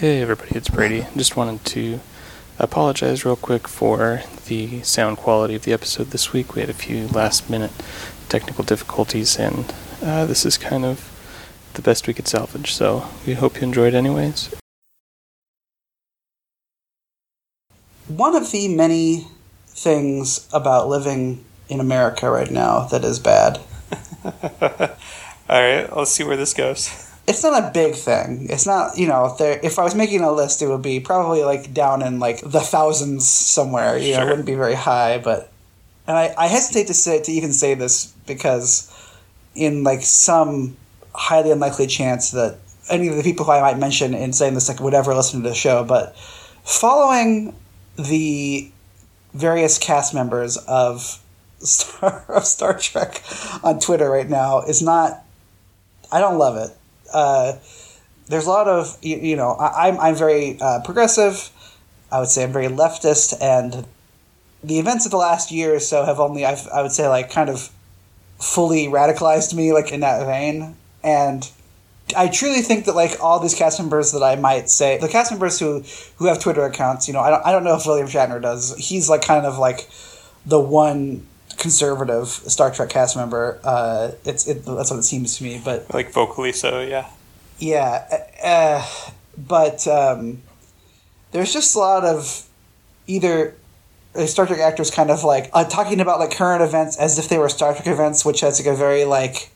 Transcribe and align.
Hey 0.00 0.22
everybody, 0.22 0.56
it's 0.56 0.70
Brady. 0.70 1.06
Just 1.14 1.36
wanted 1.36 1.62
to 1.66 2.00
apologize 2.58 3.26
real 3.26 3.36
quick 3.36 3.68
for 3.68 4.22
the 4.46 4.80
sound 4.80 5.18
quality 5.18 5.54
of 5.54 5.64
the 5.64 5.74
episode 5.74 6.06
this 6.06 6.32
week. 6.32 6.54
We 6.54 6.62
had 6.62 6.70
a 6.70 6.72
few 6.72 7.06
last 7.08 7.50
minute 7.50 7.70
technical 8.30 8.64
difficulties, 8.64 9.36
and 9.36 9.70
uh, 10.02 10.24
this 10.24 10.46
is 10.46 10.56
kind 10.56 10.86
of 10.86 11.12
the 11.74 11.82
best 11.82 12.06
we 12.06 12.14
could 12.14 12.26
salvage, 12.26 12.72
so 12.72 13.08
we 13.26 13.34
hope 13.34 13.56
you 13.56 13.64
enjoyed 13.64 13.92
anyways. 13.92 14.54
One 18.08 18.34
of 18.34 18.50
the 18.52 18.74
many 18.74 19.28
things 19.66 20.48
about 20.50 20.88
living 20.88 21.44
in 21.68 21.78
America 21.78 22.30
right 22.30 22.50
now 22.50 22.86
that 22.86 23.04
is 23.04 23.18
bad. 23.18 23.60
All 24.24 25.60
right, 25.60 25.94
let's 25.94 26.10
see 26.10 26.24
where 26.24 26.38
this 26.38 26.54
goes 26.54 27.09
it's 27.30 27.44
not 27.44 27.62
a 27.62 27.70
big 27.72 27.94
thing. 27.94 28.48
It's 28.50 28.66
not, 28.66 28.98
you 28.98 29.06
know, 29.06 29.36
if, 29.38 29.64
if 29.64 29.78
I 29.78 29.84
was 29.84 29.94
making 29.94 30.22
a 30.22 30.32
list, 30.32 30.62
it 30.62 30.66
would 30.66 30.82
be 30.82 30.98
probably 30.98 31.44
like 31.44 31.72
down 31.72 32.02
in 32.02 32.18
like 32.18 32.40
the 32.40 32.58
thousands 32.58 33.30
somewhere. 33.30 33.96
You 33.96 34.14
sure. 34.14 34.16
know, 34.16 34.26
it 34.26 34.30
wouldn't 34.30 34.46
be 34.46 34.56
very 34.56 34.74
high, 34.74 35.18
but 35.18 35.52
and 36.08 36.16
I, 36.18 36.34
I 36.36 36.48
hesitate 36.48 36.88
to 36.88 36.94
say 36.94 37.22
to 37.22 37.30
even 37.30 37.52
say 37.52 37.74
this 37.74 38.06
because 38.26 38.92
in 39.54 39.84
like 39.84 40.02
some 40.02 40.76
highly 41.14 41.52
unlikely 41.52 41.86
chance 41.86 42.32
that 42.32 42.58
any 42.90 43.06
of 43.06 43.16
the 43.16 43.22
people 43.22 43.46
who 43.46 43.52
I 43.52 43.60
might 43.60 43.78
mention 43.78 44.12
in 44.12 44.32
saying 44.32 44.54
this 44.54 44.68
like 44.68 44.80
would 44.80 44.94
ever 44.94 45.14
listen 45.14 45.40
to 45.44 45.48
the 45.48 45.54
show, 45.54 45.84
but 45.84 46.18
following 46.64 47.54
the 47.96 48.68
various 49.34 49.78
cast 49.78 50.14
members 50.14 50.56
of 50.56 51.22
Star 51.60 52.24
of 52.28 52.44
Star 52.44 52.76
Trek 52.76 53.22
on 53.62 53.78
Twitter 53.78 54.10
right 54.10 54.28
now 54.28 54.62
is 54.62 54.82
not 54.82 55.22
I 56.10 56.18
don't 56.18 56.38
love 56.38 56.56
it 56.56 56.76
uh, 57.12 57.58
there's 58.28 58.46
a 58.46 58.50
lot 58.50 58.68
of 58.68 58.96
you, 59.02 59.16
you 59.18 59.36
know 59.36 59.52
I, 59.52 59.88
am 59.88 59.94
I'm, 59.94 60.00
I'm 60.00 60.14
very 60.14 60.58
uh, 60.60 60.80
progressive. 60.84 61.50
I 62.12 62.18
would 62.20 62.28
say 62.28 62.44
I'm 62.44 62.52
very 62.52 62.68
leftist, 62.68 63.36
and 63.40 63.86
the 64.62 64.78
events 64.78 65.04
of 65.04 65.10
the 65.10 65.16
last 65.16 65.50
year 65.50 65.74
or 65.74 65.80
so 65.80 66.04
have 66.04 66.20
only 66.20 66.44
I've, 66.44 66.66
I 66.68 66.82
would 66.82 66.92
say 66.92 67.08
like 67.08 67.30
kind 67.30 67.50
of 67.50 67.70
fully 68.38 68.86
radicalized 68.86 69.54
me 69.54 69.72
like 69.72 69.92
in 69.92 70.00
that 70.00 70.24
vein, 70.26 70.76
and 71.02 71.50
I 72.16 72.28
truly 72.28 72.62
think 72.62 72.86
that 72.86 72.94
like 72.94 73.20
all 73.20 73.40
these 73.40 73.54
cast 73.54 73.78
members 73.78 74.12
that 74.12 74.22
I 74.22 74.36
might 74.36 74.70
say 74.70 74.98
the 74.98 75.08
cast 75.08 75.30
members 75.30 75.58
who 75.58 75.82
who 76.16 76.26
have 76.26 76.40
Twitter 76.40 76.64
accounts, 76.64 77.08
you 77.08 77.14
know, 77.14 77.20
I 77.20 77.30
don't 77.30 77.46
I 77.46 77.52
don't 77.52 77.64
know 77.64 77.76
if 77.76 77.86
William 77.86 78.08
Shatner 78.08 78.40
does. 78.40 78.76
He's 78.76 79.08
like 79.08 79.22
kind 79.22 79.46
of 79.46 79.58
like 79.58 79.88
the 80.46 80.60
one 80.60 81.26
conservative 81.56 82.28
Star 82.28 82.70
Trek 82.70 82.90
cast 82.90 83.16
member. 83.16 83.60
Uh, 83.64 84.12
it's 84.24 84.46
it, 84.48 84.64
that's 84.64 84.90
what 84.90 84.98
it 84.98 85.04
seems 85.04 85.38
to 85.38 85.44
me. 85.44 85.60
But 85.64 85.92
like 85.92 86.12
vocally, 86.12 86.52
so 86.52 86.80
yeah. 86.80 87.08
Yeah, 87.58 88.06
uh, 88.42 88.86
but 89.36 89.86
um, 89.86 90.42
there's 91.32 91.52
just 91.52 91.76
a 91.76 91.78
lot 91.78 92.04
of 92.04 92.48
either 93.06 93.54
Star 94.26 94.46
Trek 94.46 94.60
actors 94.60 94.90
kind 94.90 95.10
of 95.10 95.24
like 95.24 95.50
uh, 95.52 95.64
talking 95.64 96.00
about 96.00 96.18
like 96.18 96.32
current 96.32 96.62
events 96.62 96.96
as 96.96 97.18
if 97.18 97.28
they 97.28 97.38
were 97.38 97.48
Star 97.48 97.74
Trek 97.74 97.86
events, 97.86 98.24
which 98.24 98.40
has 98.40 98.58
like 98.58 98.72
a 98.72 98.76
very 98.76 99.04
like 99.04 99.50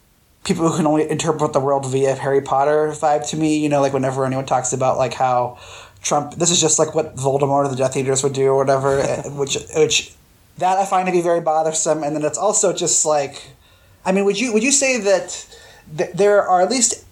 people 0.45 0.69
who 0.69 0.77
can 0.77 0.87
only 0.87 1.09
interpret 1.09 1.53
the 1.53 1.61
world 1.61 1.91
via 1.91 2.15
Harry 2.15 2.43
Potter 2.43 2.89
vibe 2.89 3.29
to 3.31 3.37
me. 3.37 3.59
You 3.59 3.69
know, 3.69 3.81
like 3.81 3.93
whenever 3.93 4.25
anyone 4.25 4.47
talks 4.47 4.73
about 4.73 4.99
like 4.99 5.15
how 5.15 5.59
Trump, 6.03 6.35
this 6.35 6.51
is 6.51 6.61
just 6.61 6.79
like 6.79 6.95
what 6.95 7.17
Voldemort 7.17 7.65
or 7.65 7.69
the 7.69 7.77
Death 7.77 7.97
Eaters 7.97 8.23
would 8.23 8.35
do 8.35 8.49
or 8.49 8.57
whatever, 8.57 9.03
which 9.31 9.57
which 9.75 10.15
that 10.59 10.79
I 10.79 10.85
find 10.85 11.07
to 11.07 11.13
be 11.13 11.21
very 11.21 11.41
bothersome. 11.41 12.03
And 12.03 12.15
then 12.15 12.25
it's 12.25 12.39
also 12.39 12.73
just 12.73 13.05
like, 13.05 13.51
I 14.05 14.13
mean, 14.13 14.25
would 14.25 14.39
you 14.39 14.53
would 14.53 14.63
you 14.63 14.73
say 14.73 15.01
that 15.01 15.47
th- 15.97 16.13
there 16.13 16.47
are 16.47 16.63
at 16.63 16.71
least 16.71 17.05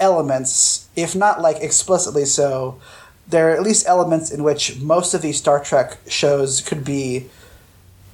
elements, 0.00 0.88
if 0.96 1.14
not 1.14 1.40
like 1.40 1.58
explicitly 1.62 2.24
so, 2.24 2.80
there 3.26 3.50
are 3.50 3.56
at 3.56 3.62
least 3.62 3.86
elements 3.86 4.30
in 4.30 4.42
which 4.42 4.80
most 4.80 5.14
of 5.14 5.22
these 5.22 5.38
Star 5.38 5.62
Trek 5.62 5.98
shows 6.06 6.60
could 6.60 6.84
be 6.84 7.26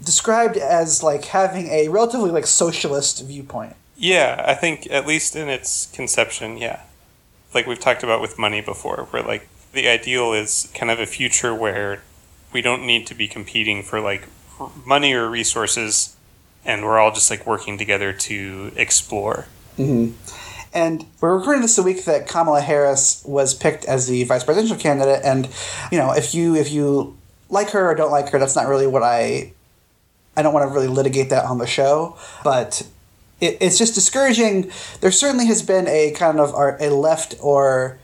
described 0.02 0.56
as 0.56 1.02
like 1.02 1.26
having 1.26 1.68
a 1.68 1.88
relatively 1.88 2.30
like 2.30 2.46
socialist 2.46 3.24
viewpoint. 3.24 3.76
Yeah, 3.96 4.44
I 4.46 4.54
think 4.54 4.88
at 4.90 5.06
least 5.06 5.36
in 5.36 5.48
its 5.48 5.86
conception, 5.92 6.56
yeah. 6.58 6.80
Like 7.54 7.66
we've 7.66 7.78
talked 7.78 8.02
about 8.02 8.20
with 8.20 8.38
money 8.38 8.60
before, 8.60 9.06
where 9.10 9.22
like 9.22 9.48
the 9.72 9.88
ideal 9.88 10.32
is 10.32 10.70
kind 10.74 10.90
of 10.90 10.98
a 10.98 11.06
future 11.06 11.54
where 11.54 12.02
we 12.52 12.60
don't 12.60 12.84
need 12.84 13.06
to 13.08 13.14
be 13.14 13.28
competing 13.28 13.82
for 13.82 14.00
like 14.00 14.28
money 14.84 15.12
or 15.12 15.28
resources, 15.28 16.16
and 16.64 16.84
we're 16.84 16.98
all 16.98 17.12
just 17.12 17.30
like 17.30 17.46
working 17.46 17.78
together 17.78 18.12
to 18.12 18.72
explore. 18.76 19.46
Mm-hmm. 19.78 20.12
And 20.72 21.06
we're 21.20 21.36
recording 21.36 21.62
this 21.62 21.76
the 21.76 21.84
week 21.84 22.04
that 22.04 22.26
Kamala 22.26 22.60
Harris 22.60 23.22
was 23.24 23.54
picked 23.54 23.84
as 23.84 24.08
the 24.08 24.24
vice 24.24 24.42
presidential 24.42 24.76
candidate. 24.76 25.20
And 25.24 25.48
you 25.92 25.98
know, 25.98 26.12
if 26.12 26.34
you 26.34 26.56
if 26.56 26.72
you 26.72 27.16
like 27.48 27.70
her 27.70 27.90
or 27.90 27.94
don't 27.94 28.10
like 28.10 28.28
her, 28.30 28.38
that's 28.38 28.56
not 28.56 28.66
really 28.66 28.86
what 28.86 29.02
I. 29.02 29.52
I 30.36 30.42
don't 30.42 30.52
want 30.52 30.68
to 30.68 30.74
really 30.74 30.88
litigate 30.88 31.30
that 31.30 31.44
on 31.44 31.58
the 31.58 31.66
show, 31.66 32.18
but 32.42 32.84
it, 33.40 33.58
it's 33.60 33.78
just 33.78 33.94
discouraging. 33.94 34.72
There 35.00 35.12
certainly 35.12 35.46
has 35.46 35.62
been 35.62 35.86
a 35.86 36.10
kind 36.10 36.40
of 36.40 36.52
a 36.80 36.90
left 36.90 37.36
or 37.40 38.00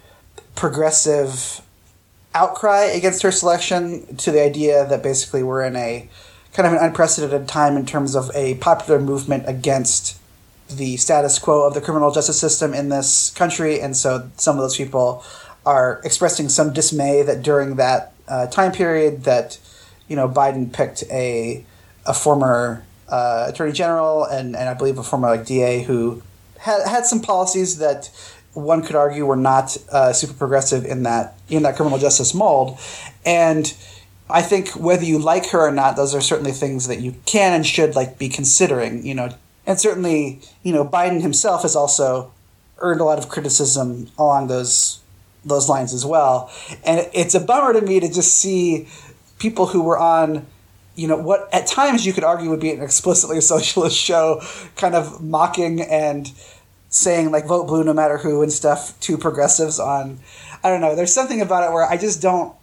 progressive 0.54 1.60
outcry 2.34 2.84
against 2.84 3.22
her 3.22 3.32
selection 3.32 4.14
to 4.16 4.30
the 4.30 4.40
idea 4.40 4.86
that 4.86 5.02
basically 5.02 5.42
we're 5.42 5.64
in 5.64 5.74
a 5.74 6.08
kind 6.52 6.66
of 6.66 6.72
an 6.72 6.84
unprecedented 6.84 7.48
time 7.48 7.76
in 7.76 7.86
terms 7.86 8.14
of 8.14 8.30
a 8.34 8.54
popular 8.56 9.00
movement 9.00 9.44
against 9.46 10.18
the 10.68 10.96
status 10.96 11.38
quo 11.38 11.66
of 11.66 11.74
the 11.74 11.80
criminal 11.80 12.10
justice 12.10 12.40
system 12.40 12.74
in 12.74 12.88
this 12.88 13.30
country, 13.30 13.80
and 13.80 13.96
so 13.96 14.30
some 14.36 14.56
of 14.56 14.62
those 14.62 14.76
people 14.76 15.24
are 15.66 16.00
expressing 16.04 16.48
some 16.48 16.72
dismay 16.72 17.22
that 17.22 17.42
during 17.42 17.76
that 17.76 18.12
uh, 18.28 18.46
time 18.46 18.72
period 18.72 19.24
that 19.24 19.58
you 20.08 20.16
know 20.16 20.28
Biden 20.28 20.72
picked 20.72 21.02
a 21.10 21.64
a 22.06 22.14
former 22.14 22.84
uh, 23.08 23.46
attorney 23.48 23.72
general 23.72 24.24
and, 24.24 24.56
and 24.56 24.68
I 24.68 24.74
believe 24.74 24.96
a 24.96 25.02
former 25.02 25.28
like 25.28 25.44
DA 25.44 25.82
who 25.82 26.22
had 26.58 26.86
had 26.86 27.04
some 27.06 27.20
policies 27.20 27.78
that 27.78 28.10
one 28.52 28.82
could 28.82 28.96
argue 28.96 29.26
were 29.26 29.36
not 29.36 29.76
uh, 29.90 30.12
super 30.12 30.34
progressive 30.34 30.84
in 30.84 31.02
that 31.04 31.34
in 31.48 31.62
that 31.62 31.76
criminal 31.76 31.98
justice 31.98 32.34
mold, 32.34 32.78
and 33.24 33.74
I 34.32 34.42
think 34.42 34.70
whether 34.70 35.04
you 35.04 35.18
like 35.18 35.50
her 35.50 35.60
or 35.60 35.72
not, 35.72 35.96
those 35.96 36.14
are 36.14 36.20
certainly 36.20 36.52
things 36.52 36.86
that 36.86 37.00
you 37.00 37.14
can 37.26 37.52
and 37.52 37.66
should 37.66 37.94
like 37.94 38.18
be 38.18 38.28
considering. 38.28 39.04
You 39.04 39.14
know, 39.14 39.34
and 39.66 39.78
certainly 39.78 40.40
you 40.62 40.72
know 40.72 40.84
Biden 40.84 41.22
himself 41.22 41.62
has 41.62 41.76
also 41.76 42.32
earned 42.78 43.00
a 43.00 43.04
lot 43.04 43.18
of 43.18 43.28
criticism 43.28 44.08
along 44.18 44.48
those 44.48 45.00
those 45.44 45.68
lines 45.68 45.94
as 45.94 46.04
well. 46.04 46.50
And 46.84 47.08
it's 47.12 47.34
a 47.34 47.40
bummer 47.40 47.72
to 47.72 47.80
me 47.80 48.00
to 48.00 48.08
just 48.08 48.34
see 48.34 48.88
people 49.38 49.66
who 49.66 49.82
were 49.82 49.98
on 49.98 50.46
you 50.96 51.08
know 51.08 51.16
what 51.16 51.48
at 51.52 51.66
times 51.66 52.04
you 52.04 52.12
could 52.12 52.24
argue 52.24 52.50
would 52.50 52.60
be 52.60 52.70
an 52.70 52.82
explicitly 52.82 53.40
socialist 53.54 53.96
show 53.96 54.40
kind 54.76 54.94
of 54.94 55.22
mocking 55.22 55.80
and 55.80 56.30
saying 56.88 57.30
like 57.30 57.46
vote 57.46 57.66
blue 57.66 57.84
no 57.84 57.94
matter 57.94 58.18
who 58.18 58.42
and 58.42 58.52
stuff 58.52 58.98
to 59.00 59.16
progressives 59.16 59.78
on 59.78 60.18
i 60.62 60.68
don't 60.68 60.80
know 60.80 60.96
there's 60.96 61.14
something 61.14 61.40
about 61.40 61.62
it 61.62 61.72
where 61.72 61.88
i 61.88 61.96
just 61.96 62.20
don't 62.20 62.54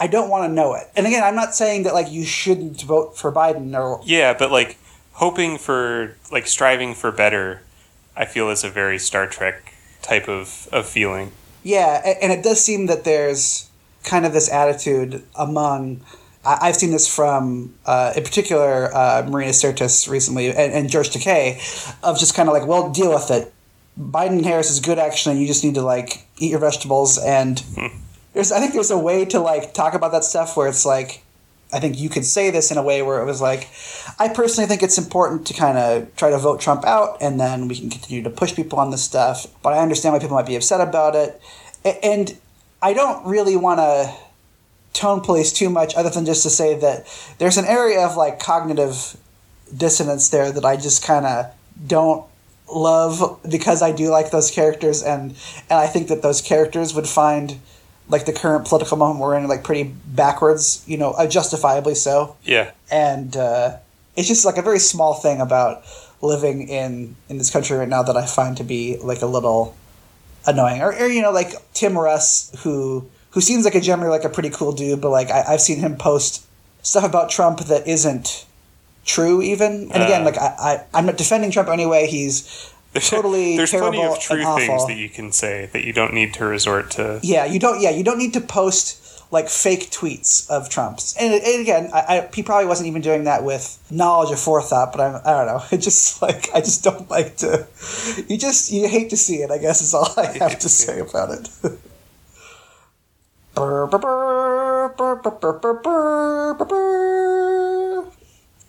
I 0.00 0.06
don't 0.06 0.28
want 0.28 0.48
to 0.48 0.52
know 0.52 0.74
it. 0.74 0.90
And 0.96 1.06
again, 1.06 1.22
I'm 1.22 1.36
not 1.36 1.54
saying 1.54 1.84
that 1.84 1.94
like 1.94 2.10
you 2.10 2.24
shouldn't 2.24 2.82
vote 2.82 3.16
for 3.16 3.30
Biden 3.32 3.78
or 3.78 4.00
yeah, 4.04 4.34
but 4.34 4.50
like 4.50 4.78
hoping 5.12 5.58
for 5.58 6.16
like 6.32 6.46
striving 6.46 6.94
for 6.94 7.12
better, 7.12 7.62
I 8.16 8.24
feel 8.24 8.50
is 8.50 8.64
a 8.64 8.70
very 8.70 8.98
Star 8.98 9.26
Trek 9.26 9.74
type 10.02 10.28
of 10.28 10.68
of 10.72 10.86
feeling. 10.86 11.32
Yeah, 11.62 12.02
and 12.20 12.32
it 12.32 12.42
does 12.42 12.60
seem 12.60 12.86
that 12.86 13.04
there's 13.04 13.70
kind 14.02 14.26
of 14.26 14.32
this 14.32 14.50
attitude 14.50 15.22
among. 15.34 16.00
I've 16.46 16.76
seen 16.76 16.90
this 16.90 17.08
from, 17.12 17.74
uh, 17.86 18.12
in 18.14 18.22
particular, 18.22 18.94
uh, 18.94 19.26
Marina 19.26 19.52
Sirtis 19.52 20.10
recently 20.10 20.48
and, 20.48 20.74
and 20.74 20.90
George 20.90 21.08
Takei, 21.08 21.56
of 22.02 22.18
just 22.18 22.34
kind 22.34 22.50
of 22.50 22.52
like, 22.52 22.66
well, 22.66 22.90
deal 22.90 23.08
with 23.14 23.30
it. 23.30 23.50
Biden 23.98 24.44
Harris 24.44 24.70
is 24.70 24.78
good 24.78 24.98
action, 24.98 25.32
and 25.32 25.40
you 25.40 25.46
just 25.46 25.64
need 25.64 25.76
to 25.76 25.80
like 25.80 26.26
eat 26.36 26.50
your 26.50 26.60
vegetables 26.60 27.16
and 27.16 27.60
hmm 27.60 28.03
there's 28.34 28.52
I 28.52 28.60
think 28.60 28.74
there's 28.74 28.90
a 28.90 28.98
way 28.98 29.24
to 29.26 29.40
like 29.40 29.72
talk 29.72 29.94
about 29.94 30.12
that 30.12 30.24
stuff 30.24 30.56
where 30.56 30.68
it's 30.68 30.84
like 30.84 31.22
I 31.72 31.80
think 31.80 31.98
you 31.98 32.08
could 32.08 32.24
say 32.24 32.50
this 32.50 32.70
in 32.70 32.76
a 32.76 32.82
way 32.82 33.02
where 33.02 33.20
it 33.22 33.24
was 33.24 33.40
like 33.40 33.68
I 34.18 34.28
personally 34.28 34.68
think 34.68 34.82
it's 34.82 34.98
important 34.98 35.46
to 35.46 35.54
kind 35.54 35.78
of 35.78 36.14
try 36.16 36.30
to 36.30 36.38
vote 36.38 36.60
Trump 36.60 36.84
out 36.84 37.16
and 37.20 37.40
then 37.40 37.68
we 37.68 37.78
can 37.78 37.90
continue 37.90 38.22
to 38.22 38.30
push 38.30 38.54
people 38.54 38.78
on 38.78 38.90
this 38.90 39.02
stuff 39.02 39.46
but 39.62 39.72
I 39.72 39.78
understand 39.78 40.12
why 40.12 40.18
people 40.18 40.36
might 40.36 40.46
be 40.46 40.56
upset 40.56 40.80
about 40.86 41.14
it. 41.16 41.40
And 42.02 42.36
I 42.82 42.92
don't 42.92 43.26
really 43.26 43.56
want 43.56 43.80
to 43.80 44.14
tone 44.92 45.20
police 45.20 45.52
too 45.52 45.68
much 45.68 45.94
other 45.94 46.10
than 46.10 46.24
just 46.24 46.42
to 46.44 46.50
say 46.50 46.78
that 46.78 47.06
there's 47.38 47.56
an 47.56 47.64
area 47.64 48.06
of 48.06 48.16
like 48.16 48.38
cognitive 48.38 49.16
dissonance 49.76 50.28
there 50.28 50.52
that 50.52 50.64
I 50.64 50.76
just 50.76 51.04
kind 51.04 51.26
of 51.26 51.52
don't 51.86 52.24
love 52.72 53.40
because 53.50 53.82
I 53.82 53.92
do 53.92 54.08
like 54.08 54.30
those 54.30 54.50
characters 54.50 55.02
and 55.02 55.34
and 55.68 55.78
I 55.78 55.86
think 55.86 56.08
that 56.08 56.22
those 56.22 56.40
characters 56.40 56.94
would 56.94 57.08
find 57.08 57.58
like 58.08 58.26
the 58.26 58.32
current 58.32 58.66
political 58.66 58.96
moment 58.96 59.20
we're 59.20 59.36
in, 59.36 59.46
like 59.48 59.64
pretty 59.64 59.84
backwards, 60.06 60.84
you 60.86 60.96
know, 60.98 61.12
uh, 61.12 61.26
justifiably 61.26 61.94
so. 61.94 62.36
Yeah. 62.44 62.72
And 62.90 63.36
uh, 63.36 63.78
it's 64.16 64.28
just 64.28 64.44
like 64.44 64.58
a 64.58 64.62
very 64.62 64.78
small 64.78 65.14
thing 65.14 65.40
about 65.40 65.84
living 66.20 66.68
in 66.68 67.16
in 67.28 67.38
this 67.38 67.50
country 67.50 67.76
right 67.76 67.88
now 67.88 68.02
that 68.02 68.16
I 68.16 68.26
find 68.26 68.56
to 68.58 68.64
be 68.64 68.98
like 68.98 69.22
a 69.22 69.26
little 69.26 69.74
annoying. 70.46 70.82
Or, 70.82 70.92
or 70.94 71.06
you 71.06 71.22
know, 71.22 71.32
like 71.32 71.52
Tim 71.72 71.96
Russ, 71.98 72.50
who 72.62 73.08
who 73.30 73.40
seems 73.40 73.64
like 73.64 73.74
a 73.74 73.80
generally 73.80 74.10
like 74.10 74.24
a 74.24 74.28
pretty 74.28 74.50
cool 74.50 74.72
dude, 74.72 75.00
but 75.00 75.10
like 75.10 75.30
I, 75.30 75.44
I've 75.48 75.60
seen 75.60 75.78
him 75.78 75.96
post 75.96 76.46
stuff 76.82 77.04
about 77.04 77.30
Trump 77.30 77.60
that 77.60 77.88
isn't 77.88 78.44
true 79.06 79.42
even. 79.42 79.90
And 79.92 80.02
again, 80.02 80.22
Uh. 80.22 80.24
like 80.26 80.38
I, 80.38 80.46
I 80.58 80.84
I'm 80.94 81.06
not 81.06 81.16
defending 81.16 81.50
Trump 81.50 81.68
anyway. 81.68 82.06
He's 82.06 82.70
totally 82.94 83.56
There's 83.56 83.70
terrible 83.70 83.90
plenty 83.90 84.12
of 84.12 84.20
true 84.20 84.56
things 84.56 84.86
that 84.86 84.96
you 84.96 85.08
can 85.08 85.32
say 85.32 85.68
that 85.72 85.84
you 85.84 85.92
don't 85.92 86.14
need 86.14 86.34
to 86.34 86.44
resort 86.44 86.90
to. 86.92 87.20
Yeah, 87.22 87.44
you 87.44 87.58
don't. 87.58 87.80
Yeah, 87.80 87.90
you 87.90 88.04
don't 88.04 88.18
need 88.18 88.32
to 88.34 88.40
post 88.40 89.00
like 89.30 89.48
fake 89.48 89.90
tweets 89.90 90.48
of 90.48 90.68
Trump's. 90.68 91.16
And, 91.18 91.34
and 91.34 91.60
again, 91.60 91.90
I, 91.92 92.00
I, 92.00 92.28
he 92.32 92.42
probably 92.42 92.66
wasn't 92.66 92.86
even 92.86 93.02
doing 93.02 93.24
that 93.24 93.42
with 93.42 93.84
knowledge 93.90 94.30
or 94.30 94.36
forethought. 94.36 94.92
But 94.92 95.00
I'm, 95.00 95.20
I 95.24 95.32
don't 95.32 95.46
know. 95.46 95.62
It 95.72 95.78
just 95.78 96.22
like 96.22 96.48
I 96.54 96.60
just 96.60 96.84
don't 96.84 97.10
like 97.10 97.36
to. 97.38 97.66
You 98.28 98.38
just 98.38 98.70
you 98.70 98.88
hate 98.88 99.10
to 99.10 99.16
see 99.16 99.36
it. 99.36 99.50
I 99.50 99.58
guess 99.58 99.82
is 99.82 99.92
all 99.92 100.08
I 100.16 100.26
have 100.38 100.58
to 100.60 100.68
say 100.68 101.00
about 101.00 101.30
it. 101.30 101.50
Brr, 103.54 103.86
brr, 103.86 104.88
brr, 104.96 105.18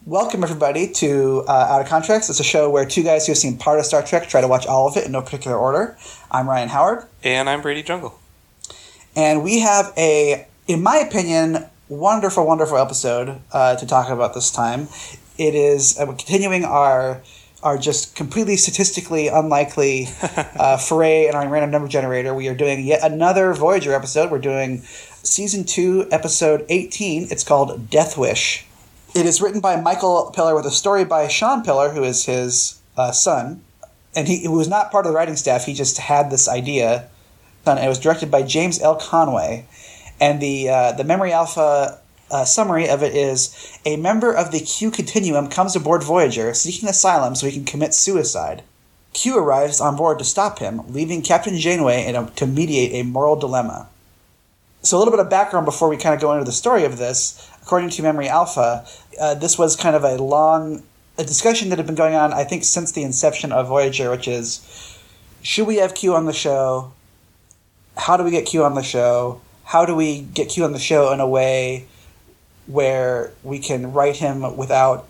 Welcome 0.08 0.44
everybody 0.44 0.92
to 0.92 1.44
uh, 1.48 1.52
Out 1.52 1.82
of 1.82 1.88
Context. 1.88 2.30
It's 2.30 2.40
a 2.40 2.44
show 2.44 2.70
where 2.70 2.86
two 2.86 3.02
guys 3.02 3.26
who 3.26 3.32
have 3.32 3.40
seen 3.40 3.58
part 3.58 3.80
of 3.80 3.88
Star 3.88 4.04
Trek 4.04 4.30
try 4.30 4.40
to 4.40 4.48
watch 4.48 4.68
all 4.68 4.88
of 4.88 4.96
it 4.98 5.08
in 5.08 5.12
no 5.12 5.24
particular 5.24 5.58
order. 5.58 5.98
I'm 6.30 6.48
Ryan 6.48 6.70
Howard. 6.70 7.06
And 7.24 7.50
I'm 7.50 7.64
Brady 7.64 7.82
Jungle. 7.82 8.20
And 9.16 9.44
we 9.44 9.62
have 9.62 9.92
a, 9.98 10.48
in 10.68 10.84
my 10.84 10.98
opinion, 10.98 11.66
wonderful, 11.90 12.46
wonderful 12.46 12.78
episode 12.78 13.42
uh, 13.52 13.78
to 13.78 13.88
talk 13.88 14.10
about 14.10 14.36
this 14.36 14.52
time. 14.52 14.90
It 15.40 15.56
is 15.56 16.00
uh, 16.00 16.06
we're 16.08 16.14
continuing 16.14 16.66
our 16.66 17.24
our 17.64 17.80
just 17.80 18.16
completely 18.16 18.58
statistically 18.58 19.28
unlikely 19.28 20.08
uh, 20.22 20.78
foray 20.78 21.26
in 21.26 21.34
our 21.34 21.50
random 21.50 21.72
number 21.72 21.88
generator. 21.88 22.32
We 22.36 22.48
are 22.48 22.54
doing 22.54 22.86
yet 22.86 23.00
another 23.04 23.56
Voyager 23.56 23.96
episode. 23.96 24.30
We're 24.30 24.38
doing 24.38 24.82
season 24.82 25.64
two, 25.64 26.08
episode 26.12 26.64
eighteen. 26.70 27.26
It's 27.32 27.44
called 27.44 27.90
Death 27.90 28.20
Wish. 28.20 28.68
It 29.16 29.26
is 29.26 29.42
written 29.42 29.62
by 29.62 29.80
Michael 29.80 30.30
Piller 30.36 30.54
with 30.54 30.66
a 30.66 30.72
story 30.72 31.06
by 31.06 31.30
Shawn 31.30 31.64
Piller, 31.64 31.90
who 31.90 32.04
is 32.04 32.26
his 32.26 32.82
uh, 32.98 33.14
son, 33.14 33.64
and 34.14 34.28
he, 34.28 34.40
he 34.40 34.48
was 34.50 34.68
not 34.68 34.92
part 34.92 35.06
of 35.06 35.14
the 35.14 35.16
writing 35.16 35.38
staff. 35.38 35.66
He 35.66 35.74
just 35.74 35.98
had 35.98 36.30
this 36.30 36.50
idea 36.50 37.08
and 37.66 37.80
it 37.80 37.88
was 37.88 38.00
directed 38.00 38.30
by 38.30 38.44
James 38.44 38.82
L. 38.82 38.96
Conway. 38.96 39.66
And 40.20 40.42
the 40.42 40.70
uh, 40.70 40.92
the 40.92 41.04
Memory 41.04 41.32
Alpha 41.32 42.00
uh, 42.32 42.46
summary 42.46 42.88
of 42.88 43.04
it 43.04 43.16
is: 43.16 43.80
a 43.86 43.98
member 43.98 44.34
of 44.34 44.52
the 44.52 44.60
Q 44.60 44.92
Continuum 44.92 45.50
comes 45.50 45.76
aboard 45.76 46.04
Voyager, 46.04 46.54
seeking 46.54 46.88
asylum 46.88 47.36
so 47.36 47.48
he 47.48 47.54
can 47.54 47.66
commit 47.66 47.94
suicide. 47.94 48.64
Q 49.14 49.38
arrives 49.38 49.82
on 49.82 49.96
board 49.96 50.20
to 50.20 50.26
stop 50.26 50.60
him, 50.60 50.82
leaving 50.92 51.22
Captain 51.22 51.58
Janeway 51.58 52.12
a, 52.12 52.26
to 52.36 52.46
mediate 52.46 52.94
a 52.94 53.08
moral 53.08 53.36
dilemma. 53.38 53.88
So 54.86 54.98
a 54.98 55.00
little 55.00 55.12
bit 55.12 55.20
of 55.20 55.30
background 55.30 55.66
before 55.66 55.90
we 55.90 55.98
kind 55.98 56.16
of 56.16 56.22
go 56.22 56.32
into 56.32 56.46
the 56.46 56.52
story 56.52 56.86
of 56.86 56.98
this. 56.98 57.52
According 57.62 57.90
to 57.92 58.04
Memory 58.04 58.30
Alpha, 58.30 58.86
uh, 59.20 59.34
this 59.34 59.58
was 59.58 59.76
kind 59.76 59.96
of 59.96 60.04
a 60.04 60.22
long 60.22 60.84
a 61.18 61.24
discussion 61.24 61.70
that 61.70 61.78
had 61.78 61.86
been 61.86 61.96
going 61.96 62.14
on, 62.14 62.34
I 62.34 62.44
think, 62.44 62.66
since 62.66 62.92
the 62.92 63.02
inception 63.02 63.52
of 63.52 63.68
Voyager, 63.68 64.12
which 64.12 64.28
is 64.28 65.00
should 65.42 65.66
we 65.66 65.78
have 65.78 65.96
Q 65.96 66.14
on 66.14 66.26
the 66.26 66.34
show? 66.34 66.92
how 67.98 68.18
do 68.18 68.24
we 68.24 68.32
get 68.32 68.46
Q 68.46 68.64
on 68.64 68.76
the 68.76 68.84
show? 68.84 69.42
How 69.64 69.86
do 69.86 69.96
we 69.96 70.22
get 70.22 70.50
Q 70.50 70.66
on 70.66 70.74
the 70.74 70.80
show 70.80 71.12
in 71.12 71.20
a 71.20 71.28
way 71.28 71.86
where 72.68 73.32
we 73.44 73.60
can 73.60 73.94
write 73.94 74.18
him 74.18 74.58
without 74.58 75.08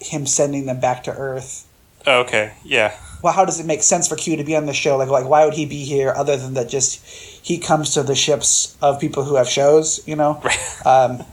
him 0.00 0.26
sending 0.26 0.66
them 0.66 0.80
back 0.80 1.04
to 1.04 1.10
Earth? 1.10 1.66
Okay, 2.06 2.54
yeah. 2.64 2.96
Well, 3.22 3.32
how 3.32 3.44
does 3.44 3.58
it 3.58 3.66
make 3.66 3.82
sense 3.82 4.06
for 4.06 4.16
Q 4.16 4.36
to 4.36 4.44
be 4.44 4.54
on 4.54 4.66
the 4.66 4.72
show? 4.72 4.96
Like, 4.96 5.08
like 5.08 5.28
why 5.28 5.44
would 5.44 5.54
he 5.54 5.66
be 5.66 5.84
here 5.84 6.12
other 6.14 6.36
than 6.36 6.54
that? 6.54 6.68
Just 6.68 7.37
he 7.42 7.58
comes 7.58 7.94
to 7.94 8.02
the 8.02 8.14
ships 8.14 8.76
of 8.82 9.00
people 9.00 9.24
who 9.24 9.36
have 9.36 9.48
shows, 9.48 10.00
you 10.06 10.16
know. 10.16 10.40
Right. 10.44 10.58
Um, 10.86 11.24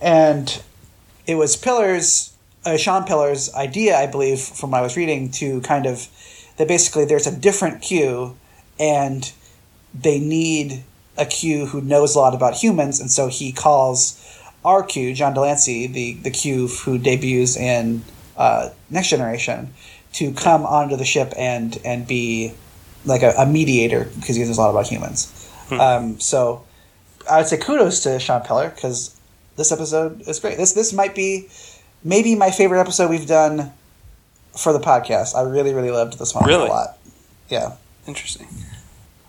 and 0.00 0.62
it 1.26 1.34
was 1.34 1.56
Piller's, 1.56 2.32
uh, 2.64 2.76
Shawn 2.76 3.04
Piller's 3.04 3.52
idea, 3.54 3.96
I 3.96 4.06
believe, 4.06 4.38
from 4.38 4.70
what 4.70 4.78
I 4.78 4.82
was 4.82 4.96
reading, 4.96 5.30
to 5.32 5.60
kind 5.62 5.86
of 5.86 6.06
that 6.58 6.68
basically 6.68 7.06
there's 7.06 7.26
a 7.26 7.34
different 7.34 7.80
Q, 7.82 8.36
and 8.78 9.32
they 9.94 10.20
need 10.20 10.84
a 11.16 11.24
Q 11.24 11.66
who 11.66 11.80
knows 11.80 12.14
a 12.14 12.18
lot 12.18 12.34
about 12.34 12.54
humans, 12.54 13.00
and 13.00 13.10
so 13.10 13.28
he 13.28 13.52
calls 13.52 14.16
our 14.64 14.82
Q, 14.82 15.14
John 15.14 15.34
de 15.34 15.40
Lancie, 15.40 15.86
the 15.86 16.14
the 16.14 16.30
Q 16.30 16.68
who 16.68 16.98
debuts 16.98 17.56
in 17.56 18.04
uh, 18.36 18.70
Next 18.90 19.08
Generation, 19.08 19.72
to 20.14 20.32
come 20.32 20.64
onto 20.66 20.96
the 20.96 21.04
ship 21.04 21.32
and 21.36 21.78
and 21.84 22.06
be 22.06 22.52
like 23.04 23.22
a, 23.22 23.30
a 23.38 23.46
mediator 23.46 24.10
because 24.16 24.36
he 24.36 24.44
knows 24.44 24.58
a 24.58 24.60
lot 24.60 24.70
about 24.70 24.86
humans. 24.86 25.32
Um, 25.72 26.18
so 26.20 26.64
I 27.30 27.38
would 27.38 27.46
say 27.46 27.56
kudos 27.58 28.02
to 28.04 28.18
Shawn 28.18 28.42
Piller 28.42 28.70
because 28.70 29.18
this 29.56 29.70
episode 29.72 30.22
is 30.22 30.40
great. 30.40 30.56
This 30.56 30.72
this 30.72 30.92
might 30.92 31.14
be 31.14 31.48
maybe 32.02 32.34
my 32.34 32.50
favorite 32.50 32.80
episode 32.80 33.10
we've 33.10 33.26
done 33.26 33.72
for 34.58 34.72
the 34.72 34.80
podcast. 34.80 35.34
I 35.34 35.42
really 35.42 35.74
really 35.74 35.90
loved 35.90 36.18
this 36.18 36.34
one 36.34 36.44
Really? 36.46 36.66
a 36.66 36.72
lot. 36.72 36.98
Yeah. 37.48 37.76
Interesting. 38.06 38.48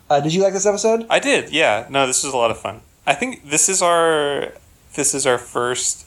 Uh, 0.08 0.20
did 0.20 0.34
you 0.34 0.42
like 0.42 0.52
this 0.52 0.66
episode? 0.66 1.06
I 1.08 1.18
did, 1.20 1.50
yeah. 1.50 1.86
No, 1.88 2.06
this 2.06 2.22
was 2.24 2.32
a 2.34 2.36
lot 2.36 2.50
of 2.50 2.58
fun. 2.58 2.80
I 3.06 3.14
think 3.14 3.48
this 3.48 3.68
is 3.68 3.82
our 3.82 4.52
this 4.94 5.14
is 5.14 5.26
our 5.26 5.38
first 5.38 6.06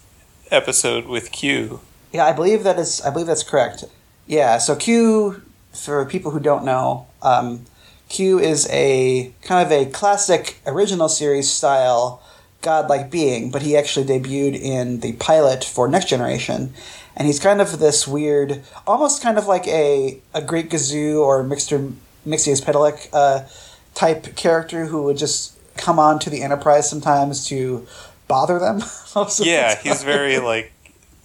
episode 0.51 1.05
with 1.07 1.31
Q. 1.31 1.79
Yeah, 2.13 2.25
I 2.25 2.33
believe 2.33 2.63
that 2.63 2.77
is. 2.79 3.01
I 3.01 3.09
believe 3.09 3.27
that's 3.27 3.43
correct. 3.43 3.83
Yeah. 4.27 4.57
So 4.59 4.75
Q, 4.75 5.41
for 5.73 6.05
people 6.05 6.31
who 6.31 6.39
don't 6.39 6.63
know, 6.65 7.07
um, 7.21 7.65
Q 8.09 8.39
is 8.39 8.67
a 8.69 9.33
kind 9.41 9.65
of 9.65 9.71
a 9.71 9.89
classic 9.91 10.57
original 10.65 11.09
series 11.09 11.51
style 11.51 12.21
godlike 12.61 13.11
being, 13.11 13.51
but 13.51 13.61
he 13.61 13.77
actually 13.77 14.05
debuted 14.05 14.59
in 14.59 15.01
the 15.01 15.13
pilot 15.13 15.63
for 15.63 15.87
Next 15.87 16.07
Generation, 16.07 16.73
and 17.15 17.27
he's 17.27 17.39
kind 17.39 17.61
of 17.61 17.79
this 17.79 18.07
weird, 18.07 18.63
almost 18.87 19.21
kind 19.21 19.37
of 19.37 19.47
like 19.47 19.67
a 19.67 20.19
a 20.33 20.41
Great 20.41 20.69
Gazoo 20.69 21.21
or 21.21 21.43
Mixter 21.43 21.93
Mixius 22.25 22.63
Pedalic 22.63 23.09
uh, 23.13 23.47
type 23.93 24.35
character 24.35 24.85
who 24.85 25.03
would 25.03 25.17
just 25.17 25.53
come 25.77 25.99
on 25.99 26.19
to 26.19 26.29
the 26.29 26.41
Enterprise 26.41 26.89
sometimes 26.89 27.47
to 27.47 27.85
bother 28.27 28.59
them. 28.59 28.81
Yeah, 29.39 29.75
he's 29.81 30.03
very 30.03 30.39
like 30.51 30.73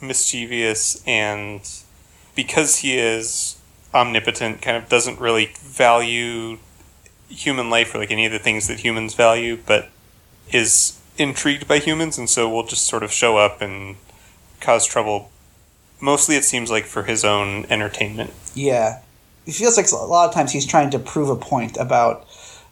mischievous 0.00 1.02
and 1.06 1.60
because 2.36 2.76
he 2.76 2.96
is 2.96 3.56
omnipotent 3.92 4.62
kind 4.62 4.76
of 4.76 4.88
doesn't 4.88 5.18
really 5.18 5.50
value 5.60 6.58
human 7.30 7.70
life 7.70 7.94
or 7.94 7.98
like 7.98 8.10
any 8.10 8.26
of 8.26 8.32
the 8.32 8.38
things 8.38 8.68
that 8.68 8.80
humans 8.80 9.14
value, 9.14 9.58
but 9.66 9.88
is 10.52 11.00
intrigued 11.16 11.68
by 11.68 11.78
humans 11.78 12.18
and 12.18 12.28
so 12.28 12.48
will 12.48 12.66
just 12.66 12.86
sort 12.86 13.02
of 13.02 13.12
show 13.12 13.36
up 13.36 13.60
and 13.60 13.96
cause 14.60 14.86
trouble. 14.86 15.30
Mostly 16.00 16.36
it 16.36 16.44
seems 16.44 16.70
like 16.70 16.84
for 16.84 17.04
his 17.04 17.24
own 17.24 17.66
entertainment. 17.70 18.32
Yeah. 18.54 19.00
It 19.46 19.52
feels 19.52 19.76
like 19.76 19.90
a 19.90 19.96
lot 19.96 20.28
of 20.28 20.34
times 20.34 20.52
he's 20.52 20.66
trying 20.66 20.90
to 20.90 20.98
prove 20.98 21.28
a 21.28 21.36
point 21.36 21.76
about 21.76 22.26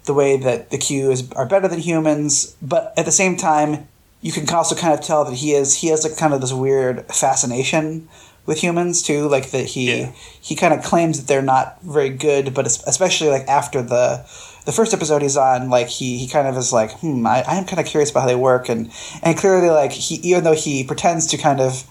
the 0.04 0.14
way 0.14 0.36
that 0.36 0.70
the 0.70 0.78
Q 0.78 1.10
is 1.10 1.30
are 1.32 1.46
better 1.46 1.68
than 1.68 1.80
humans, 1.80 2.56
but 2.62 2.92
at 2.96 3.04
the 3.04 3.12
same 3.12 3.36
time, 3.36 3.86
you 4.20 4.32
can 4.32 4.48
also 4.48 4.74
kind 4.74 4.92
of 4.92 5.00
tell 5.00 5.24
that 5.24 5.34
he 5.34 5.52
is 5.52 5.76
he 5.76 5.88
has 5.88 6.02
like 6.02 6.16
kind 6.16 6.34
of 6.34 6.40
this 6.40 6.52
weird 6.52 7.06
fascination 7.06 8.08
with 8.48 8.58
humans 8.60 9.02
too, 9.02 9.28
like 9.28 9.50
that 9.50 9.66
he 9.66 10.00
Yeah. 10.00 10.12
he 10.40 10.56
kind 10.56 10.72
of 10.74 10.82
claims 10.82 11.18
that 11.18 11.28
they're 11.28 11.42
not 11.56 11.80
very 11.82 12.08
good, 12.08 12.54
but 12.54 12.66
especially 12.66 13.28
like 13.28 13.46
after 13.46 13.82
the 13.82 14.24
the 14.64 14.72
first 14.72 14.92
episode 14.92 15.22
he's 15.22 15.36
on, 15.36 15.68
like 15.70 15.88
he 15.88 16.16
he 16.18 16.26
kind 16.26 16.48
of 16.48 16.56
is 16.56 16.72
like, 16.72 16.90
hmm, 17.00 17.24
I, 17.26 17.44
I 17.46 17.54
am 17.56 17.64
kind 17.66 17.78
of 17.78 17.86
curious 17.86 18.10
about 18.10 18.22
how 18.22 18.26
they 18.26 18.34
work, 18.50 18.68
and 18.68 18.90
and 19.22 19.36
clearly 19.38 19.70
like 19.70 19.92
he 19.92 20.14
even 20.30 20.42
though 20.44 20.54
he 20.66 20.82
pretends 20.82 21.26
to 21.28 21.36
kind 21.36 21.60
of 21.60 21.84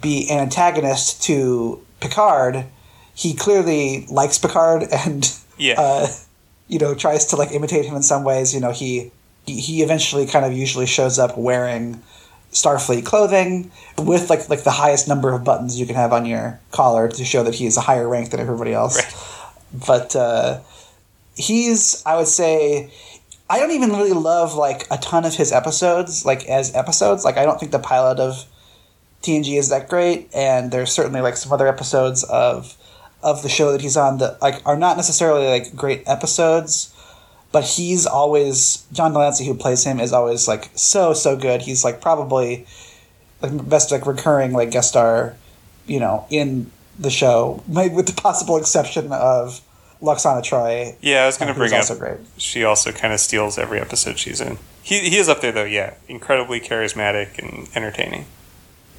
be 0.00 0.28
an 0.30 0.38
antagonist 0.40 1.22
to 1.24 1.80
Picard, 2.00 2.66
he 3.14 3.34
clearly 3.34 4.06
likes 4.10 4.38
Picard 4.38 4.82
and 4.92 5.32
Yeah. 5.56 5.74
uh, 5.78 6.06
you 6.68 6.78
know 6.78 6.94
tries 6.94 7.24
to 7.26 7.36
like 7.36 7.50
imitate 7.52 7.86
him 7.86 7.96
in 7.96 8.02
some 8.02 8.24
ways. 8.24 8.52
You 8.54 8.60
know 8.60 8.72
he 8.72 9.10
he, 9.46 9.58
he 9.60 9.82
eventually 9.82 10.26
kind 10.26 10.44
of 10.44 10.52
usually 10.52 10.86
shows 10.86 11.18
up 11.18 11.36
wearing 11.38 12.02
Starfleet 12.54 13.04
clothing 13.04 13.70
with 13.98 14.30
like 14.30 14.48
like 14.48 14.62
the 14.62 14.70
highest 14.70 15.08
number 15.08 15.32
of 15.32 15.44
buttons 15.44 15.78
you 15.78 15.86
can 15.86 15.96
have 15.96 16.12
on 16.12 16.24
your 16.24 16.60
collar 16.70 17.08
to 17.08 17.24
show 17.24 17.42
that 17.42 17.54
he 17.56 17.66
is 17.66 17.76
a 17.76 17.80
higher 17.80 18.08
rank 18.08 18.30
than 18.30 18.40
everybody 18.40 18.72
else. 18.72 18.96
Right. 18.96 19.86
But 19.86 20.16
uh, 20.16 20.60
he's 21.34 22.02
I 22.06 22.16
would 22.16 22.28
say 22.28 22.92
I 23.50 23.58
don't 23.58 23.72
even 23.72 23.90
really 23.90 24.12
love 24.12 24.54
like 24.54 24.86
a 24.90 24.96
ton 24.98 25.24
of 25.24 25.34
his 25.34 25.52
episodes 25.52 26.24
like 26.24 26.46
as 26.46 26.74
episodes. 26.74 27.24
Like 27.24 27.36
I 27.36 27.44
don't 27.44 27.58
think 27.58 27.72
the 27.72 27.80
pilot 27.80 28.20
of 28.20 28.44
TNG 29.22 29.58
is 29.58 29.70
that 29.70 29.88
great, 29.88 30.28
and 30.32 30.70
there's 30.70 30.92
certainly 30.92 31.22
like 31.22 31.36
some 31.36 31.52
other 31.52 31.66
episodes 31.66 32.22
of 32.24 32.76
of 33.22 33.42
the 33.42 33.48
show 33.48 33.72
that 33.72 33.80
he's 33.80 33.96
on 33.96 34.18
that 34.18 34.40
like 34.40 34.62
are 34.64 34.76
not 34.76 34.96
necessarily 34.96 35.48
like 35.48 35.74
great 35.74 36.04
episodes, 36.06 36.93
but 37.54 37.62
he's 37.62 38.04
always 38.04 38.84
John 38.90 39.12
de 39.12 39.18
Lancie 39.20 39.46
who 39.46 39.54
plays 39.54 39.84
him 39.84 40.00
is 40.00 40.12
always 40.12 40.48
like 40.48 40.70
so 40.74 41.12
so 41.14 41.36
good. 41.36 41.62
He's 41.62 41.84
like 41.84 42.00
probably 42.00 42.66
like 43.40 43.68
best 43.68 43.92
like 43.92 44.06
recurring 44.06 44.52
like 44.52 44.72
guest 44.72 44.88
star, 44.88 45.36
you 45.86 46.00
know, 46.00 46.26
in 46.30 46.72
the 46.98 47.10
show, 47.10 47.62
maybe 47.68 47.94
with 47.98 48.08
the 48.08 48.20
possible 48.20 48.56
exception 48.56 49.12
of 49.12 49.60
Lwaxana 50.02 50.42
Troi. 50.42 50.96
Yeah, 51.00 51.22
I 51.22 51.26
was 51.26 51.38
going 51.38 51.46
to 51.46 51.52
uh, 51.52 51.54
who's 51.54 51.70
bring 51.70 51.72
up. 51.74 51.88
also 51.88 51.96
great. 51.96 52.18
She 52.38 52.64
also 52.64 52.90
kind 52.90 53.14
of 53.14 53.20
steals 53.20 53.56
every 53.56 53.78
episode 53.78 54.18
she's 54.18 54.40
in. 54.40 54.58
He 54.82 54.98
he 55.08 55.16
is 55.16 55.28
up 55.28 55.40
there 55.40 55.52
though. 55.52 55.62
Yeah, 55.62 55.94
incredibly 56.08 56.58
charismatic 56.58 57.38
and 57.38 57.68
entertaining. 57.76 58.26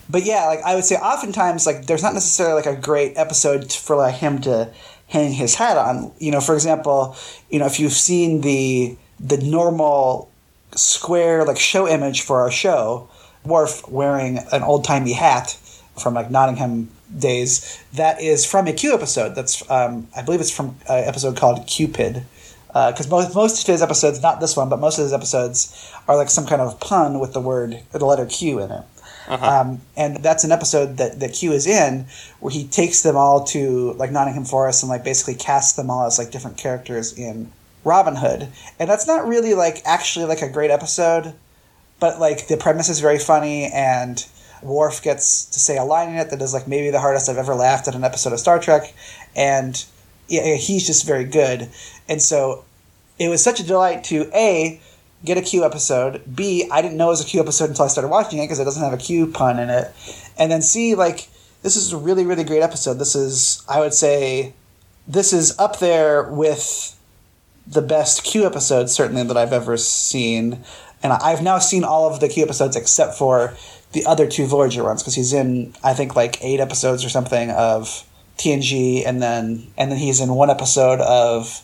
but 0.10 0.24
yeah, 0.24 0.46
like 0.46 0.62
I 0.64 0.76
would 0.76 0.86
say, 0.86 0.96
oftentimes 0.96 1.66
like 1.66 1.88
there's 1.88 2.04
not 2.04 2.14
necessarily 2.14 2.56
like 2.64 2.78
a 2.78 2.80
great 2.80 3.18
episode 3.18 3.74
for 3.74 3.98
like 3.98 4.16
him 4.16 4.40
to 4.44 4.72
hang 5.08 5.32
his 5.32 5.56
hat 5.56 5.78
on. 5.78 6.12
You 6.20 6.32
know, 6.32 6.42
for 6.42 6.56
example, 6.56 7.16
you 7.50 7.60
know 7.60 7.66
if 7.66 7.80
you've 7.80 7.94
seen 7.94 8.42
the 8.42 8.98
the 9.20 9.38
normal 9.38 10.30
square 10.76 11.46
like 11.46 11.58
show 11.58 11.88
image 11.88 12.22
for 12.22 12.42
our 12.42 12.52
show, 12.52 13.10
Worf 13.46 13.88
wearing 13.88 14.40
an 14.52 14.64
old 14.64 14.84
timey 14.84 15.14
hat 15.14 15.58
from 15.98 16.14
like 16.14 16.30
Nottingham 16.30 16.90
days. 17.18 17.80
That 17.94 18.22
is 18.22 18.46
from 18.46 18.68
a 18.68 18.74
Q 18.74 18.94
episode. 18.94 19.36
That's 19.36 19.70
um, 19.70 20.08
I 20.16 20.22
believe 20.22 20.42
it's 20.42 20.52
from 20.52 20.78
an 20.90 21.04
episode 21.06 21.38
called 21.38 21.60
Qpid. 21.68 22.24
Because 22.68 23.10
most 23.10 23.34
most 23.34 23.62
of 23.62 23.68
his 23.72 23.82
episodes, 23.82 24.22
not 24.22 24.42
this 24.42 24.58
one, 24.58 24.68
but 24.68 24.80
most 24.82 24.98
of 24.98 25.04
his 25.04 25.14
episodes 25.14 25.90
are 26.10 26.18
like 26.18 26.30
some 26.30 26.46
kind 26.46 26.62
of 26.62 26.78
pun 26.82 27.20
with 27.20 27.32
the 27.32 27.40
word, 27.40 27.80
the 27.92 28.06
letter 28.06 28.26
Q 28.26 28.60
in 28.60 28.70
it. 28.70 28.84
Um, 29.28 29.82
and 29.98 30.18
that's 30.18 30.44
an 30.44 30.52
episode 30.52 30.98
that, 30.98 31.20
that 31.20 31.34
Q 31.34 31.52
is 31.52 31.66
in 31.68 32.06
where 32.40 32.52
he 32.52 32.66
takes 32.68 33.02
them 33.02 33.16
all 33.16 33.44
to 33.46 33.94
like 33.94 34.12
Nottingham 34.12 34.46
Forest 34.46 34.84
and 34.84 34.90
like 34.90 35.04
basically 35.04 35.36
casts 35.36 35.74
them 35.74 35.90
all 35.90 36.06
as 36.06 36.20
like 36.20 36.32
different 36.32 36.58
characters 36.58 37.18
in 37.18 37.52
Robin 37.84 38.16
Hood. 38.16 38.48
And 38.80 38.90
that's 38.90 39.08
not 39.08 39.28
really 39.28 39.54
like 39.54 39.82
actually 39.86 40.26
like 40.26 40.42
a 40.42 40.50
great 40.50 40.72
episode, 40.72 41.34
but 42.00 42.20
like 42.20 42.48
the 42.48 42.58
premise 42.58 42.90
is 42.90 43.00
very 43.00 43.20
funny 43.20 43.66
and 43.66 44.26
Worf 44.62 45.02
gets 45.04 45.46
to 45.46 45.60
say 45.60 45.78
a 45.78 45.84
line 45.84 46.10
in 46.10 46.16
it 46.16 46.30
that 46.32 46.42
is 46.42 46.54
like 46.54 46.68
maybe 46.68 46.90
the 46.90 47.00
hardest 47.00 47.30
I've 47.30 47.38
ever 47.38 47.56
laughed 47.56 47.88
at 47.88 47.96
an 47.96 48.04
episode 48.04 48.34
of 48.34 48.40
Star 48.40 48.60
Trek, 48.60 48.94
and 49.36 49.84
yeah, 50.28 50.56
he's 50.56 50.86
just 50.86 51.06
very 51.06 51.26
good. 51.26 51.70
And 52.10 52.22
so 52.22 52.66
it 53.20 53.30
was 53.30 53.44
such 53.44 53.60
a 53.60 53.64
delight 53.64 54.04
to 54.06 54.30
a 54.34 54.82
get 55.26 55.38
a 55.38 55.42
Q 55.42 55.66
episode. 55.66 56.22
B 56.34 56.68
I 56.72 56.82
didn't 56.82 56.98
know 56.98 57.08
it 57.08 57.10
was 57.10 57.22
a 57.22 57.26
Q 57.26 57.40
episode 57.40 57.70
until 57.70 57.86
I 57.86 57.88
started 57.88 58.10
watching 58.10 58.40
it 58.40 58.44
because 58.44 58.60
it 58.60 58.66
doesn't 58.66 58.84
have 58.84 58.94
a 58.94 58.98
Q 58.98 59.28
pun 59.28 59.60
in 59.60 59.70
it. 59.70 59.92
And 60.38 60.52
then 60.52 60.62
C 60.62 60.96
like 60.96 61.28
this 61.64 61.76
is 61.76 61.92
a 61.92 61.98
really 61.98 62.26
really 62.26 62.44
great 62.44 62.62
episode. 62.62 62.96
This 62.96 63.16
is 63.16 63.64
I 63.68 63.80
would 63.80 63.94
say 63.94 64.54
this 65.08 65.34
is 65.34 65.58
up 65.60 65.80
there 65.80 66.24
with 66.24 66.98
the 67.68 67.82
best 67.82 68.24
Q 68.24 68.46
episodes 68.46 68.94
certainly 68.94 69.24
that 69.24 69.38
I've 69.38 69.54
ever 69.54 69.78
seen. 69.78 70.64
And 71.04 71.14
I've 71.14 71.44
now 71.44 71.60
seen 71.60 71.84
all 71.84 72.12
of 72.12 72.20
the 72.20 72.30
Q 72.30 72.44
episodes 72.44 72.76
except 72.76 73.16
for 73.16 73.56
the 73.92 74.06
other 74.06 74.28
two 74.28 74.46
Voyager 74.46 74.84
ones 74.84 75.02
because 75.02 75.16
he's 75.16 75.34
in 75.34 75.74
I 75.84 75.94
think 75.94 76.16
like 76.16 76.44
eight 76.44 76.60
episodes 76.60 77.04
or 77.04 77.10
something 77.10 77.52
of 77.52 78.06
TNG 78.38 79.04
and 79.06 79.22
then 79.22 79.68
and 79.78 79.92
then 79.92 79.98
he's 79.98 80.20
in 80.20 80.34
one 80.34 80.50
episode 80.50 81.00
of 81.02 81.62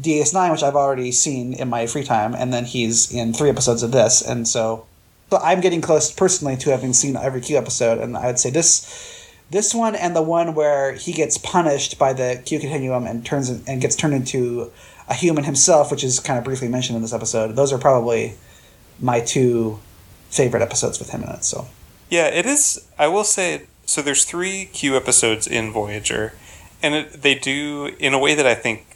DS9 0.00 0.50
which 0.52 0.62
I've 0.62 0.76
already 0.76 1.12
seen 1.12 1.54
in 1.54 1.68
my 1.68 1.86
free 1.86 2.04
time 2.04 2.34
and 2.34 2.52
then 2.52 2.64
he's 2.64 3.12
in 3.12 3.32
three 3.32 3.50
episodes 3.50 3.82
of 3.82 3.92
this 3.92 4.22
and 4.22 4.46
so 4.46 4.86
so 5.30 5.38
I'm 5.38 5.60
getting 5.60 5.80
close 5.80 6.12
personally 6.12 6.56
to 6.58 6.70
having 6.70 6.92
seen 6.92 7.16
every 7.16 7.40
Q 7.40 7.56
episode 7.58 7.98
and 7.98 8.16
I 8.16 8.26
would 8.26 8.38
say 8.38 8.50
this 8.50 9.16
this 9.50 9.74
one 9.74 9.94
and 9.94 10.16
the 10.16 10.22
one 10.22 10.54
where 10.54 10.92
he 10.92 11.12
gets 11.12 11.38
punished 11.38 11.98
by 11.98 12.12
the 12.12 12.42
Q 12.44 12.58
continuum 12.58 13.06
and 13.06 13.24
turns 13.24 13.48
and 13.48 13.80
gets 13.80 13.94
turned 13.94 14.14
into 14.14 14.72
a 15.08 15.14
human 15.14 15.44
himself, 15.44 15.90
which 15.90 16.02
is 16.02 16.18
kind 16.18 16.38
of 16.38 16.44
briefly 16.44 16.68
mentioned 16.68 16.96
in 16.96 17.02
this 17.02 17.12
episode. 17.12 17.54
Those 17.54 17.72
are 17.72 17.78
probably 17.78 18.34
my 19.00 19.20
two 19.20 19.78
favorite 20.30 20.62
episodes 20.62 20.98
with 20.98 21.10
him 21.10 21.22
in 21.22 21.28
it. 21.28 21.44
So 21.44 21.68
Yeah, 22.10 22.26
it 22.26 22.46
is. 22.46 22.88
I 22.98 23.08
will 23.08 23.24
say 23.24 23.66
so. 23.84 24.02
There's 24.02 24.24
three 24.24 24.66
Q 24.66 24.96
episodes 24.96 25.46
in 25.46 25.72
Voyager, 25.72 26.32
and 26.82 26.94
it, 26.94 27.22
they 27.22 27.36
do 27.36 27.94
in 28.00 28.14
a 28.14 28.18
way 28.18 28.34
that 28.34 28.46
I 28.46 28.54
think 28.54 28.95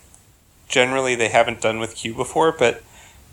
generally 0.71 1.15
they 1.15 1.29
haven't 1.29 1.61
done 1.61 1.79
with 1.79 1.97
Q 1.97 2.15
before, 2.15 2.53
but 2.53 2.83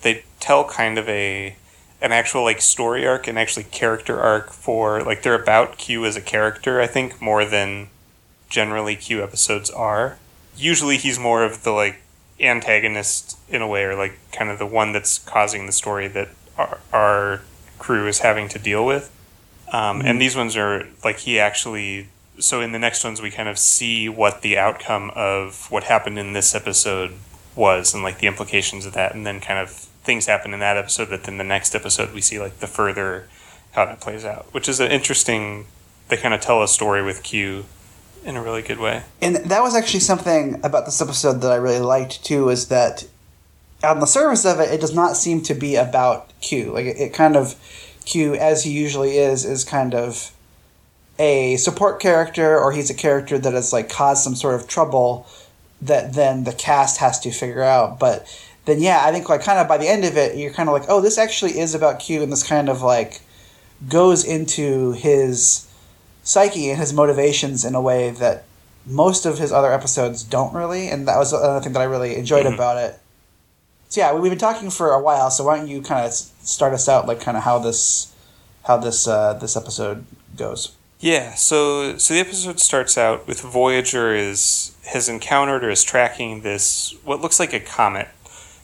they 0.01 0.25
tell 0.39 0.65
kind 0.65 0.97
of 0.97 1.07
a 1.07 1.55
an 2.01 2.11
actual 2.11 2.43
like 2.43 2.61
story 2.61 3.07
arc 3.07 3.27
and 3.27 3.39
actually 3.39 3.63
character 3.63 4.19
arc 4.19 4.51
for 4.51 5.01
like 5.01 5.21
they're 5.21 5.41
about 5.41 5.77
Q 5.77 6.05
as 6.05 6.17
a 6.17 6.21
character. 6.21 6.81
I 6.81 6.87
think 6.87 7.21
more 7.21 7.45
than 7.45 7.87
generally 8.49 8.95
Q 8.95 9.23
episodes 9.23 9.69
are. 9.69 10.17
Usually 10.55 10.97
he's 10.97 11.19
more 11.19 11.43
of 11.43 11.63
the 11.63 11.71
like 11.71 12.01
antagonist 12.39 13.37
in 13.47 13.61
a 13.61 13.67
way, 13.67 13.83
or 13.83 13.95
like 13.95 14.17
kind 14.31 14.49
of 14.49 14.59
the 14.59 14.65
one 14.65 14.91
that's 14.91 15.19
causing 15.19 15.65
the 15.65 15.71
story 15.71 16.07
that 16.07 16.29
our, 16.57 16.79
our 16.91 17.41
crew 17.79 18.07
is 18.07 18.19
having 18.19 18.49
to 18.49 18.59
deal 18.59 18.85
with. 18.85 19.13
Um, 19.71 20.01
And 20.01 20.21
these 20.21 20.35
ones 20.35 20.57
are 20.57 20.87
like 21.03 21.19
he 21.19 21.39
actually. 21.39 22.09
So 22.39 22.61
in 22.61 22.71
the 22.71 22.79
next 22.79 23.03
ones, 23.03 23.21
we 23.21 23.31
kind 23.31 23.49
of 23.49 23.57
see 23.57 24.07
what 24.07 24.41
the 24.41 24.57
outcome 24.57 25.11
of 25.15 25.69
what 25.71 25.83
happened 25.83 26.19
in 26.19 26.33
this 26.33 26.53
episode 26.53 27.13
was, 27.55 27.93
and 27.93 28.03
like 28.03 28.19
the 28.19 28.27
implications 28.27 28.85
of 28.85 28.93
that, 28.93 29.15
and 29.15 29.25
then 29.25 29.41
kind 29.41 29.59
of 29.59 29.71
things 29.71 30.27
happen 30.27 30.53
in 30.53 30.59
that 30.59 30.77
episode 30.77 31.09
that 31.09 31.23
then 31.23 31.37
the 31.37 31.43
next 31.43 31.75
episode 31.75 32.13
we 32.13 32.21
see 32.21 32.39
like 32.39 32.59
the 32.59 32.67
further 32.67 33.27
how 33.71 33.85
that 33.85 33.99
plays 33.99 34.25
out, 34.25 34.45
which 34.51 34.69
is 34.69 34.79
an 34.79 34.91
interesting. 34.91 35.65
They 36.09 36.17
kind 36.17 36.33
of 36.33 36.39
tell 36.39 36.63
a 36.63 36.67
story 36.67 37.03
with 37.03 37.23
Q 37.23 37.65
in 38.23 38.35
a 38.35 38.41
really 38.41 38.61
good 38.61 38.79
way. 38.79 39.03
and 39.21 39.37
that 39.37 39.61
was 39.61 39.75
actually 39.75 39.99
something 39.99 40.59
about 40.63 40.85
this 40.85 41.01
episode 41.01 41.41
that 41.41 41.51
I 41.51 41.55
really 41.55 41.79
liked 41.79 42.23
too. 42.23 42.49
Is 42.49 42.67
that 42.67 43.07
on 43.83 43.99
the 43.99 44.05
surface 44.05 44.45
of 44.45 44.59
it, 44.59 44.71
it 44.71 44.81
does 44.81 44.93
not 44.93 45.17
seem 45.17 45.41
to 45.43 45.53
be 45.53 45.75
about 45.75 46.31
Q. 46.41 46.71
Like 46.71 46.85
it, 46.85 46.97
it 46.97 47.13
kind 47.13 47.35
of 47.35 47.55
Q, 48.05 48.35
as 48.35 48.63
he 48.63 48.71
usually 48.71 49.17
is, 49.17 49.45
is 49.45 49.63
kind 49.63 49.93
of 49.93 50.31
a 51.19 51.57
support 51.57 51.99
character, 51.99 52.57
or 52.59 52.71
he's 52.71 52.89
a 52.89 52.93
character 52.93 53.37
that 53.37 53.53
has 53.53 53.73
like 53.73 53.89
caused 53.89 54.23
some 54.23 54.35
sort 54.35 54.55
of 54.55 54.67
trouble 54.67 55.27
that 55.81 56.13
then 56.13 56.43
the 56.43 56.53
cast 56.53 56.97
has 56.97 57.19
to 57.21 57.31
figure 57.31 57.63
out. 57.63 57.99
But 57.99 58.27
then, 58.65 58.79
yeah, 58.81 59.01
I 59.03 59.11
think 59.11 59.29
like 59.29 59.43
kind 59.43 59.59
of 59.59 59.67
by 59.67 59.77
the 59.77 59.87
end 59.87 60.05
of 60.05 60.17
it, 60.17 60.37
you're 60.37 60.51
kind 60.53 60.69
of 60.69 60.73
like, 60.73 60.85
oh, 60.89 61.01
this 61.01 61.17
actually 61.17 61.59
is 61.59 61.73
about 61.75 61.99
Q, 61.99 62.21
and 62.23 62.31
this 62.31 62.43
kind 62.47 62.69
of 62.69 62.81
like 62.81 63.21
goes 63.87 64.23
into 64.25 64.93
his 64.93 65.67
psyche 66.23 66.69
and 66.69 66.79
his 66.79 66.93
motivations 66.93 67.63
in 67.63 67.73
a 67.75 67.81
way 67.81 68.09
that 68.09 68.43
most 68.85 69.25
of 69.25 69.37
his 69.37 69.51
other 69.51 69.71
episodes 69.71 70.23
don't 70.23 70.53
really, 70.53 70.87
and 70.89 71.07
that 71.07 71.17
was 71.17 71.33
another 71.33 71.61
thing 71.61 71.73
that 71.73 71.81
I 71.81 71.85
really 71.85 72.15
enjoyed 72.15 72.45
Mhm. 72.45 72.53
about 72.55 72.77
it. 72.77 72.99
So 73.89 74.01
yeah, 74.01 74.13
we've 74.13 74.31
been 74.31 74.39
talking 74.39 74.69
for 74.69 74.91
a 74.91 74.99
while, 75.01 75.29
so 75.29 75.43
why 75.45 75.57
don't 75.57 75.67
you 75.67 75.81
kind 75.81 76.05
of 76.05 76.13
start 76.13 76.73
us 76.73 76.89
out, 76.89 77.07
like 77.07 77.19
kind 77.21 77.37
of 77.37 77.43
how 77.43 77.59
this 77.59 78.07
how 78.63 78.77
this 78.77 79.07
uh, 79.07 79.33
this 79.33 79.55
episode 79.55 80.05
goes? 80.35 80.71
Yeah, 80.99 81.35
so 81.35 81.97
so 81.97 82.13
the 82.13 82.19
episode 82.19 82.59
starts 82.59 82.97
out 82.97 83.27
with 83.27 83.41
Voyager 83.41 84.15
is 84.15 84.75
has 84.87 85.07
encountered 85.07 85.63
or 85.63 85.69
is 85.69 85.83
tracking 85.83 86.41
this 86.41 86.95
what 87.03 87.21
looks 87.21 87.39
like 87.39 87.53
a 87.53 87.59
comet 87.59 88.07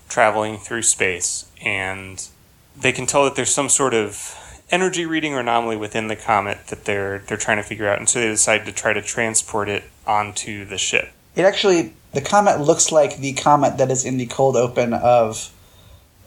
traveling 0.09 0.57
through 0.57 0.81
space, 0.83 1.45
and 1.63 2.27
they 2.75 2.91
can 2.91 3.05
tell 3.05 3.23
that 3.25 3.35
there's 3.35 3.53
some 3.53 3.69
sort 3.69 3.93
of 3.93 4.39
energy 4.71 5.05
reading 5.05 5.33
or 5.33 5.41
anomaly 5.41 5.77
within 5.77 6.07
the 6.07 6.15
comet 6.15 6.67
that 6.67 6.85
they're 6.85 7.19
they're 7.19 7.37
trying 7.37 7.57
to 7.57 7.63
figure 7.63 7.87
out, 7.87 7.99
and 7.99 8.09
so 8.09 8.19
they 8.19 8.27
decide 8.27 8.65
to 8.65 8.71
try 8.71 8.93
to 8.93 9.01
transport 9.01 9.69
it 9.69 9.83
onto 10.07 10.65
the 10.65 10.77
ship. 10.77 11.11
It 11.35 11.43
actually 11.43 11.93
the 12.13 12.21
comet 12.21 12.59
looks 12.59 12.91
like 12.91 13.17
the 13.17 13.33
comet 13.33 13.77
that 13.77 13.91
is 13.91 14.05
in 14.05 14.17
the 14.17 14.25
cold 14.25 14.55
open 14.55 14.93
of 14.93 15.51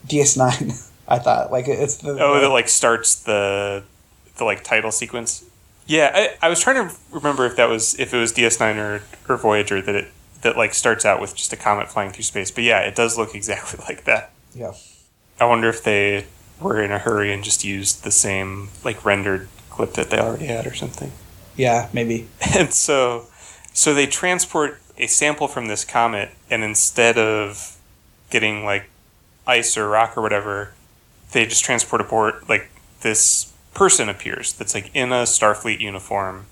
DS9. 0.07 0.93
I 1.09 1.19
thought 1.19 1.51
like 1.51 1.67
it's 1.69 1.97
the 1.97 2.17
Oh, 2.21 2.41
that 2.41 2.49
like 2.49 2.69
starts 2.69 3.17
the 3.17 3.83
the 4.37 4.45
like 4.45 4.63
title 4.63 4.93
sequence. 4.93 5.45
Yeah, 5.87 6.11
I, 6.15 6.47
I 6.47 6.49
was 6.49 6.61
trying 6.61 6.89
to 6.89 6.95
remember 7.13 7.47
if 7.47 7.57
that 7.57 7.69
was 7.69 7.99
if 7.99 8.13
it 8.13 8.19
was 8.19 8.33
DS9 8.33 8.77
or, 8.77 9.03
or 9.33 9.37
Voyager 9.37 9.81
that 9.81 9.95
it 9.95 10.09
that 10.43 10.57
like 10.57 10.75
starts 10.75 11.05
out 11.05 11.21
with 11.21 11.35
just 11.35 11.53
a 11.53 11.57
comet 11.57 11.89
flying 11.89 12.13
through 12.13 12.25
space. 12.25 12.51
But 12.51 12.65
yeah, 12.65 12.81
it 12.81 12.95
does 12.95 13.17
look 13.17 13.35
exactly 13.35 13.83
like 13.89 14.05
that. 14.05 14.31
yeah. 14.55 14.73
I 15.39 15.45
wonder 15.45 15.69
if 15.69 15.85
they 15.85 16.27
were 16.61 16.81
in 16.83 16.91
a 16.91 16.99
hurry 16.99 17.33
and 17.33 17.45
just 17.45 17.63
used 17.65 18.05
the 18.05 18.11
same 18.11 18.69
like 18.85 19.05
rendered 19.05 19.49
clip 19.71 19.93
that 19.95 20.09
they 20.11 20.19
already 20.19 20.47
had 20.47 20.67
or 20.67 20.75
something. 20.75 21.13
Yeah, 21.57 21.89
maybe. 21.93 22.29
And 22.57 22.73
so 22.73 23.27
so 23.73 23.93
they 23.95 24.07
transport 24.07 24.81
a 24.99 25.07
sample 25.07 25.47
from 25.49 25.67
this 25.69 25.85
comet 25.85 26.31
and 26.51 26.65
instead 26.65 27.19
of 27.19 27.77
getting 28.31 28.65
like 28.65 28.89
ice 29.47 29.77
or 29.77 29.89
rock 29.89 30.17
or 30.17 30.23
whatever, 30.23 30.73
they 31.33 31.45
just 31.47 31.65
transport 31.65 32.01
aboard 32.01 32.35
like 32.49 32.71
this 33.03 33.53
person 33.77 34.09
appears 34.09 34.55
that's 34.55 34.75
like 34.75 34.91
in 34.95 35.13
a 35.13 35.23
Starfleet 35.23 35.81
uniform 35.81 36.47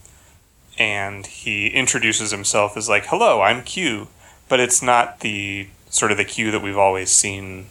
and 0.78 1.26
he 1.26 1.68
introduces 1.68 2.30
himself 2.30 2.76
as 2.76 2.88
like, 2.88 3.06
"Hello, 3.06 3.40
I'm 3.40 3.62
Q." 3.62 4.08
But 4.48 4.60
it's 4.60 4.82
not 4.82 5.20
the 5.20 5.68
sort 5.88 6.12
of 6.12 6.18
the 6.18 6.24
Q 6.24 6.50
that 6.50 6.60
we've 6.62 6.76
always 6.76 7.10
seen 7.10 7.66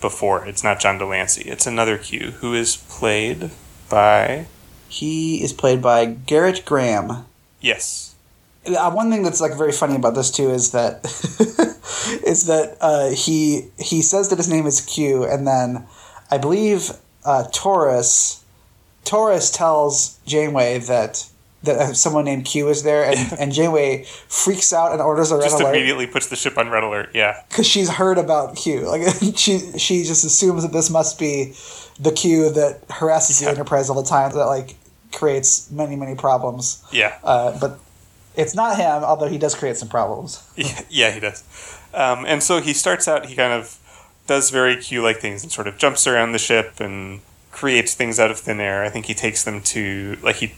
before. 0.00 0.46
It's 0.46 0.64
not 0.64 0.80
John 0.80 0.96
de 0.98 1.04
Lancie. 1.06 1.42
It's 1.42 1.66
another 1.66 1.98
Q 1.98 2.32
who 2.40 2.54
is 2.54 2.76
played 2.76 3.50
by 3.90 4.46
He 4.88 5.42
is 5.42 5.52
played 5.52 5.82
by 5.82 6.06
Gerrit 6.06 6.64
Graham. 6.64 7.26
yes. 7.60 8.14
Uh, 8.66 8.90
one 8.90 9.10
thing 9.10 9.22
that's 9.22 9.42
like 9.42 9.54
very 9.58 9.72
funny 9.72 9.94
about 9.94 10.14
this 10.14 10.30
too 10.30 10.50
is 10.50 10.70
that 10.72 11.04
is 12.26 12.46
that 12.46 12.78
uh, 12.80 13.10
he 13.10 13.66
he 13.78 14.00
says 14.00 14.30
that 14.30 14.38
his 14.38 14.48
name 14.48 14.64
is 14.66 14.80
Q, 14.80 15.24
and 15.24 15.46
then 15.46 15.86
I 16.30 16.38
believe 16.38 16.92
uh, 17.26 17.44
Torres 17.52 18.43
Torres 19.04 19.50
tells 19.50 20.18
Janeway 20.26 20.78
that 20.78 21.28
that 21.64 21.76
uh, 21.78 21.94
someone 21.94 22.24
named 22.24 22.44
Q 22.44 22.68
is 22.68 22.82
there, 22.82 23.04
and, 23.04 23.32
and 23.38 23.52
Janeway 23.52 24.04
freaks 24.28 24.72
out 24.72 24.92
and 24.92 25.00
orders 25.00 25.30
a 25.30 25.36
red 25.36 25.44
Just 25.44 25.60
alert 25.60 25.74
immediately 25.74 26.06
puts 26.06 26.28
the 26.28 26.36
ship 26.36 26.58
on 26.58 26.68
red 26.68 26.84
alert. 26.84 27.10
Yeah. 27.14 27.42
because 27.48 27.66
she's 27.66 27.88
heard 27.88 28.18
about 28.18 28.56
Q. 28.56 28.88
Like 28.88 29.02
she 29.36 29.58
she 29.78 30.04
just 30.04 30.24
assumes 30.24 30.62
that 30.62 30.72
this 30.72 30.90
must 30.90 31.18
be 31.18 31.54
the 31.98 32.12
Q 32.12 32.50
that 32.50 32.80
harasses 32.90 33.40
the 33.40 33.48
Enterprise 33.48 33.90
all 33.90 34.00
the 34.00 34.08
time, 34.08 34.32
that 34.32 34.46
like 34.46 34.76
creates 35.12 35.70
many 35.70 35.96
many 35.96 36.14
problems. 36.14 36.84
Yeah. 36.92 37.18
Uh, 37.22 37.58
but 37.58 37.78
it's 38.36 38.54
not 38.54 38.76
him, 38.76 39.04
although 39.04 39.28
he 39.28 39.38
does 39.38 39.54
create 39.54 39.76
some 39.76 39.88
problems. 39.88 40.42
Yeah, 40.56 40.80
yeah, 40.88 41.10
he 41.12 41.20
does. 41.20 41.44
Um, 41.92 42.24
and 42.26 42.42
so 42.42 42.60
he 42.60 42.72
starts 42.72 43.06
out, 43.06 43.26
he 43.26 43.36
kind 43.36 43.52
of 43.52 43.78
does 44.26 44.50
very 44.50 44.76
Q 44.76 45.02
like 45.02 45.18
things 45.18 45.42
and 45.42 45.52
sort 45.52 45.68
of 45.68 45.78
jumps 45.78 46.06
around 46.06 46.32
the 46.32 46.38
ship 46.38 46.80
and 46.80 47.20
creates 47.54 47.94
things 47.94 48.20
out 48.20 48.30
of 48.30 48.38
thin 48.38 48.60
air. 48.60 48.82
I 48.82 48.90
think 48.90 49.06
he 49.06 49.14
takes 49.14 49.44
them 49.44 49.62
to, 49.62 50.18
like, 50.22 50.36
he 50.36 50.54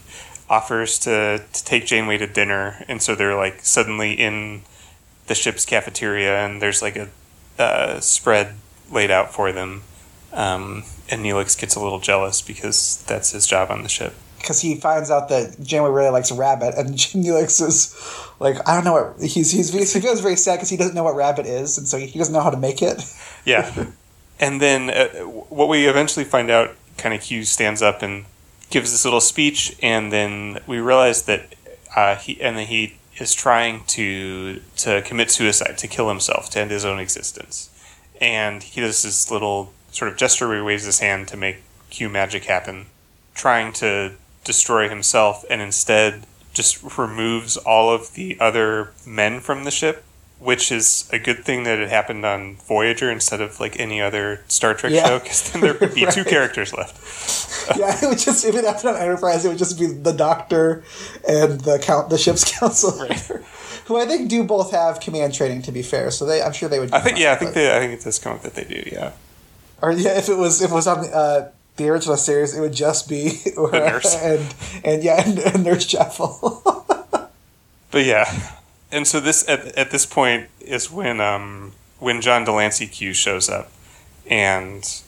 offers 0.49 0.99
to, 0.99 1.43
to 1.51 1.65
take 1.65 1.85
Janeway 1.85 2.17
to 2.17 2.27
dinner. 2.27 2.83
And 2.87 3.01
so 3.01 3.15
they're, 3.15 3.35
like, 3.35 3.63
suddenly 3.63 4.13
in 4.13 4.61
the 5.27 5.35
ship's 5.35 5.65
cafeteria 5.65 6.45
and 6.45 6.61
there's, 6.61 6.81
like, 6.81 6.95
a 6.95 7.09
uh, 7.59 7.99
spread 7.99 8.55
laid 8.91 9.11
out 9.11 9.33
for 9.33 9.51
them. 9.51 9.83
Um, 10.33 10.83
and 11.09 11.23
Neelix 11.23 11.59
gets 11.59 11.75
a 11.75 11.79
little 11.79 11.99
jealous 11.99 12.41
because 12.41 13.03
that's 13.07 13.31
his 13.31 13.47
job 13.47 13.71
on 13.71 13.83
the 13.83 13.89
ship. 13.89 14.13
because 14.37 14.61
he 14.61 14.75
finds 14.75 15.09
out 15.09 15.29
that 15.29 15.59
Janeway 15.61 15.89
really 15.89 16.09
likes 16.09 16.31
a 16.31 16.35
rabbit, 16.35 16.75
and 16.77 16.89
Neelix 16.95 17.65
is 17.65 17.95
like, 18.39 18.57
I 18.67 18.75
don't 18.75 18.83
know 18.83 18.93
what 18.93 19.21
he's 19.21 19.51
he's 19.51 19.73
he 19.73 19.99
feels 19.99 20.21
very 20.21 20.35
sad 20.35 20.57
because 20.57 20.69
he 20.69 20.77
doesn't 20.77 20.95
know 20.95 21.03
what 21.03 21.15
rabbit 21.15 21.45
is, 21.45 21.77
and 21.77 21.87
so 21.87 21.97
he 21.97 22.17
doesn't 22.17 22.33
know 22.33 22.41
how 22.41 22.49
to 22.49 22.57
make 22.57 22.81
it. 22.81 23.01
Yeah. 23.45 23.87
and 24.39 24.61
then 24.61 24.89
uh, 24.89 25.07
what 25.25 25.69
we 25.69 25.87
eventually 25.87 26.25
find 26.25 26.51
out 26.51 26.75
kind 26.97 27.13
of 27.13 27.21
Q 27.21 27.43
stands 27.43 27.81
up 27.81 28.01
and 28.01 28.25
gives 28.69 28.91
this 28.91 29.05
little 29.05 29.21
speech, 29.21 29.75
and 29.81 30.11
then 30.11 30.59
we 30.67 30.79
realize 30.79 31.23
that 31.23 31.55
uh, 31.95 32.15
he 32.15 32.41
and 32.41 32.57
then 32.57 32.67
he 32.67 32.97
is 33.17 33.33
trying 33.33 33.83
to 33.85 34.61
to 34.77 35.01
commit 35.03 35.31
suicide, 35.31 35.77
to 35.77 35.87
kill 35.87 36.09
himself, 36.09 36.49
to 36.51 36.59
end 36.59 36.71
his 36.71 36.85
own 36.85 36.99
existence. 36.99 37.69
And 38.19 38.63
he 38.63 38.81
does 38.81 39.03
this 39.03 39.29
little 39.31 39.73
sort 39.91 40.11
of 40.11 40.17
gesture 40.17 40.47
where 40.47 40.57
he 40.57 40.63
waves 40.63 40.85
his 40.85 40.99
hand 40.99 41.27
to 41.29 41.37
make 41.37 41.57
Q 41.89 42.09
magic 42.09 42.45
happen, 42.45 42.87
trying 43.35 43.73
to 43.73 44.13
destroy 44.43 44.89
himself, 44.89 45.45
and 45.49 45.61
instead 45.61 46.23
just 46.53 46.97
removes 46.97 47.55
all 47.57 47.91
of 47.91 48.13
the 48.13 48.37
other 48.39 48.91
men 49.05 49.39
from 49.39 49.63
the 49.63 49.71
ship 49.71 50.03
which 50.39 50.71
is 50.71 51.09
a 51.11 51.17
good 51.19 51.43
thing 51.43 51.63
that 51.63 51.79
it 51.79 51.89
happened 51.89 52.25
on 52.25 52.55
Voyager 52.67 53.09
instead 53.11 53.41
of 53.41 53.59
like 53.59 53.79
any 53.79 53.99
other 54.01 54.43
Star 54.47 54.73
Trek 54.73 54.93
Yeah. 54.93 55.05
show, 55.07 55.19
because 55.19 55.51
then 55.51 55.61
there 55.61 55.73
would 55.73 55.93
be 55.95 56.05
two 56.11 56.23
characters 56.23 56.73
left. 56.73 57.77
yeah, 57.77 57.95
it 58.01 58.07
would 58.07 58.19
just 58.19 58.45
if 58.45 58.55
it 58.55 58.63
happened 58.63 58.89
on 58.89 58.95
Enterprise, 58.97 59.45
it 59.45 59.49
would 59.49 59.57
just 59.57 59.79
be 59.79 59.87
the 59.87 60.13
Doctor 60.13 60.83
and 61.27 61.59
the 61.61 61.79
count 61.79 62.09
the 62.09 62.17
ship's 62.17 62.43
counselor, 62.59 63.07
who 63.85 63.97
I 63.97 64.05
think 64.05 64.29
do 64.29 64.43
both 64.43 64.71
have 64.71 64.99
command 64.99 65.33
training. 65.33 65.63
To 65.63 65.71
be 65.71 65.81
fair, 65.81 66.11
so 66.11 66.25
they 66.25 66.41
I'm 66.41 66.53
sure 66.53 66.69
they 66.69 66.79
would. 66.79 66.91
I 66.93 66.99
think, 67.01 67.17
yeah, 67.19 67.31
I 67.31 67.35
think 67.35 67.53
they, 67.53 67.75
I 67.75 67.79
think 67.79 67.93
it 67.99 68.03
does 68.03 68.19
come 68.19 68.33
up 68.33 68.41
that 68.43 68.53
they 68.53 68.63
do, 68.63 68.83
yeah. 68.91 69.11
or 69.81 69.91
yeah, 69.91 70.17
if 70.17 70.29
it 70.29 70.35
was 70.37 70.61
if 70.61 70.69
it 70.71 70.73
was 70.73 70.87
on 70.87 70.99
uh, 71.11 71.49
the 71.77 71.89
original 71.89 72.15
series, 72.17 72.55
it 72.55 72.61
would 72.61 72.73
just 72.73 73.09
be 73.09 73.29
The 73.55 73.69
nurse. 73.73 74.15
and 74.21 74.55
and 74.83 75.03
yeah, 75.03 75.23
and, 75.27 75.39
and 75.39 75.63
Nurse 75.63 75.85
Jaffel. 75.85 76.63
But 77.89 78.05
yeah, 78.05 78.25
and 78.91 79.07
so 79.07 79.19
this 79.19 79.47
at, 79.47 79.65
at 79.77 79.91
this 79.91 80.05
point 80.05 80.49
is 80.59 80.91
when 80.91 81.19
um 81.19 81.73
when 81.99 82.21
John 82.21 82.43
de 82.43 82.51
Lancie 82.51 82.87
Q 82.87 83.13
shows 83.13 83.49
up, 83.49 83.71
and 84.29 85.01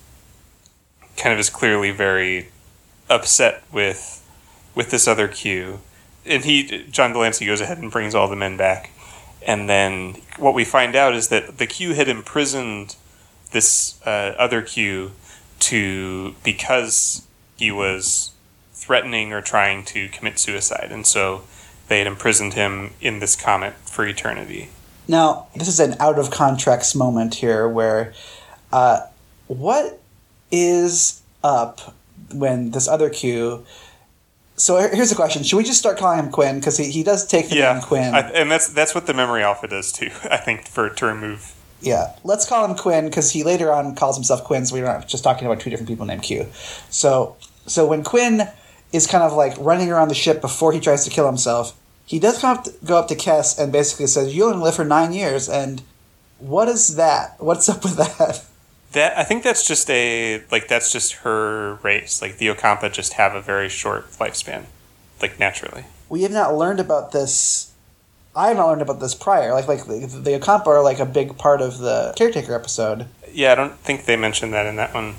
kind 1.17 1.33
of 1.33 1.39
is 1.39 1.49
clearly 1.49 1.91
very 1.91 2.49
upset 3.09 3.63
with 3.71 4.25
with 4.75 4.91
this 4.91 5.07
other 5.07 5.27
Q, 5.27 5.79
and 6.25 6.45
he 6.45 6.85
John 6.89 7.13
de 7.13 7.19
Lancie 7.19 7.45
goes 7.45 7.61
ahead 7.61 7.77
and 7.77 7.91
brings 7.91 8.15
all 8.15 8.27
the 8.27 8.35
men 8.35 8.57
back, 8.57 8.91
and 9.45 9.69
then 9.69 10.15
what 10.37 10.53
we 10.53 10.65
find 10.65 10.95
out 10.95 11.13
is 11.13 11.29
that 11.29 11.57
the 11.57 11.67
Q 11.67 11.93
had 11.93 12.07
imprisoned 12.07 12.95
this 13.51 13.99
uh, 14.05 14.35
other 14.37 14.61
Q 14.61 15.11
to 15.59 16.35
because 16.43 17.27
he 17.57 17.71
was 17.71 18.31
threatening 18.73 19.33
or 19.33 19.41
trying 19.41 19.83
to 19.85 20.07
commit 20.09 20.39
suicide, 20.39 20.89
and 20.91 21.05
so 21.05 21.43
they 21.89 21.97
had 21.99 22.07
imprisoned 22.07 22.53
him 22.53 22.91
in 23.01 23.19
this 23.19 23.35
comet 23.35 23.73
for 23.73 24.05
eternity. 24.05 24.69
Now, 25.07 25.47
this 25.55 25.67
is 25.67 25.79
an 25.79 25.95
out 25.99 26.19
of 26.19 26.31
context 26.31 26.95
moment 26.95 27.35
here 27.35 27.67
where 27.67 28.13
uh, 28.71 29.01
what 29.47 29.99
is 30.51 31.21
up 31.43 31.95
when 32.33 32.71
this 32.71 32.87
other 32.87 33.09
Q. 33.09 33.65
So 34.55 34.77
here's 34.93 35.09
the 35.09 35.15
question: 35.15 35.43
Should 35.43 35.57
we 35.57 35.63
just 35.63 35.79
start 35.79 35.97
calling 35.97 36.19
him 36.19 36.31
Quinn 36.31 36.59
because 36.59 36.77
he, 36.77 36.91
he 36.91 37.01
does 37.03 37.25
take 37.25 37.49
the 37.49 37.55
Yeah, 37.55 37.73
name 37.73 37.81
Quinn? 37.81 38.13
I, 38.13 38.19
and 38.31 38.51
that's 38.51 38.67
that's 38.67 38.93
what 38.93 39.07
the 39.07 39.13
memory 39.13 39.41
alpha 39.41 39.67
does 39.67 39.91
too. 39.91 40.11
I 40.29 40.37
think 40.37 40.67
for 40.67 40.89
to 40.89 41.05
remove. 41.05 41.55
yeah, 41.81 42.15
let's 42.23 42.47
call 42.47 42.65
him 42.65 42.75
Quinn 42.75 43.05
because 43.05 43.31
he 43.31 43.43
later 43.43 43.71
on 43.71 43.95
calls 43.95 44.15
himself 44.17 44.43
Quinn. 44.43 44.65
So 44.65 44.75
we're 44.75 44.83
not 44.85 45.07
just 45.07 45.23
talking 45.23 45.45
about 45.47 45.59
two 45.61 45.69
different 45.69 45.87
people 45.87 46.05
named 46.05 46.23
Q. 46.23 46.45
So 46.89 47.35
so 47.65 47.87
when 47.87 48.03
Quinn 48.03 48.47
is 48.91 49.07
kind 49.07 49.23
of 49.23 49.33
like 49.33 49.53
running 49.59 49.89
around 49.91 50.09
the 50.09 50.15
ship 50.15 50.41
before 50.41 50.73
he 50.73 50.79
tries 50.79 51.03
to 51.05 51.09
kill 51.09 51.25
himself, 51.25 51.78
he 52.09 52.17
does 52.17 52.39
come 52.39 52.57
up 52.57 52.63
to, 52.63 52.73
go 52.83 52.97
up 52.97 53.07
to 53.09 53.15
Kes 53.15 53.59
and 53.59 53.71
basically 53.71 54.07
says, 54.07 54.33
"You 54.33 54.45
only 54.45 54.63
live 54.63 54.75
for 54.75 54.83
nine 54.83 55.13
years." 55.13 55.47
And 55.47 55.83
what 56.39 56.67
is 56.67 56.95
that? 56.95 57.35
What's 57.39 57.69
up 57.69 57.83
with 57.83 57.97
that? 57.97 58.43
That 58.93 59.15
I 59.15 59.23
think 59.23 59.43
that's 59.43 59.67
just 59.67 59.87
a 59.91 60.41
like 60.51 60.67
that's 60.67 60.91
just 60.91 61.13
her 61.21 61.75
race. 61.83 62.19
Like 62.19 62.39
the 62.39 62.47
Ocampa 62.47 62.91
just 62.91 63.13
have 63.13 63.35
a 63.35 63.41
very 63.41 63.69
short 63.69 64.09
lifespan, 64.13 64.63
like 65.21 65.39
naturally. 65.39 65.85
we 66.09 66.23
have 66.23 66.31
not 66.31 66.55
learned 66.55 66.79
about 66.79 67.11
this. 67.11 67.71
I 68.35 68.47
have 68.47 68.57
not 68.57 68.69
learned 68.69 68.81
about 68.81 68.99
this 68.99 69.13
prior. 69.13 69.53
Like 69.53 69.67
like 69.67 69.85
the, 69.85 70.07
the 70.07 70.31
Ocampa 70.31 70.65
are 70.65 70.81
like 70.81 70.97
a 70.97 71.05
big 71.05 71.37
part 71.37 71.61
of 71.61 71.77
the 71.77 72.13
caretaker 72.15 72.55
episode. 72.55 73.05
Yeah, 73.31 73.51
I 73.51 73.55
don't 73.55 73.77
think 73.77 74.05
they 74.05 74.15
mentioned 74.15 74.51
that 74.53 74.65
in 74.65 74.77
that 74.77 74.95
one. 74.95 75.13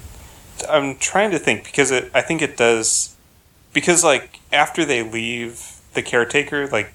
I'm 0.69 0.97
trying 0.97 1.31
to 1.31 1.39
think 1.39 1.63
because 1.63 1.93
it. 1.93 2.11
I 2.13 2.21
think 2.21 2.43
it 2.43 2.57
does 2.57 3.15
because 3.73 4.03
like 4.03 4.41
after 4.53 4.85
they 4.85 5.05
leave 5.05 5.70
the 5.95 6.03
caretaker, 6.03 6.67
like 6.69 6.93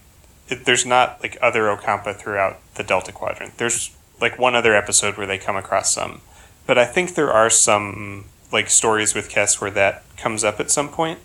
it, 0.48 0.66
there's 0.66 0.86
not 0.86 1.22
like 1.22 1.38
other 1.42 1.64
Ocampa 1.64 2.16
throughout 2.16 2.60
the 2.76 2.84
Delta 2.84 3.12
Quadrant. 3.12 3.58
There's 3.58 3.96
like 4.22 4.40
one 4.40 4.56
other 4.56 4.76
episode 4.76 5.18
where 5.18 5.28
they 5.28 5.38
come 5.38 5.56
across 5.56 5.94
some, 5.94 6.22
but 6.66 6.78
I 6.78 6.86
think 6.86 7.16
there 7.16 7.32
are 7.32 7.50
some 7.50 8.26
like 8.52 8.70
stories 8.70 9.14
with 9.14 9.30
Kes 9.30 9.60
where 9.60 9.72
that 9.72 10.04
comes 10.18 10.44
up 10.44 10.60
at 10.60 10.72
some 10.72 10.90
point. 10.90 11.20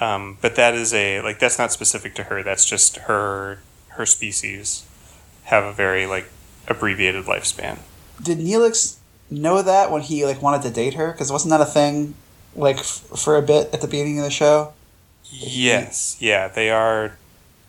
Um, 0.00 0.36
but 0.42 0.56
that 0.56 0.74
is 0.74 0.92
a 0.92 1.20
like 1.22 1.38
that's 1.38 1.58
not 1.58 1.72
specific 1.72 2.14
to 2.16 2.24
her. 2.24 2.42
That's 2.42 2.66
just 2.66 2.96
her 2.96 3.60
her 3.88 4.04
species 4.04 4.84
have 5.44 5.64
a 5.64 5.72
very 5.72 6.06
like 6.06 6.28
abbreviated 6.68 7.24
lifespan. 7.24 7.78
Did 8.22 8.38
Neelix 8.38 8.96
know 9.30 9.62
that 9.62 9.90
when 9.90 10.02
he 10.02 10.24
like 10.24 10.42
wanted 10.42 10.62
to 10.62 10.70
date 10.70 10.94
her? 10.94 11.12
Because 11.12 11.32
wasn't 11.32 11.50
that 11.50 11.60
a 11.60 11.66
thing 11.66 12.14
like 12.54 12.78
f- 12.78 13.04
for 13.16 13.36
a 13.36 13.42
bit 13.42 13.72
at 13.72 13.80
the 13.80 13.86
beginning 13.86 14.18
of 14.18 14.24
the 14.24 14.30
show? 14.30 14.72
Yes, 15.30 16.16
yeah, 16.20 16.48
they 16.48 16.70
are 16.70 17.16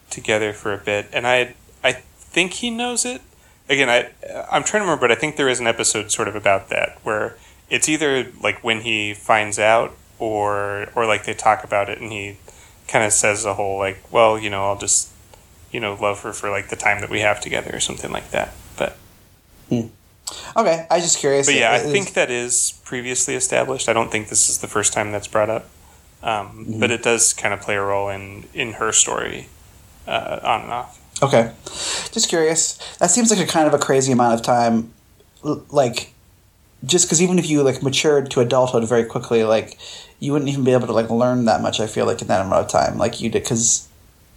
together 0.09 0.53
for 0.53 0.73
a 0.73 0.77
bit, 0.77 1.07
and 1.11 1.27
I 1.27 1.55
I 1.83 1.93
think 1.93 2.53
he 2.53 2.69
knows 2.69 3.05
it. 3.05 3.21
Again, 3.69 3.89
I 3.89 4.09
I'm 4.51 4.63
trying 4.63 4.81
to 4.81 4.85
remember, 4.85 5.01
but 5.07 5.11
I 5.11 5.15
think 5.15 5.35
there 5.35 5.49
is 5.49 5.59
an 5.59 5.67
episode 5.67 6.11
sort 6.11 6.27
of 6.27 6.35
about 6.35 6.69
that 6.69 6.97
where 7.03 7.37
it's 7.69 7.89
either 7.89 8.27
like 8.41 8.63
when 8.63 8.81
he 8.81 9.13
finds 9.13 9.59
out, 9.59 9.95
or 10.19 10.87
or 10.95 11.05
like 11.05 11.25
they 11.25 11.33
talk 11.33 11.63
about 11.63 11.89
it, 11.89 11.99
and 11.99 12.11
he 12.11 12.37
kind 12.87 13.03
of 13.05 13.11
says 13.11 13.43
a 13.43 13.55
whole 13.55 13.77
like, 13.77 13.99
well, 14.11 14.37
you 14.39 14.49
know, 14.49 14.65
I'll 14.65 14.77
just 14.77 15.09
you 15.71 15.79
know 15.79 15.95
love 15.99 16.21
her 16.21 16.31
for 16.33 16.49
like 16.49 16.69
the 16.69 16.75
time 16.77 17.01
that 17.01 17.09
we 17.09 17.19
have 17.21 17.41
together, 17.41 17.71
or 17.75 17.79
something 17.79 18.11
like 18.11 18.31
that. 18.31 18.53
But 18.77 18.97
hmm. 19.69 19.87
Okay, 20.55 20.85
I 20.91 20.95
was 20.95 21.03
just 21.03 21.19
curious. 21.19 21.47
but 21.47 21.55
yeah, 21.55 21.71
I 21.71 21.77
It- 21.77 21.87
it- 21.87 21.91
think 21.91 22.13
that 22.13 22.29
is 22.29 22.73
previously 22.85 23.35
established. 23.35 23.89
I 23.89 23.93
don't 23.93 24.11
think 24.11 24.29
this 24.29 24.49
is 24.49 24.59
the 24.59 24.67
first 24.67 24.93
time 24.93 25.11
that's 25.11 25.27
brought 25.27 25.49
up, 25.49 25.65
um, 26.23 26.65
but 26.79 26.91
it 26.91 27.03
does 27.03 27.33
kind 27.33 27.53
of 27.53 27.61
play 27.61 27.75
a 27.75 27.81
role 27.81 28.09
in 28.09 28.45
in 28.53 28.73
her 28.73 28.91
story, 28.91 29.47
uh, 30.07 30.39
on 30.43 30.61
and 30.61 30.71
off. 30.71 30.99
Okay, 31.23 31.51
just 32.11 32.29
curious. 32.29 32.77
That 32.99 33.09
seems 33.11 33.31
like 33.31 33.39
a 33.39 33.47
kind 33.51 33.67
of 33.67 33.73
a 33.73 33.79
crazy 33.79 34.11
amount 34.11 34.35
of 34.35 34.41
time. 34.43 34.91
L- 35.45 35.63
Like, 35.71 36.13
just 36.85 37.05
because 37.07 37.21
even 37.21 37.39
if 37.39 37.49
you 37.49 37.63
like 37.63 37.81
matured 37.81 38.29
to 38.31 38.39
adulthood 38.39 38.87
very 38.87 39.03
quickly, 39.05 39.43
like 39.43 39.77
you 40.19 40.31
wouldn't 40.31 40.49
even 40.49 40.63
be 40.63 40.73
able 40.73 40.87
to 40.87 40.93
like 40.93 41.09
learn 41.09 41.45
that 41.45 41.61
much. 41.61 41.79
I 41.79 41.87
feel 41.87 42.05
like 42.05 42.21
in 42.21 42.27
that 42.27 42.41
amount 42.45 42.65
of 42.65 42.71
time, 42.71 42.97
like 42.97 43.19
you 43.21 43.29
did, 43.29 43.43
because 43.43 43.87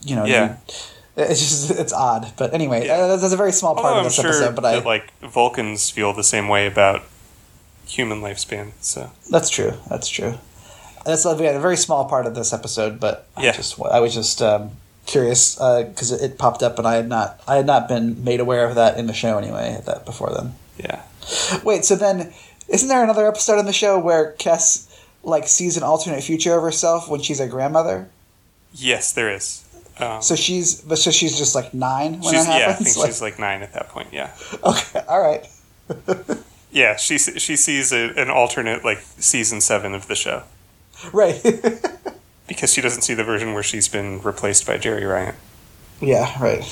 you 0.02 0.16
know, 0.16 0.24
Yeah. 0.24 0.56
you- 0.68 0.74
it's 1.16 1.40
just 1.40 1.70
it's 1.72 1.92
odd. 1.92 2.32
But 2.38 2.54
anyway, 2.54 2.86
Yeah. 2.86 2.94
uh, 2.98 3.16
that's 3.16 3.32
a 3.32 3.36
very 3.36 3.52
small 3.52 3.74
part 3.74 3.86
Although 3.86 3.96
of 3.96 3.98
I'm 3.98 4.04
this 4.04 4.14
sure 4.14 4.26
episode. 4.26 4.54
But 4.54 4.64
I 4.64 4.72
that 4.76 4.86
like 4.86 5.12
Vulcans 5.20 5.90
feel 5.90 6.12
the 6.14 6.24
same 6.24 6.48
way 6.48 6.66
about 6.66 7.02
human 7.86 8.22
lifespan. 8.22 8.72
So 8.80 9.10
That's 9.28 9.50
true. 9.50 9.74
That's 9.90 10.08
true. 10.08 10.38
That's 11.04 11.24
again 11.24 11.56
a 11.56 11.60
very 11.60 11.76
small 11.76 12.04
part 12.08 12.26
of 12.26 12.34
this 12.34 12.52
episode, 12.52 13.00
but 13.00 13.26
I 13.36 13.44
Yeah. 13.44 13.52
just 13.52 13.80
I 13.80 14.00
was 14.00 14.14
just 14.14 14.40
um, 14.42 14.70
curious 15.06 15.54
because 15.54 16.12
it, 16.12 16.22
it 16.32 16.38
popped 16.38 16.62
up 16.62 16.78
and 16.78 16.86
I 16.86 16.96
had 16.96 17.08
not 17.08 17.40
I 17.48 17.56
had 17.56 17.66
not 17.66 17.88
been 17.88 18.22
made 18.24 18.40
aware 18.40 18.66
of 18.66 18.74
that 18.74 18.98
in 18.98 19.06
the 19.06 19.14
show 19.14 19.38
anyway. 19.38 19.80
That 19.86 20.04
before 20.04 20.30
then. 20.32 20.54
yeah, 20.78 21.02
Wait, 21.64 21.84
so 21.84 21.96
then 21.96 22.32
isn't 22.68 22.88
there 22.88 23.02
another 23.02 23.26
episode 23.26 23.58
in 23.58 23.66
the 23.66 23.72
show 23.72 23.98
where 23.98 24.32
Kes 24.38 24.86
like 25.22 25.48
sees 25.48 25.76
an 25.76 25.82
alternate 25.82 26.22
future 26.22 26.54
of 26.56 26.62
herself 26.62 27.08
when 27.08 27.20
she's 27.20 27.40
a 27.40 27.46
grandmother? 27.48 28.08
yes, 28.72 29.12
there 29.12 29.30
is. 29.34 29.64
Um, 29.98 30.22
So 30.22 30.34
she's, 30.36 30.80
but 30.80 30.96
so 30.98 31.10
she's 31.10 31.36
just 31.36 31.54
like 31.54 31.74
nine 31.74 32.20
when 32.20 32.32
she's, 32.34 32.46
that 32.46 32.58
yeah, 32.60 32.66
I 32.66 32.70
happens. 32.70 32.94
think 32.94 33.06
she's 33.06 33.20
like 33.20 33.38
nine 33.38 33.60
at 33.62 33.72
that 33.74 33.88
point. 33.88 34.08
Yeah, 34.12 34.30
okay, 34.64 35.02
all 35.08 35.20
right, 35.20 35.44
yeah. 36.70 36.96
She 36.96 37.18
she 37.18 37.56
sees 37.56 37.92
a, 37.92 38.10
an 38.16 38.30
alternate 38.30 38.84
like 38.84 39.00
season 39.18 39.60
seven 39.60 39.92
of 39.94 40.06
the 40.06 40.14
show 40.14 40.44
right. 41.12 41.40
because 42.48 42.72
she 42.72 42.80
doesn't 42.80 43.02
see 43.02 43.14
the 43.14 43.24
version 43.24 43.54
where 43.54 43.62
she's 43.62 43.88
been 43.88 44.20
replaced 44.22 44.66
by 44.66 44.76
Jeri 44.76 45.08
Ryan. 45.08 45.34
yeah, 46.00 46.42
right. 46.42 46.64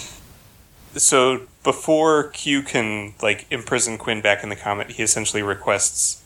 So 0.94 1.42
before 1.62 2.30
Q 2.30 2.62
can 2.62 3.14
like 3.22 3.46
imprison 3.50 3.98
Quinn 3.98 4.20
back 4.20 4.42
in 4.42 4.48
the 4.48 4.56
comet, 4.56 4.92
he 4.92 5.02
essentially 5.02 5.42
requests 5.42 6.22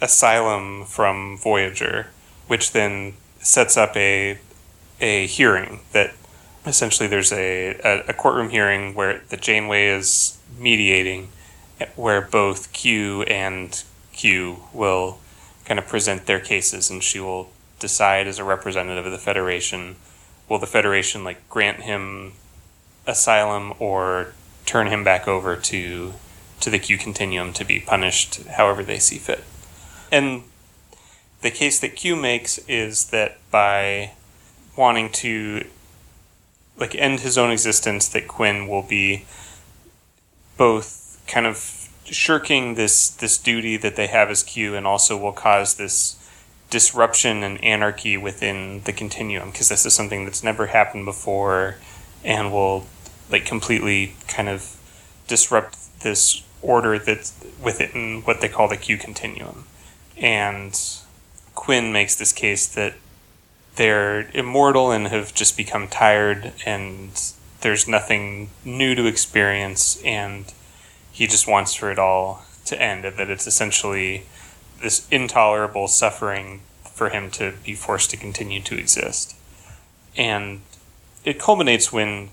asylum 0.00 0.84
from 0.84 1.38
Voyager, 1.38 2.08
which 2.46 2.72
then 2.72 3.14
sets 3.40 3.76
up 3.76 3.96
a 3.96 4.38
a 5.00 5.26
hearing 5.26 5.80
that 5.92 6.12
essentially 6.66 7.08
there's 7.08 7.32
a, 7.32 7.78
a, 7.84 8.04
a 8.08 8.12
courtroom 8.12 8.50
hearing 8.50 8.94
where 8.94 9.22
the 9.28 9.36
Janeway 9.36 9.86
is 9.86 10.38
mediating, 10.58 11.28
where 11.94 12.20
both 12.20 12.72
Q 12.72 13.22
and 13.22 13.82
Q 14.12 14.64
will 14.72 15.18
kind 15.68 15.78
of 15.78 15.86
present 15.86 16.26
their 16.26 16.40
cases, 16.40 16.90
and 16.90 17.02
she 17.02 17.20
will 17.20 17.50
decide 17.78 18.26
as 18.26 18.40
a 18.40 18.44
representative 18.44 19.06
of 19.06 19.12
the 19.12 19.18
Federation. 19.18 19.96
Will 20.48 20.58
the 20.58 20.66
Federation 20.66 21.22
like 21.22 21.48
grant 21.48 21.82
him 21.82 22.32
asylum 23.06 23.72
or 23.78 24.34
turn 24.66 24.86
him 24.86 25.02
back 25.02 25.26
over 25.26 25.56
to 25.56 26.12
to 26.60 26.70
the 26.70 26.78
Q 26.78 26.98
continuum 26.98 27.52
to 27.54 27.64
be 27.64 27.80
punished 27.80 28.44
however 28.48 28.82
they 28.82 28.98
see 28.98 29.16
fit. 29.16 29.44
And 30.10 30.42
the 31.40 31.50
case 31.50 31.78
that 31.80 31.96
Q 31.96 32.16
makes 32.16 32.58
is 32.68 33.06
that 33.10 33.38
by 33.50 34.12
wanting 34.76 35.10
to 35.10 35.66
like 36.76 36.94
end 36.94 37.20
his 37.20 37.38
own 37.38 37.50
existence 37.50 38.08
that 38.08 38.28
Quinn 38.28 38.68
will 38.68 38.82
be 38.82 39.24
both 40.56 41.22
kind 41.26 41.46
of 41.46 41.77
shirking 42.10 42.74
this 42.74 43.10
this 43.10 43.38
duty 43.38 43.76
that 43.76 43.96
they 43.96 44.06
have 44.06 44.30
as 44.30 44.42
Q 44.42 44.74
and 44.74 44.86
also 44.86 45.16
will 45.16 45.32
cause 45.32 45.76
this 45.76 46.16
disruption 46.70 47.42
and 47.42 47.62
anarchy 47.64 48.16
within 48.16 48.82
the 48.84 48.92
continuum 48.92 49.50
because 49.50 49.68
this 49.68 49.86
is 49.86 49.94
something 49.94 50.24
that's 50.24 50.42
never 50.42 50.66
happened 50.66 51.04
before 51.04 51.76
and 52.24 52.52
will 52.52 52.86
like 53.30 53.46
completely 53.46 54.14
kind 54.26 54.48
of 54.48 54.76
disrupt 55.26 55.76
this 56.00 56.42
order 56.60 56.98
that's 56.98 57.32
within 57.62 58.22
what 58.22 58.40
they 58.40 58.48
call 58.48 58.68
the 58.68 58.76
Q 58.76 58.96
continuum. 58.96 59.64
And 60.16 60.78
Quinn 61.54 61.92
makes 61.92 62.16
this 62.16 62.32
case 62.32 62.66
that 62.74 62.94
they're 63.76 64.28
immortal 64.34 64.90
and 64.90 65.06
have 65.06 65.34
just 65.34 65.56
become 65.56 65.86
tired 65.88 66.52
and 66.66 67.10
there's 67.60 67.88
nothing 67.88 68.50
new 68.64 68.94
to 68.94 69.06
experience 69.06 70.02
and 70.04 70.52
he 71.18 71.26
just 71.26 71.48
wants 71.48 71.74
for 71.74 71.90
it 71.90 71.98
all 71.98 72.44
to 72.64 72.80
end 72.80 73.04
and 73.04 73.16
that 73.16 73.28
it's 73.28 73.48
essentially 73.48 74.22
this 74.80 75.04
intolerable 75.10 75.88
suffering 75.88 76.60
for 76.84 77.08
him 77.08 77.28
to 77.28 77.54
be 77.64 77.74
forced 77.74 78.08
to 78.10 78.16
continue 78.16 78.60
to 78.60 78.78
exist. 78.78 79.34
And 80.16 80.60
it 81.24 81.40
culminates 81.40 81.92
when 81.92 82.28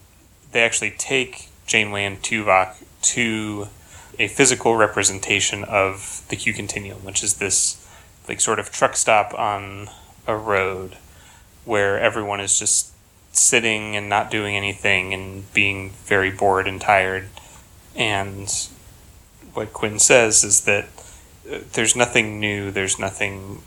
they 0.51 0.61
actually 0.61 0.91
take 0.91 1.49
Janeway 1.65 2.05
and 2.05 2.21
Tuvok 2.21 2.75
to 3.01 3.69
a 4.19 4.27
physical 4.27 4.75
representation 4.75 5.63
of 5.63 6.23
the 6.29 6.35
Q 6.35 6.53
continuum, 6.53 7.03
which 7.03 7.23
is 7.23 7.37
this 7.37 7.83
like 8.27 8.39
sort 8.39 8.59
of 8.59 8.71
truck 8.71 8.95
stop 8.95 9.33
on 9.33 9.89
a 10.27 10.37
road 10.37 10.95
where 11.63 11.99
everyone 11.99 12.39
is 12.39 12.59
just 12.59 12.91
sitting 13.31 13.95
and 13.95 14.07
not 14.07 14.29
doing 14.29 14.55
anything 14.55 15.11
and 15.11 15.51
being 15.55 15.89
very 16.05 16.29
bored 16.29 16.67
and 16.67 16.79
tired. 16.79 17.29
And 17.95 18.47
what 19.55 19.73
Quinn 19.73 19.99
says 19.99 20.43
is 20.43 20.61
that 20.65 20.85
uh, 21.49 21.59
there's 21.73 21.95
nothing 21.95 22.39
new, 22.39 22.71
there's 22.71 22.99
nothing, 22.99 23.61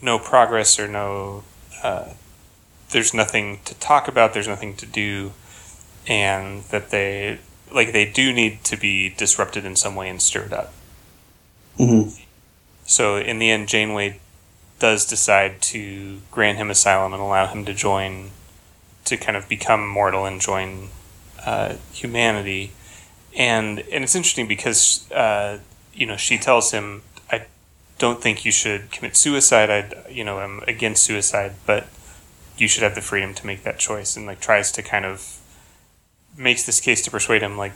no 0.00 0.18
progress 0.18 0.78
or 0.78 0.88
no, 0.88 1.44
uh, 1.82 2.10
there's 2.90 3.12
nothing 3.12 3.60
to 3.64 3.74
talk 3.74 4.08
about, 4.08 4.32
there's 4.32 4.48
nothing 4.48 4.74
to 4.76 4.86
do, 4.86 5.32
and 6.06 6.62
that 6.64 6.90
they, 6.90 7.38
like, 7.72 7.92
they 7.92 8.10
do 8.10 8.32
need 8.32 8.62
to 8.64 8.76
be 8.76 9.10
disrupted 9.10 9.64
in 9.64 9.76
some 9.76 9.94
way 9.94 10.08
and 10.08 10.22
stirred 10.22 10.52
up. 10.52 10.72
hmm 11.76 12.08
So 12.84 13.16
in 13.16 13.38
the 13.38 13.50
end, 13.50 13.68
Janeway 13.68 14.20
does 14.78 15.06
decide 15.06 15.60
to 15.62 16.20
grant 16.30 16.58
him 16.58 16.70
asylum 16.70 17.12
and 17.12 17.22
allow 17.22 17.46
him 17.46 17.64
to 17.64 17.74
join, 17.74 18.30
to 19.04 19.16
kind 19.16 19.36
of 19.36 19.48
become 19.48 19.86
mortal 19.86 20.26
and 20.26 20.40
join 20.40 20.90
uh, 21.44 21.76
humanity. 21.92 22.72
And 23.36 23.80
and 23.80 24.02
it's 24.02 24.14
interesting 24.14 24.48
because 24.48 25.10
uh, 25.12 25.58
you 25.92 26.06
know 26.06 26.16
she 26.16 26.38
tells 26.38 26.72
him, 26.72 27.02
"I 27.30 27.46
don't 27.98 28.22
think 28.22 28.44
you 28.44 28.52
should 28.52 28.90
commit 28.90 29.16
suicide. 29.16 29.70
I 29.70 30.08
you 30.10 30.24
know 30.24 30.38
I'm 30.38 30.62
against 30.66 31.04
suicide, 31.04 31.52
but 31.66 31.88
you 32.56 32.66
should 32.66 32.82
have 32.82 32.94
the 32.94 33.02
freedom 33.02 33.34
to 33.34 33.46
make 33.46 33.62
that 33.64 33.78
choice." 33.78 34.16
And 34.16 34.26
like 34.26 34.40
tries 34.40 34.72
to 34.72 34.82
kind 34.82 35.04
of 35.04 35.38
makes 36.36 36.64
this 36.64 36.80
case 36.80 37.02
to 37.02 37.10
persuade 37.10 37.42
him 37.42 37.56
like 37.56 37.72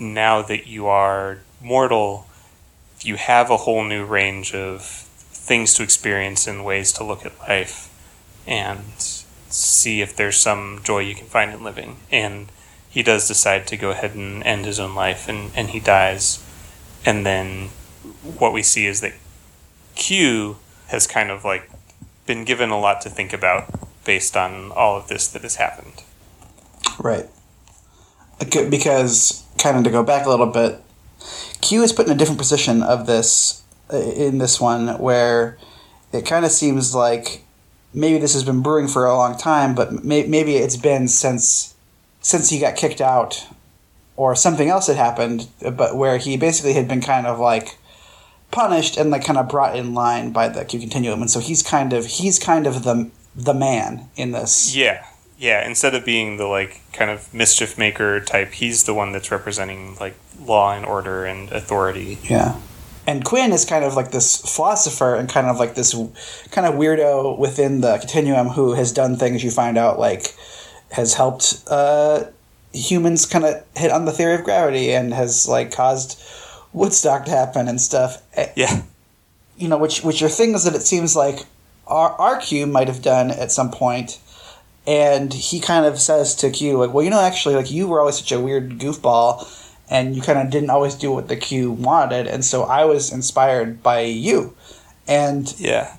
now 0.00 0.42
that 0.42 0.66
you 0.66 0.86
are 0.86 1.38
mortal 1.60 2.26
you 3.02 3.16
have 3.16 3.50
a 3.50 3.56
whole 3.58 3.84
new 3.84 4.04
range 4.04 4.54
of 4.54 4.84
things 4.84 5.74
to 5.74 5.82
experience 5.82 6.46
and 6.46 6.64
ways 6.64 6.92
to 6.92 7.04
look 7.04 7.24
at 7.24 7.38
life 7.40 7.88
and 8.46 8.80
see 9.48 10.00
if 10.00 10.14
there's 10.14 10.38
some 10.38 10.80
joy 10.84 11.00
you 11.00 11.14
can 11.14 11.26
find 11.26 11.52
in 11.52 11.62
living. 11.64 11.96
And 12.10 12.48
he 12.90 13.02
does 13.02 13.28
decide 13.28 13.66
to 13.68 13.76
go 13.76 13.90
ahead 13.90 14.14
and 14.14 14.42
end 14.42 14.66
his 14.66 14.80
own 14.80 14.94
life 14.94 15.28
and, 15.28 15.52
and 15.54 15.70
he 15.70 15.80
dies. 15.80 16.44
And 17.06 17.24
then 17.24 17.68
what 18.22 18.52
we 18.52 18.62
see 18.62 18.86
is 18.86 19.00
that 19.00 19.14
Q 19.94 20.56
has 20.88 21.06
kind 21.06 21.30
of 21.30 21.44
like 21.44 21.70
been 22.26 22.44
given 22.44 22.70
a 22.70 22.78
lot 22.78 23.00
to 23.02 23.08
think 23.08 23.32
about 23.32 23.72
based 24.04 24.36
on 24.36 24.72
all 24.72 24.96
of 24.96 25.08
this 25.08 25.28
that 25.28 25.42
has 25.42 25.56
happened. 25.56 26.02
Right. 26.98 27.26
Because, 28.38 29.44
kind 29.58 29.76
of 29.76 29.84
to 29.84 29.90
go 29.90 30.02
back 30.02 30.26
a 30.26 30.30
little 30.30 30.46
bit, 30.46 30.80
Q 31.60 31.82
is 31.82 31.92
put 31.92 32.06
in 32.06 32.12
a 32.12 32.16
different 32.16 32.38
position 32.38 32.82
of 32.82 33.06
this, 33.06 33.62
uh, 33.92 33.98
in 33.98 34.38
this 34.38 34.60
one, 34.60 34.98
where 34.98 35.58
it 36.12 36.26
kind 36.26 36.44
of 36.44 36.50
seems 36.50 36.94
like 36.94 37.44
maybe 37.92 38.18
this 38.18 38.32
has 38.32 38.42
been 38.42 38.62
brewing 38.62 38.88
for 38.88 39.04
a 39.06 39.14
long 39.14 39.36
time, 39.36 39.74
but 39.74 40.04
may- 40.04 40.26
maybe 40.26 40.56
it's 40.56 40.76
been 40.76 41.06
since 41.06 41.74
since 42.20 42.50
he 42.50 42.58
got 42.58 42.76
kicked 42.76 43.00
out, 43.00 43.46
or 44.16 44.34
something 44.34 44.68
else 44.68 44.86
had 44.86 44.96
happened, 44.96 45.48
but 45.60 45.96
where 45.96 46.18
he 46.18 46.36
basically 46.36 46.74
had 46.74 46.86
been 46.86 47.00
kind 47.00 47.26
of 47.26 47.38
like 47.38 47.78
punished 48.50 48.96
and 48.96 49.10
like 49.10 49.24
kind 49.24 49.38
of 49.38 49.48
brought 49.48 49.76
in 49.76 49.94
line 49.94 50.32
by 50.32 50.48
the 50.48 50.64
Q 50.64 50.80
continuum, 50.80 51.20
and 51.20 51.30
so 51.30 51.40
he's 51.40 51.62
kind 51.62 51.92
of 51.92 52.06
he's 52.06 52.38
kind 52.38 52.66
of 52.66 52.84
the 52.84 53.10
the 53.34 53.54
man 53.54 54.08
in 54.16 54.32
this. 54.32 54.74
Yeah. 54.76 55.06
Yeah, 55.38 55.66
instead 55.66 55.94
of 55.94 56.04
being 56.04 56.36
the 56.36 56.44
like 56.44 56.82
kind 56.92 57.10
of 57.10 57.32
mischief 57.32 57.78
maker 57.78 58.20
type, 58.20 58.52
he's 58.52 58.84
the 58.84 58.92
one 58.92 59.12
that's 59.12 59.30
representing 59.30 59.96
like 59.98 60.14
law 60.38 60.74
and 60.74 60.84
order 60.84 61.24
and 61.24 61.50
authority. 61.50 62.18
Yeah. 62.24 62.60
And 63.06 63.24
Quinn 63.24 63.50
is 63.50 63.64
kind 63.64 63.82
of 63.82 63.94
like 63.94 64.10
this 64.10 64.36
philosopher 64.36 65.14
and 65.14 65.30
kind 65.30 65.46
of 65.46 65.58
like 65.58 65.76
this 65.76 65.94
kind 66.50 66.66
of 66.66 66.74
weirdo 66.74 67.38
within 67.38 67.80
the 67.80 67.96
continuum 67.96 68.48
who 68.48 68.74
has 68.74 68.92
done 68.92 69.16
things 69.16 69.42
you 69.42 69.50
find 69.50 69.78
out 69.78 69.98
like 69.98 70.36
has 70.92 71.14
helped 71.14 71.62
uh, 71.68 72.24
humans 72.72 73.26
kind 73.26 73.44
of 73.44 73.64
hit 73.76 73.90
on 73.90 74.04
the 74.04 74.12
theory 74.12 74.34
of 74.34 74.44
gravity 74.44 74.92
and 74.92 75.12
has 75.14 75.46
like 75.48 75.72
caused 75.72 76.20
Woodstock 76.72 77.24
to 77.24 77.30
happen 77.30 77.68
and 77.68 77.80
stuff. 77.80 78.22
Eh, 78.34 78.48
Yeah. 78.56 78.82
You 79.56 79.68
know, 79.68 79.78
which 79.78 80.02
which 80.02 80.22
are 80.22 80.28
things 80.28 80.64
that 80.64 80.74
it 80.74 80.82
seems 80.82 81.14
like 81.16 81.44
our, 81.86 82.10
our 82.12 82.38
Q 82.40 82.66
might 82.66 82.88
have 82.88 83.02
done 83.02 83.30
at 83.30 83.52
some 83.52 83.70
point. 83.70 84.18
And 84.86 85.32
he 85.32 85.60
kind 85.60 85.84
of 85.84 86.00
says 86.00 86.34
to 86.36 86.50
Q, 86.50 86.78
like, 86.78 86.94
well, 86.94 87.04
you 87.04 87.10
know, 87.10 87.20
actually, 87.20 87.54
like, 87.54 87.70
you 87.70 87.86
were 87.86 88.00
always 88.00 88.16
such 88.18 88.32
a 88.32 88.40
weird 88.40 88.78
goofball, 88.78 89.44
and 89.90 90.16
you 90.16 90.22
kind 90.22 90.38
of 90.38 90.50
didn't 90.50 90.70
always 90.70 90.94
do 90.94 91.12
what 91.12 91.28
the 91.28 91.36
Q 91.36 91.70
wanted, 91.70 92.26
and 92.26 92.42
so 92.44 92.62
I 92.62 92.86
was 92.86 93.12
inspired 93.12 93.82
by 93.82 94.00
you. 94.00 94.54
And, 95.06 95.54
Yeah. 95.58 95.94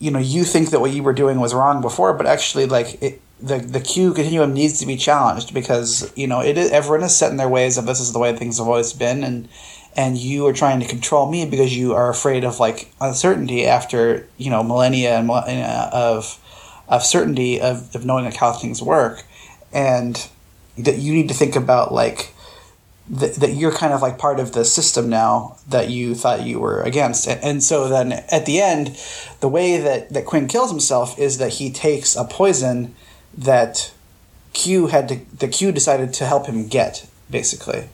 you 0.00 0.10
know, 0.10 0.18
you 0.18 0.42
think 0.44 0.70
that 0.70 0.80
what 0.80 0.90
you 0.90 1.04
were 1.04 1.12
doing 1.12 1.38
was 1.38 1.54
wrong 1.54 1.80
before, 1.80 2.12
but 2.12 2.26
actually, 2.26 2.66
like, 2.66 3.00
it, 3.00 3.20
the, 3.40 3.58
the 3.58 3.80
Q 3.80 4.14
continuum 4.14 4.52
needs 4.52 4.78
to 4.80 4.86
be 4.86 4.96
challenged 4.96 5.52
because, 5.52 6.12
you 6.16 6.26
know, 6.26 6.40
it 6.40 6.56
is, 6.56 6.70
everyone 6.70 7.04
is 7.04 7.16
set 7.16 7.30
in 7.30 7.36
their 7.36 7.48
ways 7.48 7.76
of 7.76 7.86
this 7.86 8.00
is 8.00 8.12
the 8.12 8.18
way 8.18 8.34
things 8.34 8.58
have 8.58 8.66
always 8.66 8.92
been, 8.92 9.24
and 9.24 9.48
and 9.96 10.18
you 10.18 10.46
are 10.46 10.52
trying 10.52 10.80
to 10.80 10.88
control 10.88 11.30
me 11.30 11.46
because 11.48 11.76
you 11.76 11.94
are 11.94 12.10
afraid 12.10 12.42
of 12.42 12.58
like 12.58 12.92
uncertainty 13.00 13.66
after 13.66 14.26
you 14.36 14.50
know 14.50 14.62
millennia 14.62 15.16
and 15.18 15.26
millennia 15.26 15.90
of 15.92 16.40
of 16.88 17.04
certainty 17.04 17.60
of, 17.60 17.94
of 17.94 18.04
knowing 18.04 18.24
like 18.24 18.36
how 18.36 18.52
things 18.52 18.82
work. 18.82 19.24
And 19.72 20.28
that 20.78 20.98
you 20.98 21.12
need 21.14 21.28
to 21.28 21.34
think 21.34 21.56
about 21.56 21.92
like 21.92 22.34
th- 23.18 23.36
that 23.36 23.54
you're 23.54 23.72
kind 23.72 23.92
of 23.92 24.02
like 24.02 24.18
part 24.18 24.40
of 24.40 24.52
the 24.52 24.64
system 24.64 25.08
now 25.08 25.56
that 25.68 25.90
you 25.90 26.14
thought 26.14 26.42
you 26.42 26.60
were 26.60 26.80
against. 26.82 27.28
And, 27.28 27.42
and 27.42 27.62
so 27.62 27.88
then 27.88 28.12
at 28.12 28.46
the 28.46 28.60
end 28.60 28.98
the 29.40 29.48
way 29.48 29.78
that, 29.78 30.10
that 30.10 30.26
quinn 30.26 30.48
kills 30.48 30.70
himself 30.70 31.18
is 31.18 31.38
that 31.38 31.54
he 31.54 31.70
takes 31.70 32.16
a 32.16 32.24
poison 32.24 32.94
that 33.36 33.92
Q 34.52 34.88
had 34.88 35.08
to 35.08 35.20
the 35.36 35.48
Q 35.48 35.72
decided 35.72 36.12
to 36.14 36.26
help 36.26 36.46
him 36.46 36.68
get 36.68 37.06
basically. 37.30 37.88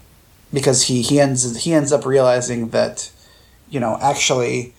Because 0.52 0.84
he 0.84 1.02
he 1.02 1.20
ends 1.20 1.64
he 1.64 1.72
ends 1.72 1.92
up 1.92 2.04
realizing 2.04 2.70
that 2.70 3.10
you 3.68 3.80
know 3.80 3.98
actually 4.00 4.74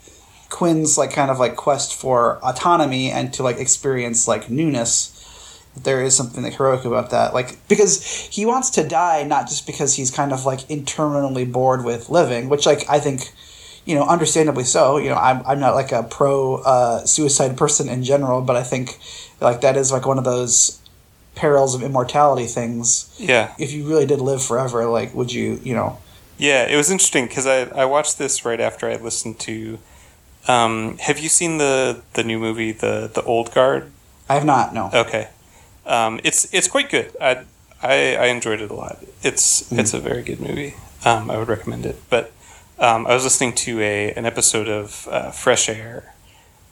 Quinn's 0.50 0.98
like 0.98 1.12
kind 1.12 1.32
of 1.32 1.40
like 1.40 1.56
quest 1.56 1.96
for 1.96 2.38
autonomy 2.44 3.10
and 3.10 3.34
to 3.34 3.44
like 3.44 3.58
experience 3.58 4.28
like 4.28 4.50
newness 4.50 5.18
there 5.84 6.04
is 6.04 6.16
something 6.16 6.44
like 6.44 6.54
heroic 6.54 6.84
about 6.84 7.12
that. 7.12 7.34
Like 7.34 7.68
because 7.68 8.06
he 8.06 8.46
wants 8.46 8.70
to 8.72 8.88
die 8.88 9.24
not 9.24 9.48
just 9.48 9.66
because 9.66 9.96
he's 9.96 10.12
kind 10.12 10.34
of 10.34 10.46
like 10.46 10.70
internally 10.70 11.46
bored 11.46 11.86
with 11.86 12.10
living 12.10 12.50
which 12.50 12.66
like 12.66 12.84
I 12.90 13.00
think 13.00 13.32
you 13.86 13.96
know 13.96 14.06
understandably 14.06 14.66
so. 14.66 14.98
You 14.98 15.10
know 15.10 15.16
I'm, 15.16 15.42
I'm 15.46 15.60
not 15.60 15.76
like 15.76 15.92
a 15.92 16.04
pro 16.04 16.56
uh, 16.58 17.06
suicide 17.06 17.58
person 17.58 17.88
in 17.90 18.04
general 18.04 18.42
but 18.42 18.56
I 18.56 18.64
think 18.64 19.00
like 19.42 19.62
that 19.62 19.76
is 19.76 19.92
like 19.92 20.06
one 20.06 20.18
of 20.18 20.24
those 20.24 20.80
perils 21.36 21.74
of 21.76 21.82
immortality 21.82 22.46
things 22.46 23.14
Yeah. 23.18 23.54
if 23.58 23.72
you 23.74 23.88
really 23.88 24.06
did 24.06 24.20
live 24.20 24.44
forever 24.44 24.86
like 24.86 25.14
would 25.16 25.32
you 25.34 25.60
you 25.64 25.74
know 25.74 25.98
Yeah, 26.38 26.66
it 26.68 26.76
was 26.76 26.90
interesting 26.90 27.26
because 27.28 27.46
I, 27.48 27.64
I 27.84 27.86
watched 27.86 28.18
this 28.18 28.44
right 28.46 28.60
after 28.60 28.90
I 28.90 28.96
listened 28.96 29.38
to. 29.42 29.78
Um, 30.48 30.98
have 30.98 31.20
you 31.20 31.30
seen 31.30 31.58
the 31.60 32.02
the 32.14 32.24
new 32.24 32.40
movie 32.40 32.72
the 32.72 33.10
the 33.14 33.22
Old 33.24 33.54
Guard? 33.54 33.92
I 34.28 34.34
have 34.36 34.46
not 34.46 34.74
no 34.74 34.90
Okay, 34.94 35.28
um, 35.86 36.20
it's 36.24 36.52
it's 36.54 36.68
quite 36.68 36.90
good. 36.90 37.16
I, 37.22 37.46
I 37.84 38.16
I 38.16 38.26
enjoyed 38.34 38.60
it 38.62 38.72
a 38.72 38.74
lot. 38.74 38.98
It's 39.22 39.72
it's 39.72 39.94
a 39.94 40.00
very 40.00 40.24
good 40.24 40.40
movie. 40.40 40.74
Um, 41.06 41.30
I 41.30 41.38
would 41.38 41.48
recommend 41.48 41.86
it. 41.86 41.98
But 42.10 42.32
um, 42.80 43.06
I 43.06 43.14
was 43.14 43.24
listening 43.24 43.54
to 43.68 43.80
a 43.82 44.12
an 44.18 44.26
episode 44.26 44.68
of 44.68 45.08
uh, 45.12 45.30
Fresh 45.32 45.70
Air 45.70 46.14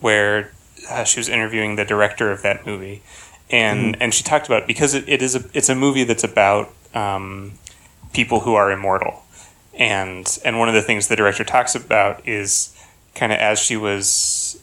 where 0.01 0.51
uh, 0.89 1.03
she 1.03 1.19
was 1.19 1.29
interviewing 1.29 1.75
the 1.75 1.85
director 1.85 2.31
of 2.31 2.41
that 2.43 2.65
movie, 2.65 3.01
and 3.49 3.99
and 4.01 4.13
she 4.13 4.23
talked 4.23 4.47
about 4.47 4.67
because 4.67 4.93
it, 4.93 5.07
it 5.07 5.21
is 5.21 5.35
a 5.35 5.43
it's 5.53 5.69
a 5.69 5.75
movie 5.75 6.03
that's 6.03 6.23
about 6.23 6.71
um, 6.93 7.53
people 8.13 8.41
who 8.41 8.53
are 8.55 8.71
immortal, 8.71 9.23
and 9.73 10.39
and 10.45 10.59
one 10.59 10.67
of 10.67 10.75
the 10.75 10.81
things 10.81 11.07
the 11.07 11.15
director 11.15 11.43
talks 11.43 11.75
about 11.75 12.27
is 12.27 12.75
kind 13.15 13.31
of 13.31 13.39
as 13.39 13.59
she 13.59 13.75
was 13.75 14.61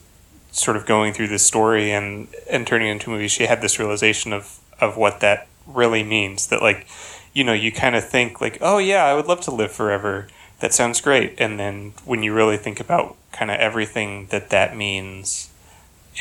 sort 0.51 0.75
of 0.75 0.85
going 0.85 1.13
through 1.13 1.27
this 1.27 1.45
story 1.45 1.91
and 1.91 2.27
and 2.49 2.65
turning 2.65 2.87
it 2.87 2.91
into 2.91 3.11
a 3.11 3.13
movie, 3.13 3.27
she 3.27 3.45
had 3.45 3.61
this 3.61 3.79
realization 3.79 4.33
of 4.33 4.59
of 4.79 4.97
what 4.97 5.19
that 5.19 5.47
really 5.65 6.03
means. 6.03 6.47
That 6.47 6.61
like, 6.61 6.87
you 7.33 7.43
know, 7.43 7.53
you 7.53 7.71
kind 7.71 7.95
of 7.95 8.07
think 8.07 8.41
like, 8.41 8.57
oh 8.61 8.77
yeah, 8.77 9.05
I 9.05 9.13
would 9.13 9.27
love 9.27 9.41
to 9.41 9.51
live 9.51 9.71
forever. 9.71 10.27
That 10.59 10.73
sounds 10.73 11.01
great. 11.01 11.35
And 11.37 11.59
then 11.59 11.93
when 12.03 12.23
you 12.23 12.33
really 12.33 12.57
think 12.57 12.79
about 12.79 13.15
kind 13.31 13.51
of 13.51 13.57
everything 13.57 14.27
that 14.27 14.49
that 14.49 14.75
means, 14.75 15.49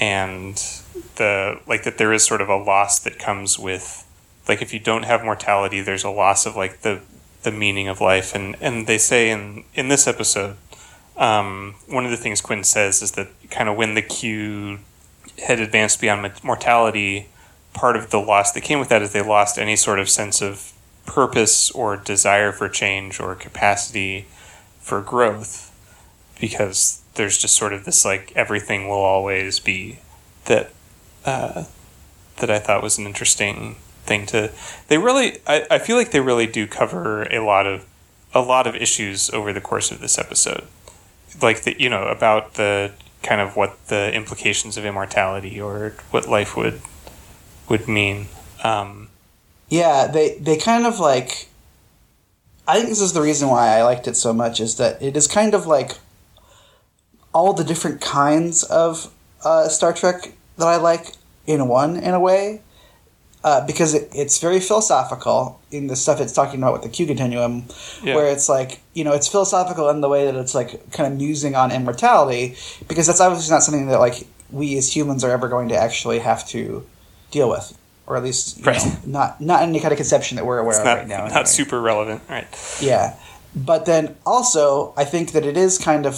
and 0.00 0.56
the 1.16 1.60
like 1.66 1.84
that 1.84 1.98
there 1.98 2.12
is 2.12 2.24
sort 2.24 2.40
of 2.40 2.48
a 2.48 2.56
loss 2.56 2.98
that 3.00 3.18
comes 3.18 3.58
with 3.58 4.06
like 4.48 4.62
if 4.62 4.72
you 4.72 4.80
don't 4.80 5.04
have 5.04 5.24
mortality, 5.24 5.80
there's 5.80 6.04
a 6.04 6.10
loss 6.10 6.46
of 6.46 6.56
like 6.56 6.82
the 6.82 7.00
the 7.42 7.52
meaning 7.52 7.88
of 7.88 8.00
life. 8.00 8.34
And 8.34 8.56
and 8.60 8.86
they 8.86 8.98
say 8.98 9.30
in 9.30 9.64
in 9.74 9.88
this 9.88 10.06
episode 10.06 10.56
um, 11.16 11.74
one 11.88 12.04
of 12.04 12.10
the 12.10 12.16
things 12.16 12.40
Quinn 12.40 12.64
says 12.64 13.02
is 13.02 13.12
that 13.12 13.28
kind 13.50 13.68
of 13.68 13.76
when 13.76 13.94
the 13.94 14.02
Q 14.02 14.80
had 15.46 15.60
advanced 15.60 16.00
beyond 16.00 16.32
mortality, 16.42 17.28
part 17.72 17.96
of 17.96 18.10
the 18.10 18.18
loss 18.20 18.52
that 18.52 18.62
came 18.62 18.78
with 18.78 18.88
that 18.88 19.02
is 19.02 19.12
they 19.12 19.22
lost 19.22 19.58
any 19.58 19.76
sort 19.76 19.98
of 19.98 20.08
sense 20.08 20.42
of 20.42 20.72
purpose 21.04 21.70
or 21.70 21.96
desire 21.96 22.52
for 22.52 22.68
change 22.68 23.20
or 23.20 23.34
capacity 23.34 24.26
for 24.80 25.00
growth 25.00 25.72
because 26.40 27.02
there's 27.16 27.38
just 27.38 27.56
sort 27.56 27.72
of 27.72 27.84
this 27.84 28.04
like 28.04 28.32
everything 28.36 28.88
will 28.88 28.94
always 28.96 29.58
be 29.60 29.98
that 30.46 30.70
uh, 31.24 31.64
that 32.38 32.50
I 32.50 32.58
thought 32.58 32.82
was 32.82 32.98
an 32.98 33.06
interesting 33.06 33.76
thing 34.04 34.26
to 34.26 34.52
they 34.88 34.98
really 34.98 35.38
I, 35.46 35.66
I 35.70 35.78
feel 35.78 35.96
like 35.96 36.12
they 36.12 36.20
really 36.20 36.46
do 36.46 36.66
cover 36.66 37.24
a 37.24 37.40
lot 37.40 37.66
of 37.66 37.84
a 38.32 38.40
lot 38.40 38.66
of 38.66 38.76
issues 38.76 39.30
over 39.30 39.52
the 39.52 39.60
course 39.60 39.90
of 39.90 40.00
this 40.00 40.18
episode 40.18 40.64
like 41.42 41.62
the 41.62 41.80
you 41.80 41.88
know 41.88 42.04
about 42.04 42.54
the 42.54 42.92
kind 43.22 43.40
of 43.40 43.56
what 43.56 43.88
the 43.88 44.12
implications 44.14 44.76
of 44.76 44.84
immortality 44.84 45.60
or 45.60 45.94
what 46.10 46.28
life 46.28 46.56
would 46.56 46.80
would 47.68 47.88
mean 47.88 48.28
um, 48.62 49.08
Yeah, 49.68 50.06
they 50.06 50.38
they 50.38 50.56
kind 50.56 50.86
of 50.86 50.98
like. 50.98 51.48
I 52.68 52.76
think 52.76 52.88
this 52.88 53.00
is 53.00 53.12
the 53.12 53.22
reason 53.22 53.48
why 53.48 53.68
I 53.68 53.84
liked 53.84 54.08
it 54.08 54.16
so 54.16 54.32
much 54.32 54.60
is 54.60 54.76
that 54.76 55.00
it 55.00 55.16
is 55.16 55.28
kind 55.28 55.54
of 55.54 55.66
like 55.66 55.92
all 57.36 57.52
the 57.52 57.64
different 57.72 58.00
kinds 58.00 58.62
of 58.84 59.12
uh, 59.44 59.68
Star 59.68 59.92
Trek 59.92 60.32
that 60.58 60.66
I 60.66 60.76
like 60.90 61.04
in 61.46 61.68
one 61.68 61.92
in 62.08 62.14
a 62.14 62.18
way, 62.28 62.62
uh, 63.44 63.60
because 63.66 63.92
it, 63.98 64.08
it's 64.22 64.38
very 64.46 64.58
philosophical 64.58 65.60
in 65.70 65.86
the 65.88 65.96
stuff 65.96 66.18
it's 66.20 66.32
talking 66.32 66.58
about 66.62 66.72
with 66.72 66.82
the 66.82 66.88
Q 66.88 67.06
continuum, 67.06 67.64
Yeah. 68.02 68.14
where 68.16 68.28
it's 68.34 68.48
like 68.48 68.80
you 68.94 69.04
know 69.04 69.12
it's 69.18 69.28
philosophical 69.28 69.88
in 69.90 70.00
the 70.00 70.08
way 70.08 70.24
that 70.26 70.34
it's 70.34 70.54
like 70.54 70.70
kind 70.96 71.06
of 71.12 71.18
musing 71.18 71.54
on 71.54 71.70
immortality, 71.72 72.56
because 72.88 73.06
that's 73.06 73.20
obviously 73.20 73.52
not 73.54 73.62
something 73.62 73.86
that 73.88 74.00
like 74.00 74.26
we 74.50 74.78
as 74.78 74.86
humans 74.96 75.22
are 75.24 75.30
ever 75.38 75.48
going 75.48 75.68
to 75.68 75.76
actually 75.76 76.20
have 76.20 76.42
to 76.54 76.86
deal 77.30 77.48
with, 77.50 77.76
or 78.06 78.16
at 78.16 78.22
least 78.24 78.64
Right. 78.64 78.82
know, 78.84 78.92
not 79.18 79.40
not 79.40 79.58
any 79.62 79.78
kind 79.82 79.92
of 79.92 79.98
conception 79.98 80.36
that 80.36 80.46
we're 80.46 80.58
aware 80.64 80.70
it's 80.70 80.78
of 80.80 80.86
not 80.86 80.98
right 80.98 81.08
now. 81.08 81.22
not 81.24 81.30
anyway. 81.32 81.44
super 81.60 81.78
relevant 81.80 82.22
right 82.30 82.48
Yeah, 82.80 83.14
but 83.54 83.84
then 83.84 84.16
also 84.24 84.94
I 84.96 85.04
think 85.04 85.32
that 85.32 85.44
it 85.44 85.56
is 85.66 85.76
kind 85.90 86.06
of 86.06 86.14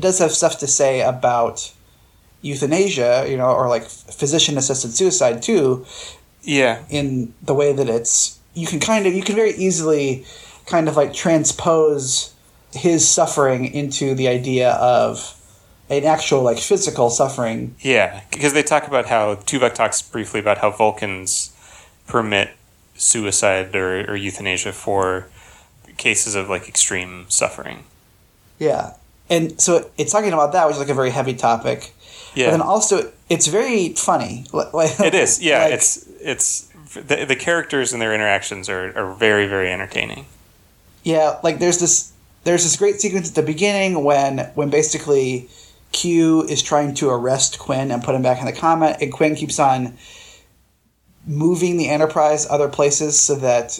does 0.00 0.18
have 0.18 0.32
stuff 0.32 0.58
to 0.58 0.66
say 0.66 1.00
about 1.02 1.72
euthanasia, 2.40 3.26
you 3.28 3.36
know, 3.36 3.50
or 3.50 3.68
like 3.68 3.84
physician 3.84 4.58
assisted 4.58 4.92
suicide 4.92 5.42
too, 5.42 5.86
yeah 6.42 6.82
in 6.90 7.32
the 7.42 7.54
way 7.54 7.72
that 7.72 7.88
it's 7.88 8.38
you 8.54 8.66
can 8.66 8.80
kind 8.80 9.06
of 9.06 9.14
you 9.14 9.22
can 9.22 9.34
very 9.36 9.52
easily 9.52 10.24
kind 10.66 10.88
of 10.88 10.96
like 10.96 11.12
transpose 11.14 12.34
his 12.72 13.08
suffering 13.08 13.66
into 13.66 14.14
the 14.14 14.28
idea 14.28 14.72
of 14.72 15.38
an 15.88 16.04
actual 16.04 16.42
like 16.42 16.58
physical 16.58 17.10
suffering. 17.10 17.74
yeah 17.80 18.22
because 18.30 18.52
they 18.52 18.62
talk 18.62 18.86
about 18.86 19.06
how 19.06 19.34
Tuvok 19.36 19.74
talks 19.74 20.02
briefly 20.02 20.40
about 20.40 20.58
how 20.58 20.70
Vulcans 20.70 21.52
permit 22.06 22.50
suicide 22.94 23.74
or, 23.76 24.10
or 24.10 24.16
euthanasia 24.16 24.72
for 24.72 25.28
cases 25.96 26.34
of 26.34 26.48
like 26.48 26.68
extreme 26.68 27.26
suffering 27.28 27.84
Yeah. 28.58 28.94
And 29.34 29.60
so 29.60 29.90
it's 29.98 30.12
talking 30.12 30.32
about 30.32 30.52
that, 30.52 30.66
which 30.66 30.74
is 30.74 30.80
like 30.84 30.88
a 30.96 31.00
very 31.02 31.10
heavy 31.18 31.34
topic. 31.34 31.78
yeah 32.34 32.46
But 32.46 32.50
then 32.52 32.60
also, 32.74 33.12
it's 33.28 33.46
very 33.48 33.94
funny. 33.94 34.44
Like, 34.52 35.00
it 35.08 35.14
is 35.14 35.40
yeah 35.40 35.64
like- 35.64 35.74
it's 35.74 35.88
it's 36.32 36.68
the, 36.94 37.24
the 37.32 37.36
characters 37.36 37.92
and 37.92 38.00
their 38.02 38.14
interactions 38.14 38.68
are, 38.68 38.86
are 38.98 39.14
very 39.14 39.46
very 39.54 39.70
entertaining 39.72 40.26
Yeah, 41.04 41.38
like 41.42 41.58
there's 41.58 41.78
this 41.84 42.12
there's 42.44 42.64
this 42.64 42.76
great 42.76 42.96
sequence 43.00 43.28
at 43.30 43.34
the 43.34 43.46
beginning 43.54 44.04
when 44.04 44.50
when 44.58 44.68
basically 44.70 45.48
Q 45.92 46.42
is 46.54 46.60
trying 46.62 46.94
to 47.00 47.08
arrest 47.10 47.58
Quinn 47.58 47.90
and 47.92 48.02
put 48.02 48.14
him 48.14 48.22
back 48.22 48.38
in 48.40 48.46
the 48.46 48.52
comet, 48.66 48.96
and 49.00 49.12
Quinn 49.12 49.34
keeps 49.34 49.58
on 49.58 49.96
moving 51.26 51.76
the 51.76 51.88
Enterprise 51.88 52.46
other 52.50 52.68
places 52.68 53.18
so 53.18 53.34
that 53.36 53.78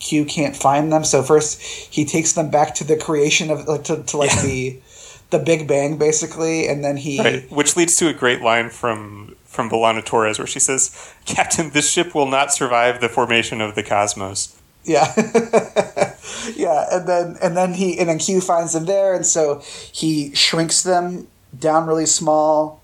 Q 0.00 0.24
can't 0.24 0.56
find 0.56 0.92
them. 0.92 1.04
So 1.04 1.22
first 1.22 1.60
he 1.60 2.04
takes 2.04 2.32
them 2.32 2.50
back 2.50 2.74
to 2.76 2.84
the 2.84 2.96
creation 2.96 3.50
of 3.50 3.66
like 3.66 3.84
to, 3.84 4.02
to 4.02 4.16
like 4.16 4.30
Yeah. 4.36 4.42
the 4.42 4.80
the 5.34 5.44
Big 5.44 5.66
Bang 5.66 5.98
basically, 5.98 6.68
and 6.68 6.84
then 6.84 6.96
he 6.96 7.20
Right, 7.20 7.50
which 7.50 7.76
leads 7.76 7.96
to 7.96 8.08
a 8.08 8.12
great 8.12 8.40
line 8.40 8.70
from 8.70 9.34
from 9.44 9.68
B'Elanna 9.68 10.04
Torres 10.04 10.38
where 10.38 10.46
she 10.46 10.60
says, 10.60 11.12
"Captain, 11.26 11.70
this 11.70 11.90
ship 11.90 12.14
will 12.14 12.26
not 12.26 12.52
survive 12.52 13.00
the 13.00 13.08
formation 13.08 13.60
of 13.60 13.74
the 13.74 13.82
cosmos." 13.82 14.56
Yeah. 14.84 15.12
yeah, 16.54 16.86
and 16.92 17.08
then 17.08 17.36
and 17.42 17.56
then 17.56 17.74
he 17.74 17.98
and 17.98 18.08
then 18.08 18.18
Q 18.18 18.40
finds 18.40 18.74
them 18.74 18.84
there 18.84 19.14
and 19.14 19.26
so 19.26 19.60
he 19.92 20.32
shrinks 20.34 20.82
them 20.82 21.26
down 21.58 21.86
really 21.86 22.06
small. 22.06 22.80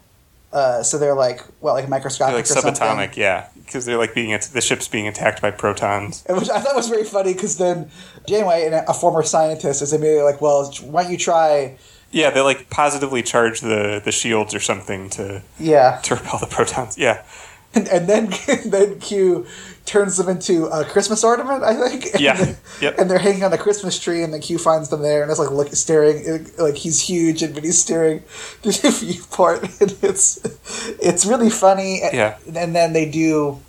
Uh, 0.53 0.83
so 0.83 0.99
they're 0.99 1.15
like 1.15 1.45
well, 1.61 1.75
like 1.75 1.89
microscopic 1.89 2.33
They're 2.33 2.57
like 2.57 2.67
or 2.67 2.75
something. 2.75 2.75
subatomic, 2.75 3.17
yeah, 3.17 3.49
because 3.55 3.85
they're 3.85 3.99
like 3.99 4.15
being 4.17 4.37
the 4.53 4.61
ship's 4.61 4.89
being 4.89 5.07
attacked 5.07 5.41
by 5.41 5.53
protons. 5.53 6.25
And 6.27 6.37
Which 6.37 6.51
I 6.51 6.59
thought 6.59 6.75
was 6.75 6.89
very 6.89 7.05
funny 7.05 7.33
because 7.33 7.59
then 7.59 7.89
Janeway, 8.27 8.69
a 8.89 8.93
former 8.93 9.23
scientist, 9.23 9.81
is 9.81 9.93
immediately 9.93 10.25
like, 10.25 10.41
"Well, 10.41 10.73
why 10.83 11.05
don't 11.05 11.13
you 11.13 11.19
try?" 11.19 11.77
Yeah, 12.13 12.31
they 12.31 12.41
like 12.41 12.71
positively 12.71 13.23
charge 13.23 13.61
the 13.61 14.01
the 14.05 14.13
shields 14.13 14.55
or 14.55 14.61
something 14.61 15.11
to 15.11 15.43
Yeah, 15.59 16.01
to 16.05 16.15
repel 16.17 16.39
the 16.39 16.47
protons. 16.47 16.99
Yeah, 16.99 17.23
and, 17.75 17.87
and 17.89 18.09
then 18.09 18.33
then 18.67 18.99
Q 19.01 19.47
turns 19.87 20.17
them 20.19 20.29
into 20.29 20.67
a 20.67 20.85
Christmas 20.85 21.25
ornament, 21.25 21.65
I 21.65 21.75
think. 21.75 22.13
And 22.15 22.21
Yeah. 22.21 22.37
then- 22.37 22.57
Yep. 22.81 22.99
And 22.99 23.11
they're 23.11 23.19
hanging 23.19 23.43
on 23.45 23.51
the 23.51 23.59
Christmas 23.59 23.99
tree, 23.99 24.23
and 24.23 24.33
then 24.33 24.41
Q 24.41 24.57
finds 24.59 24.89
them 24.89 25.03
there, 25.03 25.23
and 25.23 25.31
it's 25.31 25.41
like 25.41 25.51
look 25.51 25.69
staring, 25.75 26.47
like 26.59 26.77
he's 26.77 27.01
huge, 27.01 27.43
and 27.43 27.55
but 27.55 27.65
he's 27.65 27.79
staring 27.81 28.21
through 28.63 28.73
the 28.73 28.91
viewport, 28.91 29.63
and 29.81 29.95
it's 30.03 30.41
it's 31.01 31.25
really 31.27 31.51
funny. 31.51 32.01
Yeah. 32.13 32.39
And 32.55 32.75
then 32.75 32.93
they 32.93 33.09
do 33.11 33.61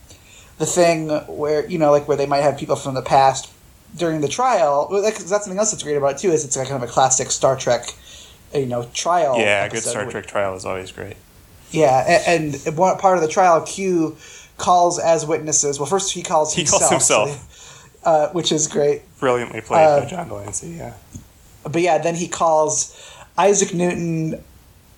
the 0.58 0.66
thing 0.66 1.10
where 1.28 1.66
you 1.68 1.78
know, 1.78 1.92
like 1.92 2.08
where 2.08 2.18
they 2.18 2.26
might 2.28 2.42
have 2.42 2.58
people 2.58 2.76
from 2.76 2.94
the 2.96 3.02
past 3.02 3.52
during 3.98 4.22
the 4.22 4.28
trial. 4.28 4.88
That's 5.02 5.26
something 5.28 5.58
else 5.60 5.72
that's 5.72 5.84
great 5.84 5.98
about 5.98 6.14
it 6.16 6.18
too. 6.20 6.32
Is 6.32 6.44
it's 6.46 6.56
like 6.58 6.70
kind 6.70 6.82
of 6.82 6.90
a 6.90 6.92
classic 6.92 7.32
Star 7.32 7.56
Trek, 7.58 7.84
you 8.54 8.66
know, 8.66 8.88
trial. 8.94 9.38
yeah, 9.38 9.66
a 9.66 9.70
good 9.70 9.84
Star 9.84 10.10
Trek 10.10 10.26
trial 10.28 10.56
is 10.56 10.66
always 10.66 10.92
great. 10.92 11.18
yeah, 11.72 12.04
a- 12.08 12.30
and, 12.30 12.56
one 12.78 12.98
part 12.98 13.18
of 13.18 13.22
the 13.24 13.30
trial, 13.30 13.62
Q 13.62 14.18
calls 14.58 15.00
as 15.00 15.26
witnesses. 15.26 15.80
Well, 15.80 15.88
first 15.88 16.14
he 16.14 16.22
calls 16.22 16.54
He 16.54 16.62
himself, 16.62 16.82
calls 16.82 16.92
himself. 16.92 17.30
so 17.30 17.36
they- 17.36 17.48
uh, 18.10 18.30
which 18.30 18.52
is 18.52 18.68
great. 18.68 19.02
Brilliantly 19.20 19.62
played 19.62 19.86
Uh, 19.86 20.00
by 20.02 20.06
John 20.06 20.28
de 20.28 20.34
Lancie. 20.36 20.68
Yeah. 20.70 20.94
But 21.64 21.82
yeah, 21.82 21.98
then 22.00 22.16
he 22.16 22.28
calls 22.28 22.96
Isaac 23.38 23.74
Newton 23.74 24.44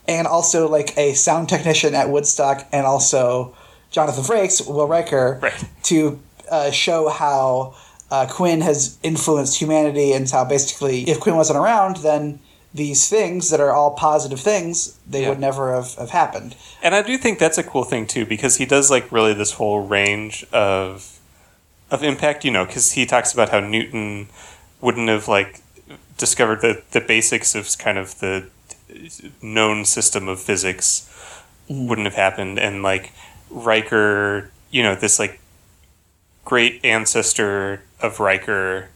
and 0.07 0.27
also 0.27 0.67
like 0.69 0.97
a 0.97 1.13
sound 1.13 1.49
technician 1.49 1.93
at 1.95 2.09
Woodstock 2.09 2.65
and 2.71 2.85
also 2.85 3.55
Jonathan 3.91 4.23
Frakes, 4.23 4.65
Will 4.67 4.87
Riker, 4.87 5.39
Right. 5.43 5.63
to 5.83 6.19
uh, 6.49 6.71
show 6.71 7.09
how 7.09 7.75
uh, 8.11 8.25
Quinn 8.29 8.61
has 8.61 8.97
influenced 9.03 9.59
humanity 9.59 10.11
and 10.13 10.29
how 10.29 10.43
basically 10.45 11.01
if 11.09 11.19
Quinn 11.19 11.35
wasn't 11.35 11.57
around, 11.59 11.97
then 11.97 12.39
these 12.73 13.07
things 13.07 13.49
that 13.51 13.59
are 13.59 13.71
all 13.71 13.91
positive 13.91 14.39
things, 14.39 14.97
they 15.07 15.21
Yeah. 15.21 15.29
would 15.29 15.39
never 15.39 15.75
have, 15.75 15.93
have 15.95 16.09
happened. 16.09 16.55
And 16.81 16.95
I 16.95 17.01
do 17.03 17.17
think 17.17 17.37
that's 17.37 17.57
a 17.57 17.63
cool 17.63 17.83
thing 17.83 18.07
too, 18.07 18.25
because 18.25 18.57
he 18.57 18.65
does 18.65 18.89
like 18.89 19.11
really 19.11 19.33
this 19.33 19.53
whole 19.53 19.85
range 19.85 20.45
of 20.51 21.19
of 21.91 22.03
impact. 22.03 22.43
You 22.43 22.51
know, 22.51 22.65
because 22.65 22.93
he 22.93 23.05
talks 23.05 23.33
about 23.33 23.49
how 23.49 23.59
Newton 23.59 24.29
wouldn't 24.81 25.09
have 25.09 25.27
like 25.27 25.61
discovered 26.17 26.61
the 26.61 26.81
the 26.91 27.01
basics 27.01 27.53
of 27.55 27.77
kind 27.77 27.97
of 27.97 28.19
the 28.19 28.47
known 29.41 29.85
system 29.85 30.27
of 30.27 30.39
physics 30.39 31.07
mm-hmm. 31.69 31.87
wouldn't 31.87 32.05
have 32.05 32.15
happened, 32.15 32.57
and 32.57 32.81
like 32.81 33.11
Riker, 33.51 34.51
you 34.71 34.81
know, 34.81 34.95
this 34.95 35.19
like 35.19 35.39
great 36.43 36.83
ancestor 36.83 37.83
of 38.01 38.19
Riker 38.19 38.89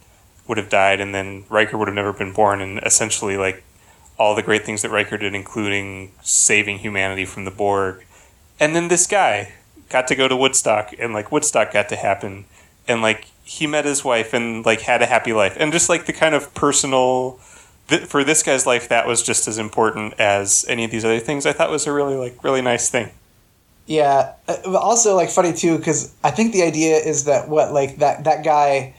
would 0.48 0.58
have 0.58 0.70
died, 0.70 1.00
and 1.00 1.14
then 1.14 1.46
Riker 1.50 1.78
would 1.78 1.88
have 1.88 1.96
never 1.96 2.14
been 2.14 2.34
born, 2.34 2.62
and 2.62 2.80
essentially 2.84 3.38
like 3.38 3.64
all 4.18 4.36
the 4.36 4.44
great 4.44 4.66
things 4.66 4.82
that 4.82 4.90
Riker 4.90 5.18
did, 5.18 5.36
including 5.36 6.12
saving 6.22 6.80
humanity 6.80 7.26
from 7.26 7.46
the 7.46 7.52
Borg. 7.52 8.04
And 8.60 8.76
then 8.76 8.88
this 8.88 9.06
guy 9.06 9.54
got 9.90 10.08
to 10.08 10.16
go 10.16 10.28
to 10.28 10.36
Woodstock, 10.36 10.94
and 10.98 11.14
like 11.14 11.32
Woodstock 11.32 11.72
got 11.72 11.90
to 11.90 11.96
happen, 11.96 12.46
and 12.88 13.02
like 13.02 13.28
he 13.44 13.68
met 13.68 13.86
his 13.86 14.04
wife 14.04 14.34
and 14.34 14.66
like 14.66 14.82
had 14.82 15.02
a 15.02 15.06
happy 15.06 15.34
life, 15.34 15.56
and 15.60 15.72
just 15.72 15.90
like 15.90 16.06
the 16.06 16.14
kind 16.14 16.36
of 16.36 16.54
personal. 16.54 17.40
For 18.08 18.26
this 18.26 18.44
guy's 18.44 18.66
life, 18.66 18.90
that 18.90 19.08
was 19.08 19.24
just 19.24 19.48
as 19.48 19.58
important 19.58 20.14
as 20.20 20.66
any 20.68 20.84
of 20.84 20.92
these 20.92 21.06
other 21.06 21.20
things. 21.20 21.46
I 21.46 21.54
thought 21.54 21.72
was 21.72 21.88
a 21.88 21.94
really 21.94 22.16
like 22.16 22.44
really 22.44 22.62
nice 22.62 22.90
thing. 22.90 23.12
Yeah, 23.86 24.34
uh, 24.50 24.76
also 24.78 25.16
like 25.16 25.30
funny 25.30 25.54
too 25.54 25.78
because 25.78 26.14
I 26.22 26.32
think 26.32 26.52
the 26.52 26.64
idea 26.64 26.98
is 26.98 27.24
that 27.24 27.48
what 27.48 27.72
like 27.72 28.00
that 28.00 28.26
that 28.26 28.44
guy 28.44 28.94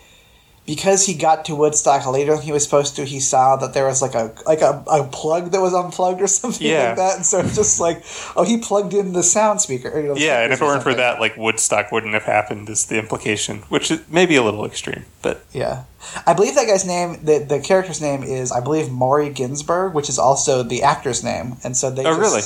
because 0.69 1.07
he 1.07 1.15
got 1.15 1.47
to 1.47 1.55
Woodstock 1.57 2.07
later 2.07 2.35
than 2.35 2.43
he 2.43 2.53
was 2.53 2.63
supposed 2.63 2.95
to, 2.97 3.05
he 3.07 3.21
saw 3.21 3.57
that 3.57 3.73
there 3.73 3.87
was 3.87 4.03
like 4.03 4.15
a 4.15 4.31
like 4.47 4.61
a, 4.61 4.85
a 4.87 5.03
plug 5.05 5.51
that 5.53 5.61
was 5.63 5.73
unplugged 5.73 6.21
or 6.21 6.27
something 6.41 6.65
Yeah. 6.67 6.89
like 6.89 6.97
that, 6.97 7.17
and 7.17 7.27
so 7.27 7.41
it's 7.41 7.57
just 7.57 7.81
like 7.81 8.05
oh 8.37 8.45
he 8.45 8.59
plugged 8.59 8.93
in 8.93 9.15
the 9.15 9.23
sound 9.23 9.63
speaker. 9.63 9.89
you 9.99 10.09
know, 10.09 10.15
Yeah, 10.17 10.45
and 10.45 10.53
if 10.53 10.61
it 10.61 10.65
weren't 10.65 10.83
for 10.83 10.93
that, 10.95 11.19
like 11.21 11.37
Woodstock 11.39 11.91
wouldn't 11.91 12.13
have 12.13 12.25
happened. 12.25 12.69
Is 12.69 12.85
the 12.87 12.99
implication, 12.99 13.61
which 13.71 13.91
is 13.91 14.01
maybe 14.11 14.37
a 14.37 14.43
little 14.43 14.65
extreme, 14.67 15.07
but 15.23 15.43
yeah, 15.53 15.85
I 16.27 16.35
believe 16.35 16.55
that 16.55 16.67
guy's 16.67 16.85
name 16.87 17.19
the 17.25 17.39
the 17.39 17.61
character's 17.61 18.03
name 18.03 18.23
is 18.23 18.53
I 18.53 18.61
believe 18.61 18.91
Maury 18.91 19.31
Ginsberg, 19.31 19.95
which 19.95 20.11
is 20.11 20.19
also 20.19 20.63
the 20.63 20.83
actor's 20.83 21.25
name, 21.25 21.57
and 21.65 21.75
so 21.77 21.91
they 21.91 22.03
Oh, 22.05 22.15
just, 22.15 22.21
really? 22.21 22.43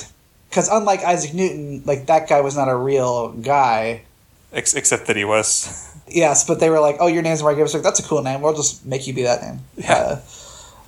Because 0.48 0.68
unlike 0.68 1.02
Isaac 1.02 1.34
Newton, 1.34 1.82
like 1.86 2.06
that 2.06 2.28
guy 2.28 2.40
was 2.40 2.56
not 2.56 2.68
a 2.68 2.76
real 2.76 3.32
guy. 3.32 4.02
ex- 4.52 4.74
except 4.74 5.06
that 5.08 5.16
he 5.16 5.24
was. 5.24 5.88
Yes, 6.14 6.44
but 6.44 6.60
they 6.60 6.70
were 6.70 6.80
like, 6.80 6.96
"Oh, 7.00 7.06
your 7.06 7.22
name's 7.22 7.42
Mark 7.42 7.56
Gibbs." 7.56 7.74
Like, 7.74 7.82
that's 7.82 8.00
a 8.00 8.02
cool 8.02 8.22
name. 8.22 8.40
We'll 8.40 8.54
just 8.54 8.84
make 8.84 9.06
you 9.06 9.14
be 9.14 9.22
that 9.22 9.42
name. 9.42 9.60
Yeah. 9.76 9.94
Uh, 9.94 10.20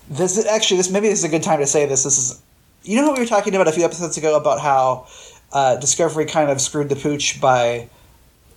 this 0.09 0.37
is, 0.37 0.47
actually 0.47 0.77
this 0.77 0.91
maybe 0.91 1.09
this 1.09 1.21
is 1.21 1.25
a 1.25 1.29
good 1.29 1.43
time 1.43 1.61
to 1.61 1.67
say 1.67 1.87
this. 1.87 2.05
This 2.05 2.19
is, 2.19 2.43
you 2.83 3.01
know, 3.01 3.13
we 3.13 3.21
were 3.21 3.27
talking 3.27 3.55
about 3.55 3.69
a 3.69 3.73
few 3.73 3.85
episodes 3.85 4.17
ago 4.19 4.37
about 4.37 4.61
how 4.61 5.07
uh, 5.53 5.77
Discovery 5.77 6.27
kind 6.27 6.51
of 6.51 6.61
screwed 6.61 6.89
the 6.89 6.97
pooch 6.97 7.41
by 7.41 7.89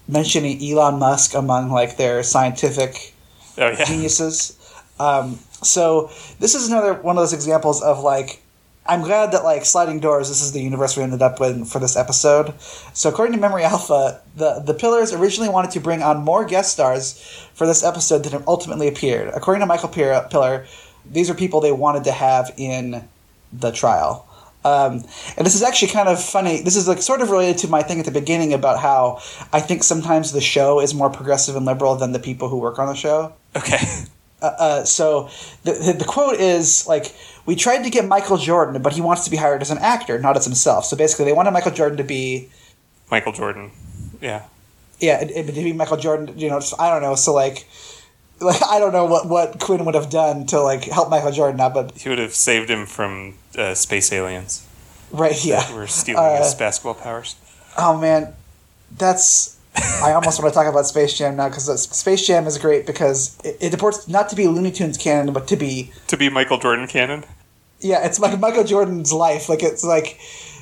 mentioning 0.07 0.61
Elon 0.61 0.99
Musk 0.99 1.33
among 1.33 1.71
like 1.71 1.97
their 1.97 2.23
scientific 2.23 3.13
Oh 3.57 3.69
yeah, 3.69 3.85
geniuses. 3.85 4.57
Um, 4.99 5.39
so 5.63 6.11
this 6.39 6.55
is 6.55 6.69
another 6.69 6.93
one 6.93 7.17
of 7.17 7.21
those 7.21 7.33
examples 7.33 7.81
of 7.81 7.99
like 8.01 8.41
I'm 8.87 9.01
glad 9.01 9.31
that 9.31 9.43
like 9.43 9.65
sliding 9.65 9.99
doors. 9.99 10.29
This 10.29 10.41
is 10.41 10.51
the 10.51 10.61
universe 10.61 10.95
we 10.95 11.03
ended 11.03 11.21
up 11.21 11.39
with 11.39 11.67
for 11.69 11.79
this 11.79 11.95
episode. 11.95 12.59
So 12.93 13.09
according 13.09 13.33
to 13.33 13.39
Memory 13.39 13.63
Alpha, 13.63 14.21
the 14.35 14.59
the 14.59 14.73
Pillers 14.73 15.17
originally 15.17 15.49
wanted 15.49 15.71
to 15.71 15.79
bring 15.79 16.01
on 16.01 16.23
more 16.23 16.45
guest 16.45 16.73
stars 16.73 17.13
for 17.53 17.67
this 17.67 17.83
episode 17.83 18.23
than 18.23 18.43
ultimately 18.47 18.87
appeared. 18.87 19.31
According 19.33 19.61
to 19.61 19.65
Michael 19.65 19.89
Piller, 19.89 20.65
these 21.05 21.29
are 21.29 21.33
people 21.33 21.61
they 21.61 21.71
wanted 21.71 22.03
to 22.05 22.11
have 22.11 22.53
in 22.57 23.07
the 23.53 23.71
trial. 23.71 24.27
Um, 24.65 25.05
and 25.37 25.45
this 25.45 25.55
is 25.55 25.63
actually 25.63 25.91
kind 25.93 26.09
of 26.09 26.21
funny. 26.21 26.61
This 26.61 26.75
is 26.75 26.87
like 26.87 27.01
sort 27.01 27.21
of 27.21 27.29
related 27.29 27.59
to 27.59 27.67
my 27.69 27.83
thing 27.83 27.99
at 27.99 28.05
the 28.05 28.11
beginning 28.11 28.53
about 28.53 28.79
how 28.79 29.19
I 29.53 29.61
think 29.61 29.83
sometimes 29.83 30.33
the 30.33 30.41
show 30.41 30.81
is 30.81 30.93
more 30.93 31.09
progressive 31.09 31.55
and 31.55 31.65
liberal 31.65 31.95
than 31.95 32.11
the 32.11 32.19
people 32.19 32.49
who 32.49 32.57
work 32.57 32.79
on 32.79 32.87
the 32.87 32.95
show. 32.95 33.33
okay. 33.55 33.79
Uh, 34.39 34.83
so 34.83 35.29
the, 35.63 35.73
the 35.73 35.93
the 35.93 36.05
quote 36.05 36.35
is 36.35 36.87
like 36.87 37.15
we 37.47 37.55
tried 37.55 37.83
to 37.83 37.89
get 37.89 38.05
Michael 38.05 38.37
Jordan, 38.37 38.79
but 38.83 38.93
he 38.93 39.01
wants 39.01 39.23
to 39.25 39.31
be 39.31 39.37
hired 39.37 39.63
as 39.63 39.71
an 39.71 39.79
actor, 39.79 40.19
not 40.19 40.37
as 40.37 40.45
himself. 40.45 40.85
So 40.85 40.95
basically, 40.95 41.25
they 41.25 41.33
wanted 41.33 41.51
Michael 41.51 41.71
Jordan 41.71 41.97
to 41.97 42.03
be 42.03 42.49
Michael 43.09 43.31
Jordan. 43.33 43.71
Yeah. 44.21 44.43
yeah, 44.99 45.19
it, 45.21 45.31
it, 45.31 45.45
to 45.47 45.51
be 45.53 45.73
Michael 45.73 45.97
Jordan. 45.97 46.37
You 46.37 46.49
know, 46.49 46.59
just- 46.59 46.79
I 46.79 46.91
don't 46.91 47.01
know. 47.01 47.15
So 47.15 47.33
like. 47.33 47.65
Like 48.39 48.61
I 48.69 48.77
don't 48.77 48.93
know 48.93 49.05
what, 49.05 49.27
what 49.27 49.59
Quinn 49.59 49.83
would 49.85 49.95
have 49.95 50.11
done 50.11 50.45
to 50.53 50.61
like 50.61 50.83
help 50.83 51.09
Michael 51.09 51.31
Jordan 51.31 51.59
out, 51.59 51.73
but 51.73 51.97
He 51.97 52.07
would 52.07 52.19
have 52.19 52.35
saved 52.35 52.69
him 52.69 52.85
from 52.85 53.33
uh, 53.57 53.73
space 53.73 54.13
aliens 54.13 54.63
right, 55.11 55.43
yeah. 55.43 55.73
were 55.73 55.87
stealing 55.87 56.23
Uh, 56.23 56.43
his 56.43 56.53
basketball 56.53 56.93
powers. 56.93 57.35
Oh 57.77 57.97
man, 57.97 58.33
that's. 58.95 59.57
I 60.03 60.13
almost 60.13 60.41
want 60.41 60.53
to 60.53 60.59
talk 60.59 60.67
about 60.71 60.85
Space 60.87 61.17
Jam 61.17 61.35
now 61.35 61.49
because 61.49 61.83
Space 61.89 62.25
Jam 62.25 62.47
is 62.47 62.57
great 62.57 62.85
because 62.87 63.37
it, 63.43 63.73
it 63.73 64.07
not 64.07 64.29
to 64.29 64.35
be 64.35 64.47
Looney 64.47 64.71
Tunes 64.71 64.97
canon, 64.97 65.33
but 65.33 65.47
to 65.47 65.55
be 65.55 65.91
To 66.07 66.17
be 66.17 66.29
Michael 66.29 66.57
Jordan 66.57 66.87
canon. 66.87 67.23
Yeah, 67.79 68.05
it's 68.05 68.19
like 68.19 68.39
Michael 68.39 68.63
Jordan's 68.63 69.13
life. 69.13 69.49
Like 69.49 69.63
it's 69.63 69.83
like 69.83 70.19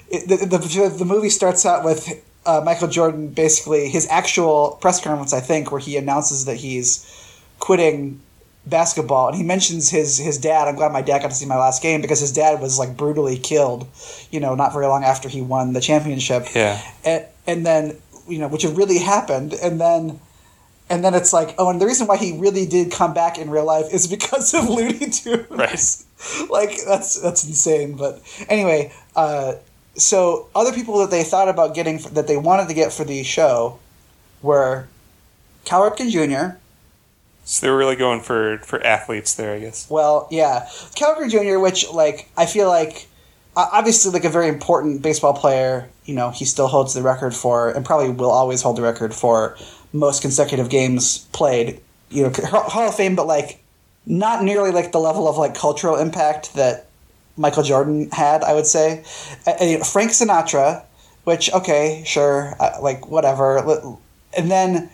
it, 0.10 0.28
the, 0.28 0.58
the 0.58 0.95
the 0.97 1.06
movie 1.06 1.30
starts 1.30 1.65
out 1.65 1.84
with 1.84 2.10
uh, 2.45 2.62
Michael 2.63 2.88
Jordan 2.88 3.30
basically 3.30 3.89
his 3.89 4.08
actual 4.10 4.78
press 4.82 5.01
conference, 5.01 5.34
I 5.34 5.39
think, 5.39 5.71
where 5.71 5.80
he 5.80 5.97
announces 5.97 6.45
that 6.45 6.58
he's 6.58 7.06
quitting 7.60 8.21
basketball, 8.65 9.28
and 9.30 9.38
he 9.38 9.43
mentions 9.43 9.89
his 9.89 10.17
his 10.17 10.38
dad. 10.38 10.67
I'm 10.67 10.75
glad 10.75 10.91
my 10.91 11.01
dad 11.01 11.21
got 11.21 11.30
to 11.30 11.36
see 11.36 11.45
my 11.45 11.58
last 11.58 11.82
game 11.82 12.01
because 12.01 12.19
his 12.19 12.32
dad 12.32 12.62
was 12.62 12.78
like 12.80 12.97
brutally 12.97 13.38
killed, 13.38 13.88
you 14.32 14.39
know, 14.39 14.56
not 14.56 14.73
very 14.73 14.88
long 14.88 15.04
after 15.04 15.30
he 15.30 15.41
won 15.41 15.73
the 15.73 15.82
championship. 15.82 16.47
Yeah. 16.54 16.82
and, 17.04 17.25
and 17.47 17.65
then 17.65 17.97
you 18.28 18.39
know, 18.39 18.47
which 18.47 18.63
had 18.63 18.78
really 18.78 18.99
happened, 18.99 19.54
and 19.54 19.80
then. 19.80 20.19
And 20.88 21.04
then 21.04 21.15
it's 21.15 21.34
like, 21.34 21.56
oh, 21.58 21.71
and 21.71 21.82
the 21.82 21.88
reason 21.88 22.06
why 22.06 22.17
he 22.17 22.38
really 22.38 22.67
did 22.67 22.91
come 22.91 23.12
back 23.12 23.39
in 23.39 23.49
real 23.49 23.65
life 23.65 23.91
is 23.91 24.06
because 24.08 24.54
of 24.54 24.69
Looney 24.69 25.10
Tunes 25.10 25.49
Right. 25.49 26.05
like 26.49 26.78
that's 26.86 27.19
that's 27.21 27.45
insane 27.45 27.95
but 27.95 28.21
anyway 28.49 28.91
uh, 29.15 29.54
so 29.95 30.47
other 30.56 30.73
people 30.73 30.99
that 30.99 31.12
they 31.12 31.23
thought 31.23 31.49
about 31.49 31.73
getting 31.73 31.97
that 32.13 32.28
they 32.28 32.38
wanted 32.38 32.67
to 32.67 32.73
get 32.73 32.91
for 32.91 33.04
the 33.04 33.23
show 33.23 33.80
were 34.41 34.88
Cal 35.63 35.89
Ripken 35.89 36.10
Jr. 36.12 36.58
So 37.45 37.65
they 37.65 37.71
were 37.71 37.78
really 37.78 37.95
going 37.95 38.21
for 38.21 38.60
for 38.60 38.84
athletes 38.84 39.36
there, 39.36 39.56
I 39.56 39.60
guess. 39.60 39.89
Well, 39.89 40.28
yeah, 40.32 40.69
Cal 40.95 41.15
Ripken 41.15 41.32
Jr. 41.32 41.60
Which 41.60 41.89
like 41.91 42.30
I 42.38 42.45
feel 42.45 42.67
like 42.67 43.08
obviously 43.56 44.12
like 44.12 44.25
a 44.25 44.30
very 44.30 44.47
important 44.47 45.01
baseball 45.01 45.34
player. 45.34 45.89
You 46.06 46.15
know, 46.15 46.30
he 46.30 46.45
still 46.45 46.67
holds 46.67 46.93
the 46.93 47.01
record 47.01 47.34
for 47.34 47.69
and 47.69 47.86
probably 47.86 48.10
will 48.10 48.32
always 48.32 48.62
hold 48.62 48.78
the 48.78 48.82
record 48.82 49.13
for 49.13 49.58
most 49.93 50.21
consecutive 50.21 50.69
games 50.69 51.19
played. 51.32 51.82
You 52.10 52.23
know, 52.23 52.32
Hall 52.45 52.89
of 52.89 52.95
Fame, 52.95 53.15
but 53.15 53.28
like 53.28 53.63
not 54.06 54.44
nearly 54.44 54.72
like 54.72 54.91
the 54.91 55.00
level 55.00 55.28
of 55.28 55.38
like 55.38 55.56
cultural 55.56 55.96
impact 55.98 56.54
that 56.56 56.88
Michael 57.38 57.63
Jordan 57.63 58.10
had. 58.12 58.44
I 58.44 58.54
would 58.54 58.68
say 58.68 59.04
Uh, 59.48 59.84
Frank 59.84 60.12
Sinatra, 60.12 60.84
which 61.24 61.52
okay, 61.54 62.04
sure, 62.06 62.56
uh, 62.60 62.78
like 62.82 63.08
whatever, 63.08 63.58
and 64.38 64.52
then 64.52 64.89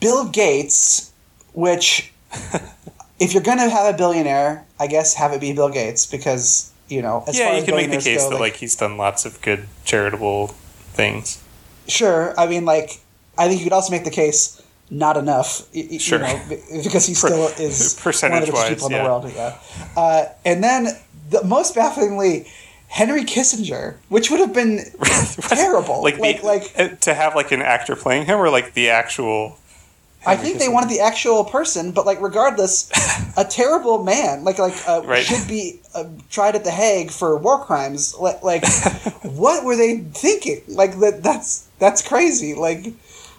Bill 0.00 0.28
Gates, 0.28 1.12
which 1.52 2.12
if 3.20 3.32
you're 3.32 3.42
gonna 3.42 3.68
have 3.68 3.94
a 3.94 3.96
billionaire, 3.96 4.64
I 4.78 4.86
guess 4.86 5.14
have 5.14 5.32
it 5.32 5.40
be 5.40 5.52
Bill 5.52 5.70
Gates 5.70 6.06
because 6.06 6.70
you 6.88 7.02
know. 7.02 7.24
As 7.26 7.36
far 7.36 7.46
yeah, 7.46 7.52
you 7.52 7.58
as 7.58 7.64
can 7.64 7.76
make 7.76 7.90
the 7.90 7.96
case 7.98 8.22
go, 8.24 8.30
that 8.30 8.40
like 8.40 8.56
he's 8.56 8.76
done 8.76 8.96
lots 8.96 9.24
of 9.24 9.40
good 9.40 9.66
charitable 9.84 10.48
things. 10.92 11.42
Sure. 11.86 12.34
I 12.38 12.46
mean, 12.46 12.64
like, 12.64 13.00
I 13.36 13.48
think 13.48 13.60
you 13.60 13.66
could 13.66 13.72
also 13.72 13.90
make 13.90 14.04
the 14.04 14.10
case 14.10 14.60
not 14.90 15.16
enough. 15.16 15.68
Sure. 15.98 16.18
You 16.18 16.24
know, 16.24 16.42
because 16.82 17.06
he 17.06 17.14
Per- 17.14 17.28
still 17.28 17.46
is 17.58 17.58
one 17.60 17.72
of 17.72 17.96
the 17.96 18.00
percentage-wise, 18.02 18.68
people 18.68 18.86
in 18.86 18.92
yeah. 18.92 19.02
the 19.02 19.08
world. 19.08 19.32
Yeah. 19.34 19.58
Uh, 19.96 20.24
and 20.44 20.62
then, 20.62 20.88
the 21.30 21.42
most 21.44 21.74
bafflingly, 21.74 22.46
Henry 22.88 23.24
Kissinger, 23.24 23.96
which 24.08 24.30
would 24.30 24.40
have 24.40 24.52
been 24.52 24.80
terrible. 25.40 26.02
like 26.02 26.18
like, 26.18 26.40
the, 26.42 26.46
like, 26.46 26.72
uh, 26.78 26.88
to 27.00 27.14
have 27.14 27.34
like 27.34 27.50
an 27.52 27.62
actor 27.62 27.96
playing 27.96 28.26
him, 28.26 28.38
or 28.38 28.50
like 28.50 28.74
the 28.74 28.90
actual 28.90 29.58
I 30.26 30.36
think 30.36 30.58
they 30.58 30.68
wanted 30.68 30.88
the 30.88 31.00
actual 31.00 31.44
person, 31.44 31.92
but 31.92 32.06
like 32.06 32.20
regardless, 32.20 32.90
a 33.36 33.44
terrible 33.44 34.02
man, 34.04 34.44
like 34.44 34.58
like 34.58 34.74
uh, 34.88 35.02
Right. 35.04 35.24
should 35.24 35.46
be 35.48 35.80
uh, 35.94 36.04
tried 36.30 36.54
at 36.56 36.64
the 36.64 36.70
Hague 36.70 37.10
for 37.10 37.36
war 37.36 37.64
crimes. 37.64 38.14
Like, 38.18 38.42
like 38.42 38.64
what 39.22 39.64
were 39.64 39.76
they 39.76 39.98
thinking? 39.98 40.62
Like 40.68 40.98
that 41.00 41.22
that's 41.22 41.68
that's 41.78 42.00
crazy. 42.00 42.54
Like 42.54 42.86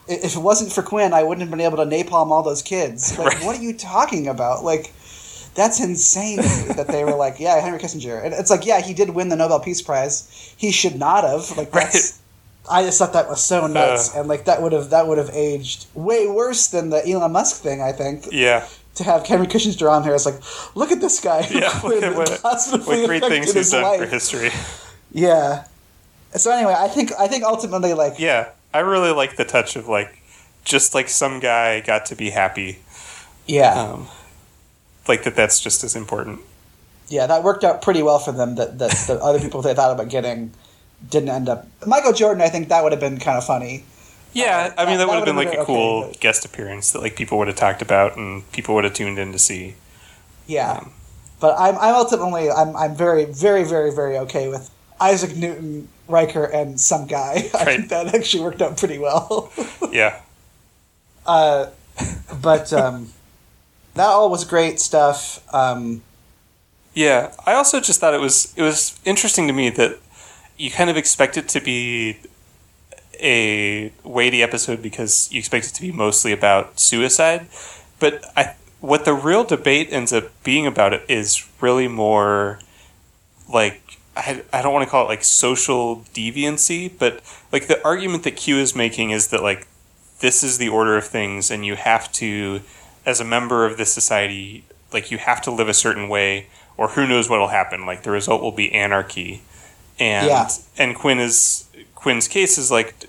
if 0.08 0.36
it 0.36 0.40
wasn't 0.42 0.72
for 0.72 0.82
Quinn, 0.84 1.14
I 1.14 1.24
wouldn't 1.24 1.42
have 1.42 1.50
been 1.52 1.62
able 1.62 1.78
to 1.78 1.86
napalm 1.86 2.32
all 2.32 2.44
those 2.44 2.62
kids. 2.62 3.16
Like 3.18 3.34
Right. 3.36 3.44
what 3.46 3.58
are 3.58 3.62
you 3.62 3.74
talking 3.74 4.28
about? 4.28 4.64
Like 4.64 4.94
that's 5.56 5.80
insane 5.80 6.38
that 6.76 6.88
they 6.88 7.04
were 7.04 7.16
like, 7.16 7.40
yeah, 7.40 7.60
Henry 7.62 7.80
Kissinger. 7.80 8.24
And 8.24 8.34
it's 8.34 8.50
like, 8.50 8.66
yeah, 8.66 8.82
he 8.82 8.94
did 8.94 9.10
win 9.12 9.30
the 9.30 9.36
Nobel 9.36 9.60
Peace 9.60 9.82
Prize. 9.82 10.54
He 10.58 10.72
should 10.72 10.98
not 11.00 11.24
have. 11.24 11.56
Like 11.58 11.72
that's. 11.72 12.12
Right. 12.14 12.22
I 12.68 12.82
just 12.84 12.98
thought 12.98 13.14
that 13.14 13.30
was 13.30 13.44
so 13.44 13.68
nuts, 13.68 14.16
Uh. 14.16 14.20
and 14.20 14.28
like 14.28 14.46
that 14.46 14.60
would 14.62 14.72
have 14.74 14.90
that 14.90 15.08
would 15.08 15.20
have 15.20 15.30
aged 15.34 15.86
way 15.94 16.28
worse 16.28 16.66
than 16.68 16.90
the 16.90 17.08
Elon 17.08 17.32
Musk 17.32 17.62
thing. 17.62 17.80
I 17.82 17.92
think 17.92 18.26
Yeah. 18.32 18.66
to 18.96 19.04
have 19.04 19.26
Henry 19.28 19.46
Kissinger 19.46 19.92
on 19.92 20.04
here, 20.04 20.16
it's 20.16 20.26
like, 20.26 20.42
look 20.74 20.92
at 20.92 21.00
this 21.00 21.20
guy 21.20 21.48
Yeah. 21.52 21.70
quit 21.80 22.02
Look 22.02 22.18
what, 22.18 22.44
what 22.44 23.06
great 23.06 23.24
things 23.24 23.54
he's 23.54 23.70
done 23.72 24.00
for 24.00 24.08
history. 24.08 24.50
Yeah. 25.12 25.66
So 26.36 26.52
anyway, 26.52 26.74
I 26.76 26.88
think 26.88 27.12
I 27.20 27.28
think 27.28 27.44
ultimately, 27.44 27.94
like, 27.94 28.18
Yeah. 28.20 28.48
I 28.76 28.80
really 28.80 29.12
like 29.12 29.38
the 29.38 29.46
touch 29.46 29.76
of 29.76 29.88
like 29.88 30.22
just 30.64 30.94
like 30.94 31.08
some 31.10 31.40
guy 31.40 31.80
got 31.82 32.06
to 32.08 32.16
be 32.16 32.32
happy. 32.32 32.80
yeah, 33.46 33.74
Um, 33.74 34.08
like 35.08 35.24
that 35.24 35.36
that's 35.36 35.60
just 35.60 35.84
as 35.84 35.96
important. 35.96 36.40
yeah, 37.08 37.28
that 37.28 37.44
worked 37.44 37.64
out 37.64 37.82
pretty 37.82 38.04
well 38.04 38.20
for 38.20 38.32
them. 38.32 38.56
That 38.56 38.80
that 38.80 38.92
the 39.08 39.20
other 39.22 39.40
people 39.40 39.62
they 39.62 39.74
thought 39.74 39.92
about 39.92 40.10
getting 40.10 40.52
didn't 41.10 41.30
end 41.30 41.48
up. 41.50 41.68
Michael 41.86 42.14
Jordan, 42.14 42.42
I 42.42 42.50
think 42.50 42.70
that 42.70 42.84
would 42.84 42.92
have 42.92 43.02
been 43.02 43.20
kind 43.20 43.38
of 43.38 43.46
funny. 43.46 43.84
Yeah, 44.34 44.74
Uh, 44.78 44.82
I 44.82 44.86
mean 44.86 44.98
that- 44.98 45.06
that, 45.06 45.08
would 45.08 45.16
have 45.16 45.26
been 45.26 45.36
would've 45.38 45.52
like 45.52 45.52
been 45.52 45.62
a 45.62 45.66
cool 45.66 46.00
okay, 46.04 46.12
but- 46.12 46.20
guest 46.20 46.44
appearance 46.46 46.92
that 46.92 47.02
like 47.02 47.16
people 47.16 47.38
would 47.38 47.48
have 47.48 47.56
talked 47.58 47.82
about 47.82 48.18
and 48.18 48.50
people 48.52 48.76
would 48.76 48.84
have 48.84 48.94
tuned 48.94 49.18
in 49.20 49.32
to 49.32 49.40
see. 49.40 49.76
Yeah, 50.48 50.72
Um, 50.80 50.92
but 51.40 51.56
I'm 51.58 51.76
I'm 51.78 51.96
ultimately 51.96 52.50
I'm 52.52 52.76
I'm 52.76 52.96
very 52.96 53.24
very 53.26 53.64
very 53.64 53.92
very 53.94 54.18
okay 54.26 54.50
with 54.50 54.70
Isaac 55.00 55.36
Newton, 55.36 55.88
Riker, 56.08 56.44
and 56.46 56.80
some 56.80 57.06
guy. 57.08 57.50
I 57.54 57.64
Right. 57.66 57.78
think 57.78 57.90
that 57.90 58.14
actually 58.16 58.44
worked 58.44 58.62
out 58.62 58.78
pretty 58.78 58.98
well. 59.00 59.52
Yeah. 59.92 60.20
uh, 61.26 61.68
but 62.42 62.74
um, 62.74 63.14
that 63.94 64.08
all 64.08 64.30
was 64.30 64.44
great 64.44 64.80
stuff. 64.80 65.42
Um, 65.54 66.02
Yeah, 66.94 67.32
I 67.46 67.54
also 67.54 67.80
just 67.80 68.00
thought 68.00 68.14
it 68.14 68.20
was 68.22 68.54
it 68.58 68.62
was 68.62 69.00
interesting 69.06 69.48
to 69.48 69.54
me 69.54 69.70
that 69.72 69.98
you 70.58 70.72
kind 70.72 70.90
of 70.90 70.98
expect 70.98 71.38
it 71.38 71.48
to 71.50 71.60
be 71.62 72.18
a 73.22 73.92
weighty 74.04 74.44
episode 74.44 74.82
because 74.82 75.30
you 75.32 75.40
expect 75.40 75.66
it 75.68 75.74
to 75.76 75.82
be 75.82 75.92
mostly 75.92 76.32
about 76.34 76.80
suicide, 76.80 77.48
but 78.00 78.24
I 78.36 78.56
what 78.82 79.06
the 79.06 79.14
real 79.14 79.44
debate 79.44 79.88
ends 79.92 80.12
up 80.14 80.26
being 80.44 80.68
about 80.68 80.94
it 80.94 81.04
is 81.08 81.48
really 81.62 81.88
more 81.88 82.60
like 83.52 83.82
I, 84.16 84.44
I 84.54 84.62
don't 84.62 84.74
want 84.74 84.86
to 84.86 84.90
call 84.90 85.06
it 85.06 85.10
like 85.10 85.24
social 85.24 85.98
deviancy, 86.14 86.92
but 86.98 87.22
like 87.52 87.68
the 87.68 87.84
argument 87.84 88.24
that 88.24 88.36
Q 88.36 88.58
is 88.58 88.76
making 88.76 89.12
is 89.12 89.28
that 89.30 89.44
like 89.44 89.68
this 90.20 90.44
is 90.44 90.58
the 90.58 90.70
order 90.70 90.96
of 90.98 91.06
things 91.06 91.52
and 91.52 91.66
you 91.66 91.76
have 91.76 92.12
to 92.14 92.62
as 93.06 93.20
a 93.20 93.26
member 93.26 93.66
of 93.66 93.78
this 93.78 93.94
society 93.94 94.64
like 94.94 95.12
you 95.12 95.18
have 95.18 95.42
to 95.42 95.52
live 95.52 95.68
a 95.68 95.74
certain 95.74 96.08
way 96.08 96.48
or 96.78 96.90
who 96.90 97.06
knows 97.08 97.30
what'll 97.30 97.50
happen. 97.50 97.86
Like 97.86 98.04
the 98.04 98.12
result 98.12 98.42
will 98.42 98.52
be 98.52 98.74
anarchy. 98.74 99.42
And 100.00 100.28
Yeah. 100.28 100.48
and 100.78 100.96
Quinn 100.96 101.20
is 101.20 101.68
Quinn's 101.96 102.28
case 102.28 102.58
is 102.58 102.72
like 102.72 103.06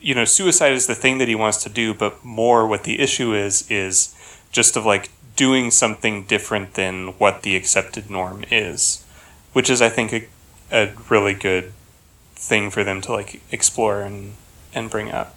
you 0.00 0.14
know 0.14 0.24
suicide 0.24 0.72
is 0.72 0.86
the 0.86 0.94
thing 0.94 1.18
that 1.18 1.28
he 1.28 1.34
wants 1.34 1.62
to 1.62 1.68
do 1.70 1.94
but 1.94 2.24
more 2.24 2.66
what 2.66 2.84
the 2.84 3.00
issue 3.00 3.34
is 3.34 3.68
is 3.70 4.14
just 4.52 4.76
of 4.76 4.84
like 4.84 5.10
doing 5.36 5.70
something 5.70 6.24
different 6.24 6.74
than 6.74 7.08
what 7.18 7.42
the 7.42 7.56
accepted 7.56 8.10
norm 8.10 8.44
is 8.50 9.03
which 9.54 9.70
is 9.70 9.80
I 9.80 9.88
think 9.88 10.12
a, 10.12 10.26
a 10.70 10.92
really 11.08 11.32
good 11.32 11.72
thing 12.34 12.70
for 12.70 12.84
them 12.84 13.00
to 13.00 13.12
like 13.12 13.40
explore 13.50 14.02
and 14.02 14.34
and 14.74 14.90
bring 14.90 15.10
up 15.10 15.34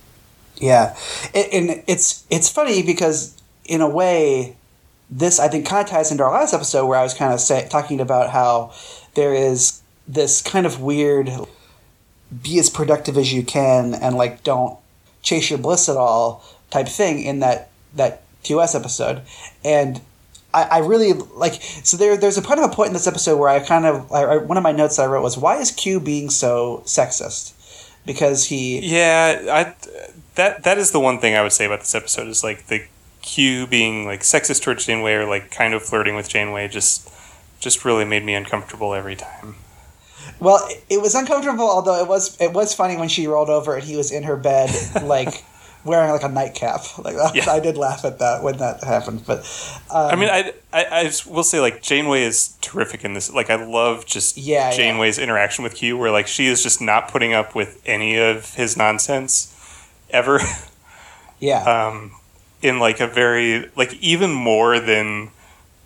Yeah, 0.58 0.96
and, 1.34 1.84
it's 1.88 2.26
it's 2.30 2.50
funny 2.50 2.84
because 2.84 3.40
in 3.66 3.82
a 3.82 3.88
way, 3.88 4.56
this 5.10 5.40
I 5.40 5.48
think 5.48 5.66
kind 5.66 5.86
of 5.86 5.90
ties 5.90 6.12
into 6.12 6.24
our 6.24 6.32
last 6.34 6.54
episode 6.54 6.88
where 6.88 7.00
I 7.00 7.04
was 7.04 7.14
kind 7.14 7.34
of 7.34 7.40
say, 7.40 7.68
talking 7.70 8.02
about 8.02 8.32
how 8.32 8.74
there 9.14 9.34
is 9.34 9.82
this 10.08 10.42
kind 10.42 10.66
of 10.66 10.82
weird 10.82 11.30
be 12.44 12.60
as 12.60 12.70
productive 12.70 13.18
as 13.18 13.32
you 13.32 13.44
can 13.44 13.94
and 13.94 14.16
like 14.16 14.44
don't 14.44 14.78
chase 15.22 15.50
your 15.50 15.60
bliss 15.60 15.88
at 15.88 15.96
all 15.96 16.44
type 16.72 16.88
thing 16.88 17.22
in 17.22 17.40
that 17.40 17.70
that 17.96 18.24
TOS 18.44 18.76
episode 18.76 19.22
and. 19.64 20.02
I, 20.58 20.78
I 20.78 20.78
really 20.80 21.14
like 21.14 21.62
so 21.62 21.98
there. 21.98 22.18
There's 22.18 22.38
a 22.38 22.42
part 22.42 22.58
of 22.60 22.66
a 22.66 22.74
point 22.74 22.88
in 22.88 22.94
this 22.94 23.08
episode 23.08 23.38
where 23.38 23.50
I 23.50 23.60
kind 23.60 23.86
of 23.86 24.12
I, 24.12 24.24
I, 24.24 24.38
one 24.38 24.58
of 24.58 24.64
my 24.64 24.72
notes 24.72 24.98
that 24.98 25.04
I 25.04 25.06
wrote 25.06 25.22
was 25.22 25.38
why 25.38 25.58
is 25.58 25.72
Q 25.72 26.00
being 26.00 26.30
so 26.30 26.82
sexist? 26.86 27.54
Because 28.06 28.46
he 28.46 28.80
Yeah, 28.80 29.40
I 29.50 29.76
that 30.36 30.64
that 30.64 30.78
is 30.78 30.92
the 30.92 31.00
one 31.00 31.20
thing 31.20 31.36
I 31.36 31.44
would 31.44 31.52
say 31.52 31.66
about 31.66 31.80
this 31.80 31.94
episode 31.94 32.28
is 32.28 32.44
like 32.44 32.68
the 32.68 32.86
Q 33.22 33.68
being 33.68 34.06
like 34.06 34.22
sexist 34.22 34.64
towards 34.64 34.86
Janeway 34.86 35.14
or 35.14 35.26
like 35.26 35.52
kind 35.52 35.74
of 35.74 35.84
flirting 35.84 36.16
with 36.16 36.30
Janeway 36.30 36.68
just 36.70 37.10
just 37.60 37.86
really 37.86 38.06
made 38.06 38.24
me 38.24 38.34
uncomfortable 38.34 38.94
every 38.94 39.16
time. 39.16 39.56
Well, 40.40 40.66
it, 40.70 40.84
it 40.90 41.02
was 41.02 41.16
uncomfortable, 41.16 41.70
although 41.70 42.02
it 42.02 42.08
was 42.08 42.40
it 42.42 42.54
was 42.54 42.74
funny 42.74 42.98
when 42.98 43.10
she 43.10 43.28
rolled 43.28 43.50
over 43.50 43.76
and 43.76 43.84
he 43.84 43.96
was 43.96 44.12
in 44.12 44.24
her 44.24 44.38
bed, 44.38 44.72
like 45.04 45.44
wearing 45.88 46.12
like 46.12 46.24
a 46.24 46.30
nightcap. 46.30 46.82
Like 47.00 47.16
Yeah. 47.34 47.46
I 47.50 47.60
did 47.60 47.78
laugh 47.78 48.06
at 48.06 48.20
that 48.20 48.44
when 48.44 48.58
that 48.58 48.84
happened. 48.84 49.26
But 49.26 49.40
um, 49.90 50.12
I 50.12 50.16
mean, 50.16 50.30
I, 50.30 50.54
I 50.72 50.86
I 50.86 51.12
will 51.28 51.44
say 51.44 51.60
like 51.60 51.82
Janeway 51.82 52.24
is 52.24 52.56
terrific 52.62 53.04
in 53.04 53.14
this. 53.14 53.32
Like 53.34 53.50
I 53.50 53.56
love 53.56 54.06
just 54.06 54.38
Yeah, 54.38 54.70
yeah. 54.70 54.78
Janeway's 54.78 55.18
interaction 55.18 55.64
with 55.64 55.76
Q, 55.76 55.98
where 55.98 56.12
like 56.12 56.28
she 56.28 56.48
is 56.48 56.62
just 56.62 56.82
not 56.82 57.10
putting 57.10 57.34
up 57.34 57.56
with 57.56 57.82
any 57.86 58.18
of 58.18 58.54
his 58.56 58.78
nonsense 58.78 59.54
ever. 60.10 60.40
yeah, 61.40 61.64
um, 61.64 62.12
in 62.62 62.80
like 62.80 63.00
a 63.00 63.08
very 63.08 63.70
like 63.76 63.94
even 63.96 64.32
more 64.32 64.80
than 64.80 65.32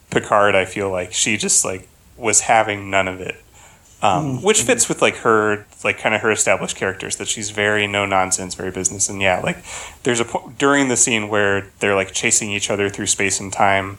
Picard. 0.09 0.55
I 0.55 0.65
feel 0.65 0.89
like 0.89 1.13
she 1.13 1.37
just 1.37 1.63
like 1.63 1.87
was 2.17 2.41
having 2.41 2.89
none 2.89 3.07
of 3.07 3.21
it, 3.21 3.41
um, 4.03 4.39
Mm. 4.39 4.43
which 4.43 4.63
fits 4.63 4.89
with 4.89 5.01
like 5.01 5.17
her 5.17 5.65
like 5.83 5.97
kind 5.99 6.15
of 6.15 6.21
her 6.21 6.31
established 6.31 6.75
characters 6.75 7.17
that 7.17 7.27
she's 7.27 7.51
very 7.51 7.85
no 7.87 8.05
nonsense, 8.05 8.55
very 8.55 8.71
business. 8.71 9.09
And 9.09 9.21
yeah, 9.21 9.39
like 9.41 9.57
there's 10.03 10.19
a 10.19 10.25
point 10.25 10.57
during 10.57 10.87
the 10.87 10.97
scene 10.97 11.29
where 11.29 11.67
they're 11.79 11.95
like 11.95 12.11
chasing 12.11 12.51
each 12.51 12.69
other 12.71 12.89
through 12.89 13.07
space 13.07 13.39
and 13.39 13.51
time. 13.53 13.97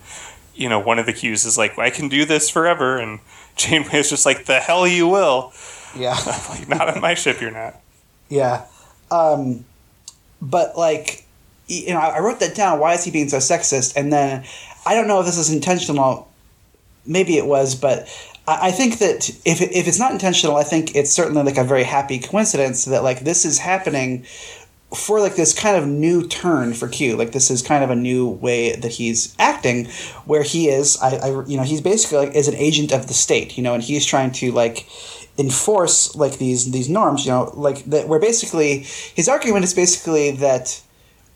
You 0.54 0.68
know, 0.68 0.78
one 0.80 0.98
of 0.98 1.06
the 1.06 1.12
Qs 1.12 1.46
is 1.46 1.56
like, 1.56 1.78
"I 1.78 1.90
can 1.90 2.08
do 2.08 2.24
this 2.24 2.50
forever," 2.50 2.98
and 2.98 3.20
Janeway 3.56 3.98
is 4.00 4.10
just 4.10 4.26
like, 4.26 4.44
"The 4.46 4.60
hell 4.60 4.86
you 4.86 5.06
will!" 5.08 5.52
yeah, 5.96 6.16
like, 6.50 6.68
not 6.68 6.88
on 6.94 7.00
my 7.00 7.14
ship, 7.14 7.40
you're 7.40 7.50
not. 7.50 7.76
yeah. 8.28 8.64
Um, 9.10 9.64
but 10.40 10.76
like, 10.76 11.24
you 11.68 11.90
know, 11.94 12.00
I 12.00 12.16
I 12.16 12.18
wrote 12.20 12.40
that 12.40 12.54
down. 12.54 12.78
Why 12.80 12.94
is 12.94 13.04
he 13.04 13.10
being 13.10 13.28
so 13.28 13.38
sexist? 13.38 13.94
And 13.96 14.12
then 14.12 14.44
I 14.84 14.94
don't 14.94 15.06
know 15.06 15.20
if 15.20 15.26
this 15.26 15.38
is 15.38 15.52
intentional. 15.52 16.28
Maybe 17.06 17.36
it 17.36 17.46
was, 17.46 17.74
but 17.74 18.08
I 18.46 18.72
think 18.72 18.98
that 18.98 19.30
if 19.44 19.60
if 19.60 19.86
it's 19.86 20.00
not 20.00 20.10
intentional, 20.10 20.56
I 20.56 20.64
think 20.64 20.96
it's 20.96 21.12
certainly 21.12 21.42
like 21.44 21.58
a 21.58 21.64
very 21.64 21.84
happy 21.84 22.18
coincidence 22.18 22.84
that 22.86 23.04
like 23.04 23.20
this 23.20 23.44
is 23.44 23.58
happening 23.58 24.26
for 24.94 25.20
like 25.20 25.36
this 25.36 25.54
kind 25.54 25.76
of 25.76 25.86
new 25.86 26.26
turn 26.26 26.74
for 26.74 26.88
Q. 26.88 27.16
Like 27.16 27.32
this 27.32 27.50
is 27.50 27.62
kind 27.62 27.82
of 27.84 27.90
a 27.90 27.94
new 27.94 28.28
way 28.28 28.74
that 28.74 28.92
he's 28.92 29.34
acting, 29.38 29.86
where 30.26 30.42
he 30.42 30.68
is, 30.68 30.98
I, 31.00 31.16
I 31.16 31.44
you 31.46 31.56
know, 31.56 31.62
he's 31.62 31.80
basically 31.80 32.18
like 32.18 32.34
is 32.34 32.48
an 32.48 32.56
agent 32.56 32.92
of 32.92 33.06
the 33.06 33.14
state, 33.14 33.56
you 33.56 33.62
know, 33.62 33.74
and 33.74 33.82
he's 33.82 34.04
trying 34.04 34.32
to 34.32 34.50
like 34.52 34.86
enforce 35.38 36.14
like 36.14 36.38
these 36.38 36.70
these 36.72 36.88
norms, 36.88 37.24
you 37.24 37.30
know, 37.30 37.50
like 37.54 37.84
that. 37.84 38.08
Where 38.08 38.18
basically 38.18 38.80
his 39.14 39.28
argument 39.28 39.64
is 39.64 39.72
basically 39.72 40.32
that 40.32 40.82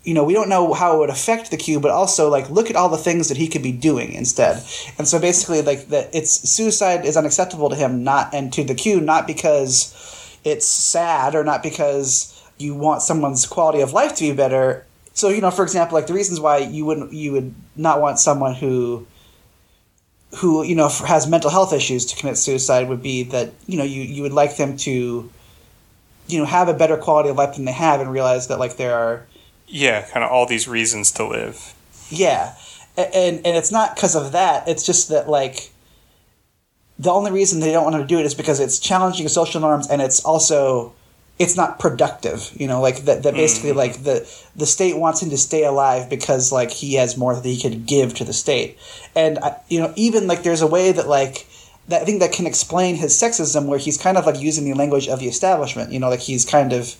you 0.06 0.14
know, 0.14 0.22
we 0.22 0.34
don't 0.34 0.48
know 0.48 0.72
how 0.72 0.94
it 0.94 0.98
would 1.00 1.10
affect 1.10 1.50
the 1.50 1.56
Q, 1.56 1.80
but 1.80 1.90
also 1.90 2.30
like 2.30 2.48
look 2.48 2.70
at 2.70 2.76
all 2.76 2.88
the 2.88 2.96
things 2.96 3.28
that 3.28 3.36
he 3.36 3.48
could 3.48 3.62
be 3.62 3.72
doing 3.72 4.12
instead. 4.12 4.62
And 4.98 5.08
so 5.08 5.18
basically, 5.18 5.62
like 5.62 5.88
that, 5.88 6.10
it's 6.14 6.48
suicide 6.48 7.04
is 7.04 7.16
unacceptable 7.16 7.68
to 7.70 7.76
him, 7.76 8.04
not 8.04 8.32
and 8.32 8.52
to 8.52 8.62
the 8.62 8.76
Q, 8.76 9.00
not 9.00 9.26
because 9.26 10.38
it's 10.44 10.66
sad 10.66 11.34
or 11.34 11.42
not 11.42 11.60
because 11.60 12.32
you 12.56 12.72
want 12.72 13.02
someone's 13.02 13.46
quality 13.46 13.80
of 13.80 13.92
life 13.92 14.14
to 14.14 14.30
be 14.30 14.32
better. 14.32 14.86
So 15.12 15.28
you 15.28 15.40
know, 15.40 15.50
for 15.50 15.64
example, 15.64 15.98
like 15.98 16.06
the 16.06 16.14
reasons 16.14 16.38
why 16.38 16.58
you 16.58 16.84
wouldn't 16.84 17.12
you 17.12 17.32
would 17.32 17.52
not 17.74 18.00
want 18.00 18.20
someone 18.20 18.54
who 18.54 19.08
who 20.36 20.62
you 20.62 20.76
know 20.76 20.88
has 20.88 21.26
mental 21.26 21.50
health 21.50 21.72
issues 21.72 22.06
to 22.06 22.16
commit 22.16 22.38
suicide 22.38 22.88
would 22.88 23.02
be 23.02 23.24
that 23.24 23.52
you 23.66 23.76
know 23.76 23.84
you 23.84 24.02
you 24.02 24.22
would 24.22 24.32
like 24.32 24.56
them 24.56 24.76
to 24.76 25.28
you 26.28 26.38
know 26.38 26.44
have 26.44 26.68
a 26.68 26.74
better 26.74 26.96
quality 26.96 27.28
of 27.28 27.36
life 27.36 27.56
than 27.56 27.64
they 27.64 27.72
have 27.72 28.00
and 28.00 28.12
realize 28.12 28.46
that 28.46 28.60
like 28.60 28.76
there 28.76 28.94
are 28.94 29.26
Yeah, 29.68 30.02
kind 30.02 30.24
of 30.24 30.30
all 30.30 30.46
these 30.46 30.68
reasons 30.68 31.10
to 31.12 31.26
live. 31.26 31.74
yeah, 32.08 32.54
and 32.96 33.36
and 33.44 33.56
it's 33.56 33.72
not 33.72 33.94
because 33.94 34.14
of 34.14 34.32
that. 34.32 34.68
It's 34.68 34.84
just 34.86 35.08
that 35.08 35.28
like 35.28 35.70
the 36.98 37.10
only 37.10 37.30
reason 37.32 37.60
they 37.60 37.72
don't 37.72 37.84
want 37.84 37.96
to 37.96 38.06
do 38.06 38.18
it 38.18 38.24
is 38.26 38.34
because 38.34 38.58
it's 38.60 38.78
challenging 38.78 39.28
social 39.28 39.60
norms 39.60 39.86
and 39.88 40.00
it's 40.00 40.24
also 40.24 40.94
it's 41.38 41.56
not 41.56 41.78
productive. 41.78 42.50
You 42.54 42.66
know, 42.68 42.80
like 42.80 43.04
that. 43.04 43.22
That 43.24 43.34
basically 43.34 43.72
Mm. 43.72 43.76
like 43.76 44.02
the 44.04 44.26
the 44.54 44.66
state 44.66 44.96
wants 44.96 45.20
him 45.22 45.30
to 45.30 45.36
stay 45.36 45.64
alive 45.64 46.08
because 46.08 46.52
like 46.52 46.70
he 46.70 46.94
has 46.94 47.16
more 47.16 47.34
that 47.34 47.44
he 47.44 47.60
could 47.60 47.86
give 47.86 48.14
to 48.14 48.24
the 48.24 48.32
state, 48.32 48.78
and 49.14 49.38
I, 49.40 49.56
you 49.68 49.80
know 49.80 49.92
even 49.96 50.26
like 50.26 50.42
there's 50.42 50.62
a 50.62 50.66
way 50.66 50.92
that 50.92 51.08
like. 51.08 51.46
That 51.88 52.02
I 52.02 52.04
think 52.04 52.18
that 52.18 52.32
can 52.32 52.48
explain 52.48 52.96
his 52.96 53.12
sexism, 53.12 53.66
where 53.66 53.78
he's 53.78 53.96
kind 53.96 54.18
of 54.18 54.26
like 54.26 54.40
using 54.40 54.64
the 54.64 54.74
language 54.74 55.06
of 55.06 55.20
the 55.20 55.28
establishment. 55.28 55.92
You 55.92 56.00
know, 56.00 56.08
like 56.10 56.18
he's 56.18 56.44
kind 56.44 56.72
of, 56.72 56.96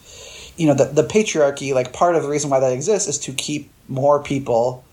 you 0.57 0.67
know, 0.67 0.75
the 0.75 0.87
the 0.87 1.03
patriarchy. 1.03 1.75
Like 1.75 1.93
part 1.93 2.17
of 2.17 2.23
the 2.23 2.29
reason 2.29 2.51
why 2.51 2.61
that 2.61 2.73
exists 2.73 3.09
is 3.09 3.19
to 3.21 3.33
keep 3.33 3.71
more 3.89 4.23
people 4.23 4.85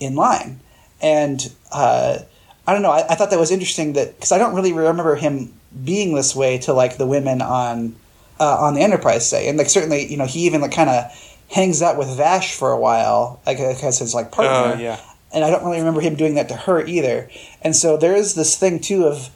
in 0.00 0.14
line. 0.14 0.60
And 1.00 1.52
uh, 1.70 2.18
I 2.66 2.72
don't 2.72 2.82
know. 2.82 2.90
I, 2.90 3.06
I 3.08 3.14
thought 3.14 3.30
that 3.30 3.38
was 3.38 3.50
interesting 3.50 3.94
that 3.94 4.16
because 4.16 4.32
I 4.32 4.38
don't 4.38 4.54
really 4.54 4.72
remember 4.72 5.14
him 5.16 5.52
being 5.84 6.14
this 6.14 6.34
way 6.34 6.58
to 6.58 6.72
like 6.72 6.96
the 6.96 7.06
women 7.06 7.42
on 7.42 7.96
uh, 8.38 8.56
on 8.56 8.74
the 8.74 8.80
Enterprise, 8.80 9.28
say, 9.28 9.48
and 9.48 9.58
like 9.58 9.68
certainly 9.68 10.06
you 10.06 10.16
know 10.16 10.26
he 10.26 10.46
even 10.46 10.60
like 10.60 10.72
kind 10.72 10.90
of 10.90 11.04
hangs 11.50 11.82
out 11.82 11.98
with 11.98 12.08
Vash 12.16 12.54
for 12.54 12.72
a 12.72 12.78
while, 12.78 13.40
like 13.46 13.58
as 13.58 13.98
his 13.98 14.14
like 14.14 14.32
partner. 14.32 14.76
Oh, 14.76 14.80
yeah. 14.80 15.00
And 15.34 15.44
I 15.44 15.50
don't 15.50 15.64
really 15.64 15.78
remember 15.78 16.00
him 16.00 16.14
doing 16.14 16.34
that 16.34 16.48
to 16.48 16.56
her 16.56 16.84
either. 16.84 17.30
And 17.62 17.74
so 17.74 17.96
there 17.96 18.14
is 18.14 18.34
this 18.34 18.56
thing 18.58 18.80
too 18.80 19.06
of 19.06 19.30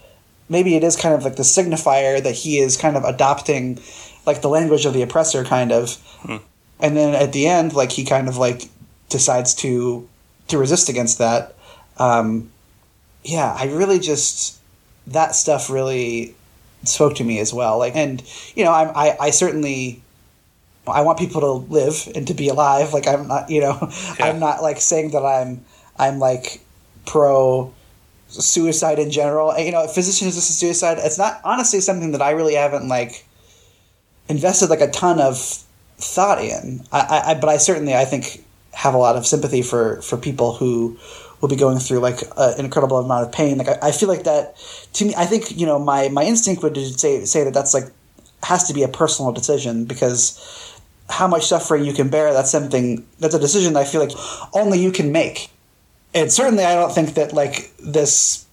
maybe 0.49 0.75
it 0.75 0.85
is 0.85 0.97
kind 0.97 1.15
of 1.15 1.25
like 1.25 1.37
the 1.37 1.43
signifier 1.43 2.23
that 2.23 2.35
he 2.35 2.59
is 2.59 2.77
kind 2.77 2.97
of 2.97 3.05
adopting 3.05 3.77
like 4.27 4.43
the 4.43 4.49
language 4.49 4.85
of 4.85 4.93
the 4.93 5.03
oppressor 5.03 5.45
kind 5.45 5.73
of. 5.73 5.97
And 6.79 6.95
then 6.97 7.15
at 7.15 7.33
the 7.33 7.47
end 7.47 7.73
like 7.73 7.93
he 7.93 8.05
kind 8.05 8.29
of 8.29 8.37
like 8.37 8.69
decides 9.09 9.55
to 9.57 10.07
to 10.49 10.59
resist 10.59 10.89
against 10.89 11.19
that. 11.19 11.55
Um 11.99 12.51
yeah 13.25 13.57
i 13.59 13.65
really 13.67 13.99
just 13.99 14.61
that 15.09 15.35
stuff 15.35 15.69
really 15.71 16.35
spoke 16.85 17.15
to 17.17 17.25
me 17.25 17.39
as 17.39 17.53
well. 17.55 17.79
Like 17.79 17.97
and 17.97 18.23
you 18.55 18.65
know 18.65 18.73
I'm, 18.73 18.89
i 18.95 19.17
i 19.21 19.31
certainly 19.31 20.03
i 20.87 21.01
want 21.01 21.19
people 21.19 21.41
to 21.41 21.53
live 21.73 22.09
and 22.15 22.27
to 22.29 22.35
be 22.35 22.49
alive. 22.49 22.93
Like 22.93 23.07
i'm 23.09 23.27
not 23.29 23.49
you 23.49 23.61
know 23.61 23.79
Yeah. 24.19 24.27
i'm 24.27 24.39
not 24.41 24.63
like 24.63 24.81
saying 24.81 25.13
that 25.13 25.25
i'm 25.25 25.65
i'm 25.99 26.19
like 26.19 26.61
pro 27.07 27.73
suicide 28.29 28.99
in 28.99 29.11
general. 29.11 29.51
And, 29.53 29.65
you 29.65 29.73
know 29.73 29.87
physician 29.87 30.29
assisted 30.29 30.53
suicide 30.55 30.99
it's 31.01 31.19
not 31.19 31.41
honestly 31.45 31.81
something 31.81 32.13
that 32.13 32.21
i 32.23 32.33
really 32.33 32.55
haven't 32.55 32.89
like 32.89 33.25
invested 34.29 34.71
like 34.71 34.81
a 34.81 34.91
ton 34.91 35.21
of 35.21 35.39
thought 35.99 36.43
in. 36.43 36.83
I, 36.93 37.23
I, 37.27 37.35
but 37.35 37.49
I 37.49 37.57
certainly 37.57 37.95
I 37.95 38.05
think 38.05 38.45
have 38.73 38.95
a 38.95 38.99
lot 38.99 39.17
of 39.17 39.27
sympathy 39.27 39.63
for 39.63 40.03
for 40.03 40.17
people 40.17 40.55
who 40.55 40.99
will 41.41 41.49
be 41.49 41.57
going 41.57 41.79
through 41.79 41.99
like 41.99 42.21
a, 42.37 42.55
an 42.59 42.65
incredible 42.65 42.99
amount 42.99 43.27
of 43.27 43.33
pain. 43.33 43.59
Like 43.59 43.69
I, 43.69 43.89
I 43.89 43.93
feel 43.93 44.09
like 44.09 44.25
that 44.25 44.57
to 44.95 45.05
me. 45.05 45.15
I 45.17 45.27
think 45.27 45.57
you 45.57 45.67
know 45.67 45.79
my 45.79 46.09
my 46.09 46.25
instinct 46.25 46.63
would 46.63 46.77
say 46.77 47.25
say 47.25 47.45
that 47.45 47.55
that's 47.55 47.75
like 47.75 47.85
has 48.43 48.65
to 48.69 48.75
be 48.75 48.83
a 48.83 48.89
personal 48.89 49.33
decision 49.33 49.85
because 49.85 50.81
how 51.09 51.27
much 51.27 51.47
suffering 51.47 51.85
you 51.85 51.93
can 51.93 52.09
bear 52.09 52.33
that's 52.33 52.51
something 52.51 53.07
that's 53.21 53.35
a 53.35 53.39
decision 53.39 53.73
that 53.73 53.81
I 53.81 53.85
feel 53.85 54.01
like 54.01 54.13
only 54.53 54.79
you 54.79 54.93
can 54.93 55.13
make. 55.13 55.51
And 56.15 56.33
certainly 56.33 56.65
I 56.65 56.75
don't 56.75 56.93
think 56.93 57.15
that 57.15 57.33
like 57.33 57.75
this 57.79 58.45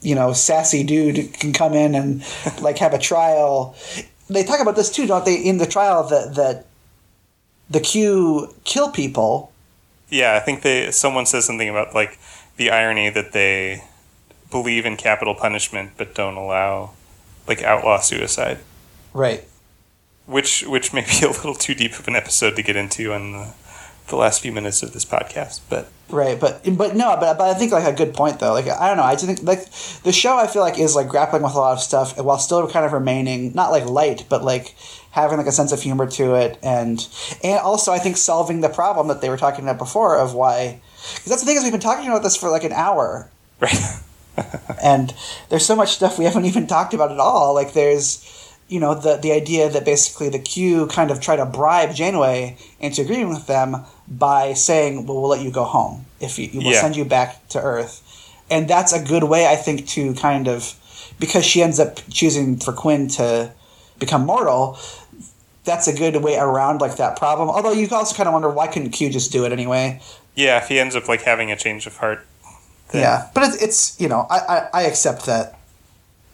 you 0.00 0.14
know 0.14 0.32
sassy 0.32 0.82
dude 0.84 1.32
can 1.34 1.52
come 1.52 1.74
in 1.74 1.94
and 1.94 2.24
like 2.60 2.78
have 2.78 2.94
a 2.94 2.98
trial 2.98 3.76
they 4.28 4.44
talk 4.44 4.60
about 4.60 4.76
this 4.76 4.90
too 4.90 5.06
don't 5.06 5.24
they 5.24 5.36
in 5.36 5.58
the 5.58 5.66
trial 5.66 6.04
that 6.04 6.34
that 6.34 6.66
the 7.70 7.80
q 7.80 8.54
kill 8.64 8.90
people? 8.90 9.52
Yeah, 10.10 10.36
I 10.36 10.40
think 10.40 10.62
they 10.62 10.90
someone 10.90 11.26
says 11.26 11.44
something 11.44 11.68
about 11.68 11.94
like 11.94 12.18
the 12.56 12.70
irony 12.70 13.10
that 13.10 13.32
they 13.32 13.84
believe 14.50 14.86
in 14.86 14.96
capital 14.96 15.34
punishment 15.34 15.92
but 15.96 16.14
don't 16.14 16.36
allow 16.36 16.90
like 17.46 17.62
outlaw 17.62 18.00
suicide, 18.00 18.58
right. 19.12 19.44
Which 20.26 20.62
which 20.66 20.92
may 20.92 21.02
be 21.02 21.26
a 21.26 21.30
little 21.30 21.54
too 21.54 21.74
deep 21.74 21.98
of 21.98 22.06
an 22.08 22.16
episode 22.16 22.56
to 22.56 22.62
get 22.62 22.76
into 22.76 23.12
in 23.12 23.32
the, 23.32 23.54
the 24.08 24.16
last 24.16 24.40
few 24.40 24.52
minutes 24.52 24.82
of 24.82 24.92
this 24.92 25.04
podcast. 25.04 25.60
But 25.68 25.88
right 26.10 26.40
but 26.40 26.62
but 26.78 26.96
no 26.96 27.14
but, 27.20 27.36
but 27.36 27.50
i 27.50 27.52
think 27.52 27.70
like 27.70 27.84
a 27.84 27.94
good 27.94 28.14
point 28.14 28.40
though 28.40 28.54
like 28.54 28.66
i 28.66 28.88
don't 28.88 28.96
know 28.96 29.02
i 29.02 29.12
just 29.12 29.26
think 29.26 29.42
like 29.42 29.70
the 30.04 30.10
show 30.10 30.38
i 30.38 30.46
feel 30.46 30.62
like 30.62 30.78
is 30.78 30.96
like 30.96 31.06
grappling 31.06 31.42
with 31.42 31.52
a 31.52 31.58
lot 31.58 31.74
of 31.74 31.80
stuff 31.80 32.18
while 32.18 32.38
still 32.38 32.66
kind 32.66 32.86
of 32.86 32.94
remaining 32.94 33.52
not 33.52 33.70
like 33.70 33.84
light 33.84 34.24
but 34.30 34.42
like 34.42 34.74
having 35.10 35.36
like 35.36 35.46
a 35.46 35.52
sense 35.52 35.70
of 35.70 35.82
humor 35.82 36.06
to 36.06 36.34
it 36.34 36.58
and 36.62 37.06
and 37.44 37.60
also 37.60 37.92
i 37.92 37.98
think 37.98 38.16
solving 38.16 38.62
the 38.62 38.70
problem 38.70 39.08
that 39.08 39.20
they 39.20 39.28
were 39.28 39.36
talking 39.36 39.66
about 39.66 39.76
before 39.76 40.16
of 40.16 40.32
why 40.32 40.80
because 41.16 41.26
that's 41.26 41.42
the 41.42 41.46
thing 41.46 41.58
is 41.58 41.62
we've 41.62 41.72
been 41.72 41.78
talking 41.78 42.08
about 42.08 42.22
this 42.22 42.38
for 42.38 42.48
like 42.48 42.64
an 42.64 42.72
hour 42.72 43.30
right, 43.60 44.00
and 44.82 45.14
there's 45.48 45.66
so 45.66 45.76
much 45.76 45.94
stuff 45.94 46.18
we 46.18 46.24
haven't 46.24 46.44
even 46.44 46.66
talked 46.66 46.94
about 46.94 47.12
at 47.12 47.20
all. 47.20 47.54
Like 47.54 47.72
there's, 47.72 48.24
you 48.68 48.80
know, 48.80 48.94
the 48.94 49.16
the 49.16 49.32
idea 49.32 49.68
that 49.68 49.84
basically 49.84 50.28
the 50.28 50.38
Q 50.38 50.86
kind 50.86 51.10
of 51.10 51.20
try 51.20 51.36
to 51.36 51.46
bribe 51.46 51.94
Janeway 51.94 52.56
into 52.80 53.02
agreeing 53.02 53.28
with 53.28 53.46
them 53.46 53.84
by 54.10 54.54
saying, 54.54 55.06
"Well, 55.06 55.20
we'll 55.20 55.28
let 55.30 55.40
you 55.40 55.50
go 55.50 55.64
home 55.64 56.06
if 56.20 56.38
you 56.38 56.50
we'll 56.54 56.62
Yeah. 56.72 56.80
send 56.80 56.96
you 56.96 57.04
back 57.04 57.46
to 57.50 57.60
Earth," 57.60 58.02
and 58.50 58.68
that's 58.68 58.92
a 58.92 59.00
good 59.00 59.24
way, 59.24 59.46
I 59.46 59.56
think, 59.56 59.86
to 59.88 60.14
kind 60.14 60.48
of 60.48 60.74
because 61.18 61.44
she 61.44 61.62
ends 61.62 61.78
up 61.80 62.00
choosing 62.10 62.56
for 62.58 62.72
Quinn 62.72 63.08
to 63.08 63.50
become 63.98 64.24
mortal. 64.24 64.78
That's 65.64 65.86
a 65.88 65.92
good 65.92 66.16
way 66.22 66.36
around 66.38 66.80
like 66.80 66.96
that 66.96 67.16
problem. 67.18 67.50
Although 67.50 67.72
you 67.72 67.88
also 67.90 68.14
kind 68.16 68.26
of 68.28 68.32
wonder 68.32 68.48
why 68.48 68.68
couldn't 68.68 68.90
Q 68.90 69.10
just 69.10 69.30
do 69.32 69.44
it 69.44 69.52
anyway? 69.52 70.00
yeah, 70.34 70.58
if 70.58 70.68
he 70.68 70.78
ends 70.78 70.94
up 70.94 71.08
like 71.08 71.22
having 71.22 71.50
a 71.50 71.56
change 71.56 71.84
of 71.86 71.96
heart, 71.96 72.24
then- 72.92 73.02
Yeah, 73.02 73.26
but 73.34 73.42
it's, 73.42 73.62
it's 73.62 74.00
you 74.00 74.08
know 74.08 74.26
I, 74.30 74.38
I, 74.38 74.68
I 74.72 74.82
accept 74.84 75.26
that 75.26 75.56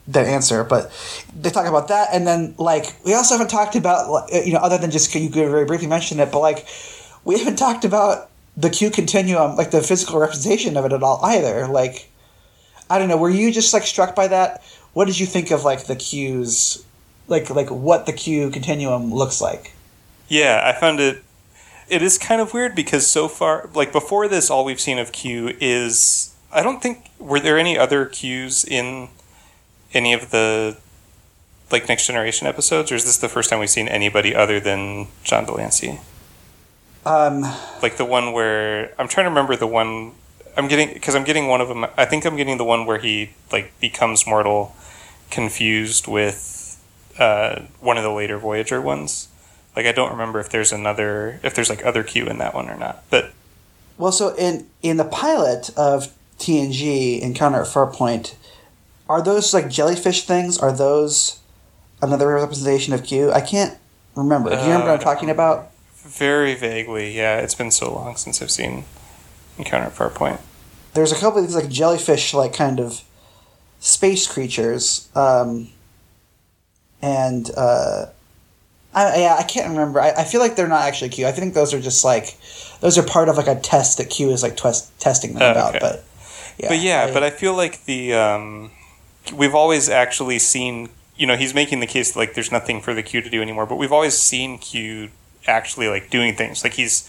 that 0.07 0.27
answer, 0.27 0.63
but 0.65 0.93
they 1.35 1.49
talk 1.51 1.67
about 1.67 1.89
that, 1.89 2.09
and 2.13 2.27
then 2.27 2.55
like 2.59 2.95
we 3.07 3.15
also 3.15 3.35
haven't 3.35 3.49
talked 3.49 3.75
about 3.75 4.31
you 4.33 4.53
know 4.53 4.59
other 4.61 4.77
than 4.79 4.91
just 4.91 5.13
you 5.15 5.31
could 5.31 5.49
very 5.51 5.65
briefly 5.65 5.87
mention 5.89 6.21
it, 6.21 6.31
but 6.31 6.41
like 6.41 6.67
we 7.25 7.39
haven't 7.39 7.57
talked 7.57 7.85
about 7.85 8.31
the 8.57 8.71
Q 8.71 8.91
continuum, 8.91 9.57
like 9.57 9.71
the 9.71 9.83
physical 9.83 10.19
representation 10.19 10.77
of 10.77 10.85
it 10.85 10.93
at 10.93 11.03
all 11.03 11.21
either. 11.23 11.67
Like 11.67 12.11
I 12.89 12.99
don't 12.99 13.09
know, 13.09 13.17
were 13.17 13.31
you 13.31 13.53
just 13.53 13.73
like 13.73 13.85
struck 13.85 14.15
by 14.15 14.29
that? 14.29 14.63
What 14.93 15.07
did 15.07 15.19
you 15.19 15.27
think 15.27 15.51
of 15.51 15.65
like 15.65 15.87
the 15.87 15.97
Q's, 15.97 16.85
like 17.29 17.51
like 17.51 17.71
what 17.71 18.07
the 18.07 18.13
Q 18.13 18.51
continuum 18.51 19.13
looks 19.13 19.41
like? 19.41 19.73
Yeah, 20.29 20.63
I 20.65 20.79
found 20.79 21.01
it. 21.01 21.23
It 21.89 22.01
is 22.01 22.17
kind 22.17 22.41
of 22.41 22.55
weird 22.55 22.75
because 22.75 23.07
so 23.07 23.29
far, 23.29 23.69
like 23.75 23.93
before 23.93 24.29
this, 24.29 24.51
all 24.51 24.65
we've 24.65 24.81
seen 24.81 24.99
of 24.99 25.13
Q 25.13 25.55
is. 25.61 26.31
I 26.53 26.63
don't 26.63 26.81
think 26.81 27.11
were 27.19 27.41
there 27.41 27.59
any 27.59 27.77
other 27.77 28.07
Qs 28.07 28.67
in 28.69 29.09
any 29.93 30.13
of 30.13 30.31
the 30.31 30.77
like 31.73 31.89
next 31.89 32.07
generation 32.07 32.47
episodes, 32.47 32.93
or 32.93 32.95
is 32.95 33.05
this 33.05 33.17
the 33.17 33.29
first 33.29 33.51
time 33.51 33.59
we've 33.59 33.71
seen 33.71 33.89
anybody 33.89 34.35
other 34.35 34.61
than 34.61 35.09
John 35.25 35.47
de 35.47 35.53
Lancie? 35.53 36.01
Um, 37.07 37.43
Like 37.83 37.97
the 37.97 38.05
one 38.05 38.33
where 38.33 38.93
I'm 38.99 39.09
trying 39.09 39.25
to 39.25 39.31
remember 39.31 39.57
the 39.57 39.67
one 39.67 40.13
I'm 40.57 40.69
getting 40.69 40.93
because 40.95 41.15
I'm 41.15 41.25
getting 41.25 41.49
one 41.49 41.61
of 41.61 41.69
them. 41.69 41.85
I 41.97 42.05
think 42.05 42.25
I'm 42.25 42.37
getting 42.37 42.59
the 42.59 42.65
one 42.65 42.87
where 42.87 42.99
he 42.99 43.31
like 43.53 43.79
becomes 43.81 44.27
mortal, 44.27 44.75
confused 45.31 46.07
with 46.07 46.83
uh, 47.19 47.63
one 47.81 47.97
of 47.97 48.05
the 48.05 48.13
later 48.13 48.39
Voyager 48.39 48.81
ones. 48.81 49.29
Like 49.77 49.87
I 49.87 49.93
don't 49.93 50.11
remember 50.11 50.39
if 50.41 50.51
there's 50.51 50.73
another 50.73 51.41
if 51.43 51.55
there's 51.55 51.69
like 51.69 51.85
other 51.85 52.03
Q 52.05 52.27
in 52.27 52.39
that 52.39 52.55
one 52.55 52.69
or 52.69 52.77
not. 52.77 53.03
But 53.11 53.33
Well, 53.99 54.13
so 54.13 54.35
in 54.37 54.67
in 54.83 54.97
the 54.97 55.05
pilot 55.05 55.71
of 55.77 56.13
TNG 56.39 57.21
Encounter 57.21 57.63
at 57.63 57.67
Farpoint, 57.67 58.35
are 59.09 59.23
those 59.23 59.53
like 59.53 59.69
jellyfish 59.69 60.25
things? 60.25 60.59
Are 60.59 60.73
those 60.73 61.41
another 62.01 62.29
representation 62.29 62.95
of 62.95 63.03
Q? 63.03 63.33
I 63.33 63.41
can't 63.41 63.77
remember. 64.15 64.51
Do 64.51 64.57
you 64.57 64.63
remember 64.63 64.87
what 64.87 65.01
I'm 65.01 65.05
talking 65.05 65.31
about? 65.31 65.71
Very 66.05 66.55
vaguely, 66.55 67.17
yeah, 67.17 67.39
it's 67.39 67.55
been 67.55 67.71
so 67.71 67.93
long 67.95 68.17
since 68.17 68.41
I've 68.43 68.51
seen 68.51 68.85
Encounter 69.59 69.87
at 69.87 69.95
Farpoint. 69.95 70.41
There's 70.95 71.13
a 71.13 71.17
couple 71.17 71.41
of 71.41 71.47
these 71.47 71.57
like 71.57 71.69
jellyfish, 71.69 72.33
like 72.35 72.53
kind 72.53 72.79
of 72.79 73.03
space 73.81 74.27
creatures, 74.27 75.09
um, 75.17 75.69
and 77.03 77.51
uh, 77.57 78.07
I, 78.95 79.21
yeah, 79.21 79.37
I 79.39 79.43
can't 79.43 79.69
remember. 79.71 80.01
I, 80.01 80.11
I 80.13 80.25
feel 80.25 80.41
like 80.41 80.57
they're 80.57 80.69
not 80.69 80.83
actually 80.83 81.11
Q. 81.11 81.27
I 81.27 81.33
think 81.33 81.55
those 81.55 81.75
are 81.75 81.81
just 81.81 82.05
like 82.05 82.37
those 82.81 82.97
are 82.97 83.03
part 83.03 83.29
of 83.29 83.37
like 83.37 83.49
a 83.49 83.59
test 83.61 83.99
that 83.99 84.09
Q 84.11 84.31
is 84.31 84.43
like 84.43 84.57
twest, 84.57 84.97
testing 85.01 85.35
them 85.35 85.43
Oh, 85.43 85.51
about. 85.51 85.77
okay. 85.77 85.79
But 85.81 86.05
yeah, 86.59 86.69
but 86.69 86.79
yeah, 86.79 87.07
I- 87.09 87.13
but 87.13 87.23
I 87.23 87.31
feel 87.31 87.55
like 87.57 87.85
the 87.87 88.15
um, 88.15 88.71
we've 89.35 89.55
always 89.55 89.89
actually 89.89 90.39
seen. 90.39 90.91
You 91.17 91.29
know, 91.29 91.37
he's 91.37 91.55
making 91.55 91.79
the 91.79 91.87
case 91.87 92.11
that, 92.13 92.19
like 92.19 92.35
there's 92.35 92.51
nothing 92.51 92.81
for 92.81 92.93
the 92.93 93.03
Q 93.03 93.21
to 93.23 93.31
do 93.31 93.41
anymore. 93.41 93.67
But 93.67 93.77
we've 93.77 93.93
always 93.93 94.17
seen 94.19 94.59
Q 94.59 95.11
actually 95.47 95.89
like 95.89 96.11
doing 96.11 96.35
things. 96.35 96.65
Like 96.65 96.75
he's 96.75 97.09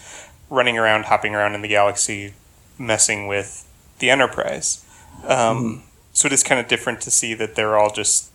running 0.50 0.78
around, 0.78 1.06
hopping 1.06 1.34
around 1.34 1.54
in 1.54 1.62
the 1.62 1.68
galaxy, 1.68 2.34
messing 2.78 3.26
with 3.26 3.66
the 3.98 4.10
Enterprise. 4.10 4.84
Um, 5.26 5.82
So 6.12 6.26
it 6.26 6.32
is 6.32 6.42
kind 6.42 6.60
of 6.60 6.68
different 6.68 7.00
to 7.02 7.10
see 7.10 7.34
that 7.34 7.56
they're 7.56 7.76
all 7.76 7.92
just 7.92 8.30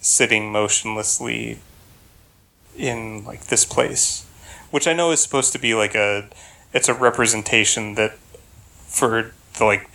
sitting 0.00 0.50
motionlessly 0.52 1.58
in 2.76 3.24
like 3.24 3.46
this 3.46 3.64
place, 3.64 4.26
which 4.70 4.88
I 4.88 4.92
know 4.92 5.12
is 5.12 5.20
supposed 5.20 5.52
to 5.52 5.58
be 5.58 5.74
like 5.74 5.94
a 5.94 6.28
it's 6.72 6.88
a 6.88 6.94
representation 6.94 7.94
that 7.94 8.18
for 8.86 9.32
the 9.58 9.64
like 9.64 9.88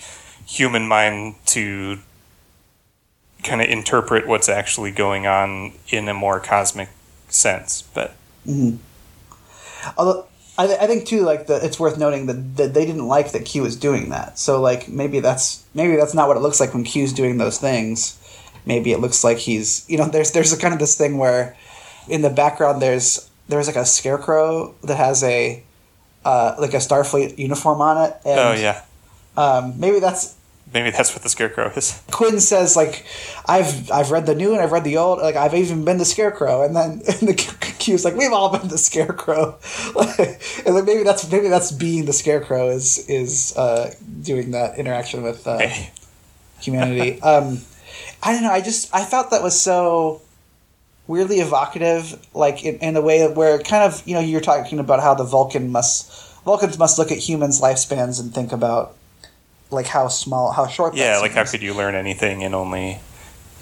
human 0.46 0.88
mind 0.88 1.36
to 1.48 2.00
kind 3.44 3.62
of 3.62 3.68
interpret 3.68 4.26
what's 4.28 4.48
actually 4.48 4.92
going 4.92 5.28
on 5.28 5.74
in 5.90 6.08
a 6.08 6.14
more 6.14 6.40
cosmic 6.40 6.90
sense. 7.30 7.82
But 7.94 8.16
Although 9.98 10.26
I, 10.58 10.68
th- 10.68 10.80
I 10.80 10.88
think 10.88 11.06
too, 11.06 11.22
like 11.22 11.48
the, 11.48 11.64
it's 11.64 11.80
worth 11.80 11.98
noting 11.98 12.26
that, 12.26 12.58
that 12.58 12.74
they 12.74 12.86
didn't 12.86 13.08
like 13.08 13.32
that 13.34 13.46
Q 13.46 13.62
was 13.62 13.76
doing 13.76 14.10
that. 14.10 14.40
So 14.40 14.60
like 14.60 14.90
maybe 14.90 15.20
that's 15.20 15.64
maybe 15.74 15.96
that's 15.96 16.14
not 16.14 16.28
what 16.28 16.38
it 16.38 16.42
looks 16.42 16.60
like 16.60 16.74
when 16.74 16.84
Q's 16.84 17.14
doing 17.14 17.38
those 17.38 17.60
things. 17.60 18.18
Maybe 18.66 18.92
it 18.92 19.00
looks 19.00 19.24
like 19.24 19.38
he's 19.38 19.86
you 19.90 19.98
know 19.98 20.08
there's 20.08 20.32
there's 20.32 20.52
a 20.52 20.58
kind 20.58 20.74
of 20.74 20.80
this 20.80 20.98
thing 20.98 21.18
where 21.18 21.56
in 22.10 22.22
the 22.22 22.30
background 22.30 22.82
there's 22.82 23.30
there's 23.48 23.68
like 23.68 23.76
a 23.76 23.86
scarecrow 23.86 24.74
that 24.84 24.98
has 24.98 25.24
a 25.24 25.64
uh, 26.26 26.56
like 26.60 26.74
a 26.74 26.78
Starfleet 26.78 27.38
uniform 27.38 27.82
on 27.82 28.10
it. 28.10 28.18
And, 28.26 28.40
oh 28.40 28.54
yeah, 28.54 28.84
Um, 29.38 29.80
maybe 29.80 30.00
that's 30.00 30.36
maybe 30.74 30.92
that's 30.92 31.14
what 31.14 31.24
the 31.24 31.30
scarecrow 31.30 31.72
is. 31.76 32.02
Quinn 32.12 32.40
says 32.40 32.76
like, 32.76 33.06
"I've 33.46 33.90
I've 33.92 34.12
read 34.12 34.26
the 34.26 34.36
new 34.36 34.54
and 34.54 34.62
I've 34.62 34.72
read 34.72 34.84
the 34.84 34.98
old. 34.98 35.20
Like 35.20 35.36
I've 35.36 35.54
even 35.54 35.86
been 35.86 35.98
the 35.98 36.06
Scarecrow." 36.06 36.64
And 36.64 36.76
then 36.76 36.92
and 37.08 37.30
the 37.30 37.34
Q's 37.88 38.06
like, 38.06 38.16
"We've 38.16 38.32
all 38.32 38.50
been 38.58 38.68
the 38.68 38.78
Scarecrow." 38.78 39.58
and 40.66 40.76
like 40.76 40.86
maybe 40.86 41.04
that's 41.04 41.30
maybe 41.32 41.48
that's 41.48 41.72
being 41.72 42.06
the 42.06 42.14
Scarecrow 42.14 42.70
is 42.70 43.08
is 43.10 43.56
uh, 43.58 43.94
doing 44.22 44.52
that 44.52 44.78
interaction 44.78 45.24
with 45.24 45.48
uh, 45.48 45.58
Hey. 45.60 45.92
humanity. 46.62 47.22
um, 47.32 47.62
I 48.22 48.34
don't 48.34 48.44
know. 48.44 48.52
I 48.52 48.62
just 48.62 48.94
I 48.94 49.04
felt 49.04 49.32
that 49.32 49.42
was 49.44 49.60
so 49.60 50.22
weirdly 51.08 51.38
evocative, 51.40 52.20
like 52.34 52.64
in, 52.64 52.76
in 52.80 52.96
a 52.98 53.02
way 53.02 53.28
where 53.28 53.60
kind 53.60 53.84
of 53.84 54.06
you 54.08 54.14
know 54.14 54.20
you're 54.22 54.42
talking 54.42 54.80
about 54.80 55.02
how 55.02 55.14
the 55.16 55.24
Vulcan 55.24 55.72
must 55.72 56.12
Vulcans 56.44 56.78
must 56.78 56.98
look 56.98 57.12
at 57.12 57.18
humans' 57.18 57.60
lifespans 57.62 58.20
and 58.20 58.34
think 58.34 58.52
about 58.52 58.96
like 59.72 59.86
how 59.88 60.08
small, 60.08 60.52
how 60.52 60.68
short. 60.68 60.94
that 60.94 61.00
Yeah, 61.00 61.20
like 61.20 61.34
how 61.34 61.44
could 61.44 61.62
you 61.62 61.74
learn 61.74 61.96
anything 61.96 62.42
in 62.42 62.54
only, 62.54 63.00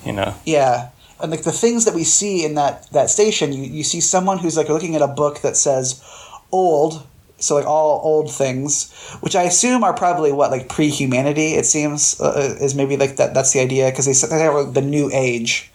you 0.05 0.13
know? 0.13 0.35
Yeah. 0.45 0.89
And 1.21 1.31
like 1.31 1.43
the 1.43 1.51
things 1.51 1.85
that 1.85 1.93
we 1.93 2.03
see 2.03 2.45
in 2.45 2.55
that 2.55 2.91
that 2.91 3.09
station, 3.09 3.53
you, 3.53 3.63
you 3.63 3.83
see 3.83 4.01
someone 4.01 4.37
who's 4.37 4.57
like 4.57 4.69
looking 4.69 4.95
at 4.95 5.01
a 5.01 5.07
book 5.07 5.41
that 5.41 5.55
says 5.55 6.03
old, 6.51 7.05
so 7.37 7.55
like 7.55 7.65
all 7.65 8.01
old 8.03 8.31
things, 8.31 8.91
which 9.21 9.35
I 9.35 9.43
assume 9.43 9.83
are 9.83 9.93
probably 9.93 10.31
what 10.31 10.51
like 10.51 10.67
pre-humanity. 10.67 11.53
It 11.53 11.65
seems 11.65 12.19
uh, 12.19 12.57
is 12.59 12.75
maybe 12.75 12.97
like 12.97 13.15
that. 13.17 13.33
That's 13.33 13.53
the 13.53 13.61
idea 13.61 13.89
because 13.89 14.05
they 14.05 14.13
said 14.13 14.29
they 14.29 14.39
have 14.39 14.73
the 14.73 14.81
new 14.81 15.09
age. 15.13 15.71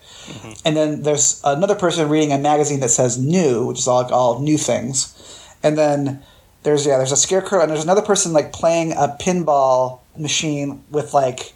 And 0.64 0.76
then 0.76 1.02
there's 1.02 1.40
another 1.44 1.74
person 1.74 2.08
reading 2.08 2.32
a 2.32 2.38
magazine 2.38 2.80
that 2.80 2.90
says 2.90 3.18
new, 3.18 3.66
which 3.66 3.78
is 3.78 3.88
all 3.88 4.02
like 4.02 4.12
all 4.12 4.40
new 4.40 4.58
things. 4.58 5.16
And 5.62 5.76
then 5.76 6.22
there's 6.62 6.86
yeah, 6.86 6.98
there's 6.98 7.12
a 7.12 7.16
scarecrow 7.16 7.62
and 7.62 7.70
there's 7.70 7.84
another 7.84 8.02
person 8.02 8.32
like 8.32 8.52
playing 8.52 8.92
a 8.92 9.16
pinball 9.20 10.00
machine 10.16 10.84
with 10.90 11.14
like 11.14 11.54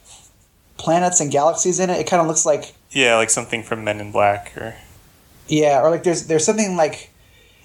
planets 0.76 1.20
and 1.20 1.30
galaxies 1.30 1.78
in 1.80 1.90
it. 1.90 1.98
It 2.00 2.06
kind 2.06 2.20
of 2.20 2.26
looks 2.28 2.44
like 2.46 2.74
Yeah, 2.90 3.16
like 3.16 3.30
something 3.30 3.62
from 3.62 3.84
Men 3.84 4.00
in 4.00 4.12
Black 4.12 4.52
or 4.56 4.74
yeah, 5.48 5.80
or 5.82 5.90
like 5.90 6.02
there's 6.04 6.26
there's 6.26 6.44
something 6.44 6.76
like 6.76 7.10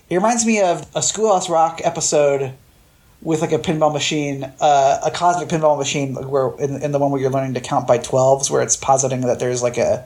it 0.10 0.16
reminds 0.16 0.46
me 0.46 0.62
of 0.62 0.86
a 0.96 1.02
Schoolhouse 1.02 1.50
Rock 1.50 1.82
episode 1.84 2.54
with 3.22 3.42
like 3.42 3.52
a 3.52 3.60
pinball 3.60 3.92
machine, 3.92 4.50
uh, 4.62 5.00
a 5.06 5.12
cosmic 5.12 5.50
pinball 5.50 5.78
machine, 5.78 6.16
where 6.16 6.52
in, 6.60 6.82
in 6.82 6.92
the 6.92 7.00
one 7.00 7.12
where 7.12 7.20
you're 7.22 7.30
learning 7.30 7.54
to 7.54 7.62
count 7.62 7.88
by 7.88 7.98
twelves, 7.98 8.50
where 8.52 8.62
it's 8.62 8.76
positing 8.76 9.22
that 9.22 9.40
there's 9.40 9.62
like 9.64 9.78
a 9.78 10.06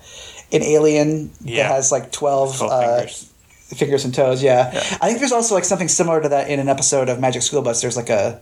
an 0.51 0.61
alien 0.63 1.31
Yeah. 1.41 1.63
that 1.63 1.75
has 1.75 1.91
like 1.91 2.11
twelve, 2.11 2.57
12 2.57 2.71
uh, 2.71 2.95
fingers. 2.97 3.33
fingers 3.75 4.05
and 4.05 4.13
toes. 4.13 4.43
Yeah. 4.43 4.71
Yeah. 4.73 4.79
I 5.01 5.07
think 5.07 5.19
there's 5.19 5.31
also 5.31 5.55
like 5.55 5.65
something 5.65 5.87
similar 5.87 6.21
to 6.21 6.29
that 6.29 6.49
in 6.49 6.59
an 6.59 6.69
episode 6.69 7.09
of 7.09 7.19
Magic 7.19 7.41
School 7.41 7.61
Bus. 7.63 7.81
There's 7.81 7.97
like 7.97 8.09
a 8.09 8.39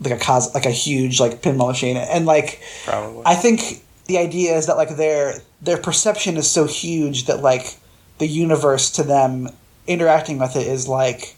like 0.00 0.12
a 0.12 0.18
cos 0.18 0.54
like 0.54 0.66
a 0.66 0.70
huge 0.70 1.20
like 1.20 1.42
pinball 1.42 1.68
machine, 1.68 1.96
and 1.96 2.26
like 2.26 2.60
probably. 2.84 3.22
I 3.26 3.34
think 3.34 3.82
the 4.06 4.18
idea 4.18 4.56
is 4.56 4.66
that 4.66 4.76
like 4.76 4.96
their 4.96 5.40
their 5.60 5.78
perception 5.78 6.36
is 6.36 6.50
so 6.50 6.66
huge 6.66 7.26
that 7.26 7.42
like 7.42 7.76
the 8.18 8.26
universe 8.26 8.90
to 8.90 9.02
them 9.02 9.48
interacting 9.86 10.38
with 10.38 10.56
it 10.56 10.66
is 10.66 10.88
like 10.88 11.36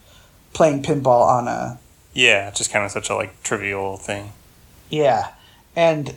playing 0.52 0.82
pinball 0.82 1.26
on 1.26 1.48
a 1.48 1.78
yeah, 2.12 2.50
just 2.50 2.72
kind 2.72 2.84
of 2.84 2.90
such 2.90 3.08
a 3.08 3.14
like 3.14 3.42
trivial 3.42 3.96
thing. 3.96 4.32
yeah 4.88 5.28
and 5.76 6.16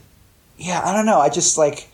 yeah 0.58 0.82
i 0.84 0.92
don't 0.92 1.06
know 1.06 1.20
i 1.20 1.28
just 1.28 1.56
like 1.56 1.88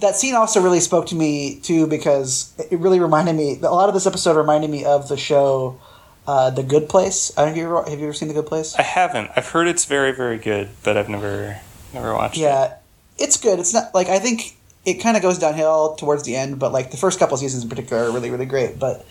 that 0.00 0.16
scene 0.16 0.34
also 0.34 0.60
really 0.60 0.80
spoke 0.80 1.06
to 1.06 1.14
me 1.14 1.60
too 1.60 1.86
because 1.86 2.52
it 2.70 2.78
really 2.78 3.00
reminded 3.00 3.34
me 3.34 3.58
a 3.62 3.70
lot 3.70 3.88
of 3.88 3.94
this 3.94 4.06
episode 4.06 4.36
reminded 4.36 4.68
me 4.70 4.84
of 4.84 5.08
the 5.08 5.16
show 5.16 5.80
uh, 6.26 6.50
the 6.50 6.62
good 6.62 6.88
place 6.88 7.32
i 7.36 7.42
don't 7.42 7.52
if 7.52 7.56
you 7.56 7.64
ever, 7.64 7.88
have 7.88 7.98
you 7.98 8.06
ever 8.06 8.12
seen 8.12 8.28
the 8.28 8.34
good 8.34 8.46
place 8.46 8.74
I 8.78 8.82
haven't. 8.82 9.30
I've 9.36 9.48
heard 9.48 9.68
it's 9.68 9.84
very 9.84 10.12
very 10.12 10.38
good, 10.38 10.68
but 10.82 10.96
I've 10.96 11.08
never 11.08 11.60
never 11.92 12.14
watched 12.14 12.36
it. 12.36 12.42
Yeah, 12.42 12.74
it's 13.18 13.36
good. 13.36 13.58
It's 13.58 13.72
not 13.72 13.94
like 13.94 14.08
I 14.08 14.18
think 14.18 14.56
it 14.84 14.94
kind 14.94 15.16
of 15.16 15.22
goes 15.22 15.38
downhill 15.38 15.94
towards 15.96 16.24
the 16.24 16.36
end, 16.36 16.58
but 16.58 16.72
like 16.72 16.90
the 16.90 16.96
first 16.96 17.18
couple 17.18 17.36
seasons 17.36 17.62
in 17.62 17.68
particular 17.68 18.04
are 18.04 18.12
really 18.12 18.30
really 18.30 18.46
great. 18.46 18.78
But 18.78 19.06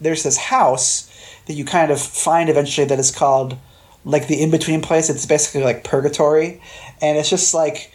there's 0.00 0.22
this 0.22 0.36
house 0.36 1.10
that 1.46 1.54
you 1.54 1.64
kind 1.64 1.90
of 1.90 2.00
find 2.00 2.48
eventually 2.48 2.86
that 2.86 2.98
is 2.98 3.10
called 3.10 3.56
like 4.04 4.28
the 4.28 4.40
in 4.40 4.50
between 4.50 4.82
place. 4.82 5.10
It's 5.10 5.26
basically 5.26 5.62
like 5.62 5.84
purgatory, 5.84 6.60
and 7.00 7.18
it's 7.18 7.30
just 7.30 7.54
like 7.54 7.92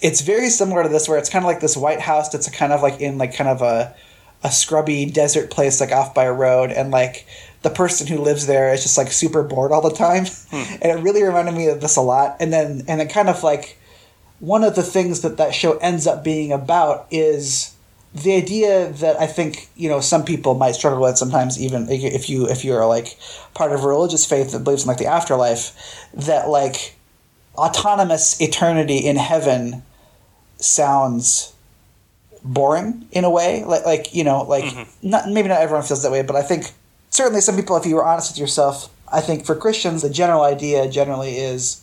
it's 0.00 0.20
very 0.20 0.48
similar 0.48 0.82
to 0.82 0.88
this 0.88 1.08
where 1.08 1.18
it's 1.18 1.28
kind 1.28 1.44
of 1.44 1.46
like 1.46 1.60
this 1.60 1.76
white 1.76 2.00
house 2.00 2.28
that's 2.28 2.48
kind 2.50 2.72
of 2.72 2.82
like 2.82 3.00
in 3.00 3.18
like 3.18 3.34
kind 3.34 3.50
of 3.50 3.62
a 3.62 3.94
a 4.44 4.52
scrubby 4.52 5.04
desert 5.04 5.50
place 5.50 5.80
like 5.80 5.90
off 5.90 6.14
by 6.14 6.24
a 6.24 6.32
road 6.32 6.70
and 6.70 6.92
like 6.92 7.26
the 7.62 7.70
person 7.70 8.06
who 8.06 8.18
lives 8.18 8.46
there 8.46 8.72
is 8.72 8.82
just 8.82 8.96
like 8.96 9.10
super 9.10 9.42
bored 9.42 9.72
all 9.72 9.82
the 9.82 9.94
time. 9.94 10.26
Hmm. 10.50 10.74
And 10.82 10.98
it 10.98 11.02
really 11.02 11.22
reminded 11.22 11.54
me 11.54 11.68
of 11.68 11.80
this 11.80 11.96
a 11.96 12.00
lot. 12.00 12.36
And 12.40 12.52
then 12.52 12.84
and 12.88 13.00
then 13.00 13.08
kind 13.08 13.28
of 13.28 13.42
like 13.42 13.78
one 14.40 14.62
of 14.62 14.76
the 14.76 14.82
things 14.82 15.22
that 15.22 15.36
that 15.38 15.54
show 15.54 15.76
ends 15.78 16.06
up 16.06 16.22
being 16.22 16.52
about 16.52 17.06
is 17.10 17.74
the 18.14 18.34
idea 18.34 18.90
that 18.92 19.20
I 19.20 19.26
think 19.26 19.68
you 19.76 19.88
know 19.88 20.00
some 20.00 20.24
people 20.24 20.54
might 20.54 20.74
struggle 20.74 21.02
with 21.02 21.18
sometimes 21.18 21.60
even 21.60 21.88
if 21.90 22.30
you 22.30 22.48
if 22.48 22.64
you're 22.64 22.86
like 22.86 23.18
part 23.54 23.72
of 23.72 23.84
a 23.84 23.88
religious 23.88 24.24
faith 24.24 24.52
that 24.52 24.64
believes 24.64 24.84
in 24.84 24.88
like 24.88 24.98
the 24.98 25.06
afterlife 25.06 26.08
that 26.14 26.48
like 26.48 26.94
autonomous 27.56 28.40
eternity 28.40 28.98
in 28.98 29.16
heaven 29.16 29.82
sounds 30.56 31.52
boring 32.44 33.06
in 33.10 33.24
a 33.24 33.30
way. 33.30 33.64
Like 33.64 33.84
like 33.84 34.14
you 34.14 34.24
know 34.24 34.42
like 34.42 34.64
mm-hmm. 34.64 35.08
not 35.08 35.28
maybe 35.28 35.48
not 35.48 35.60
everyone 35.60 35.84
feels 35.84 36.02
that 36.02 36.12
way 36.12 36.22
but 36.22 36.36
I 36.36 36.42
think 36.42 36.72
certainly 37.10 37.40
some 37.40 37.56
people 37.56 37.76
if 37.76 37.86
you 37.86 37.94
were 37.94 38.04
honest 38.04 38.32
with 38.32 38.38
yourself 38.38 38.94
I 39.10 39.20
think 39.20 39.44
for 39.44 39.54
Christians 39.54 40.02
the 40.02 40.10
general 40.10 40.42
idea 40.42 40.88
generally 40.88 41.36
is 41.36 41.82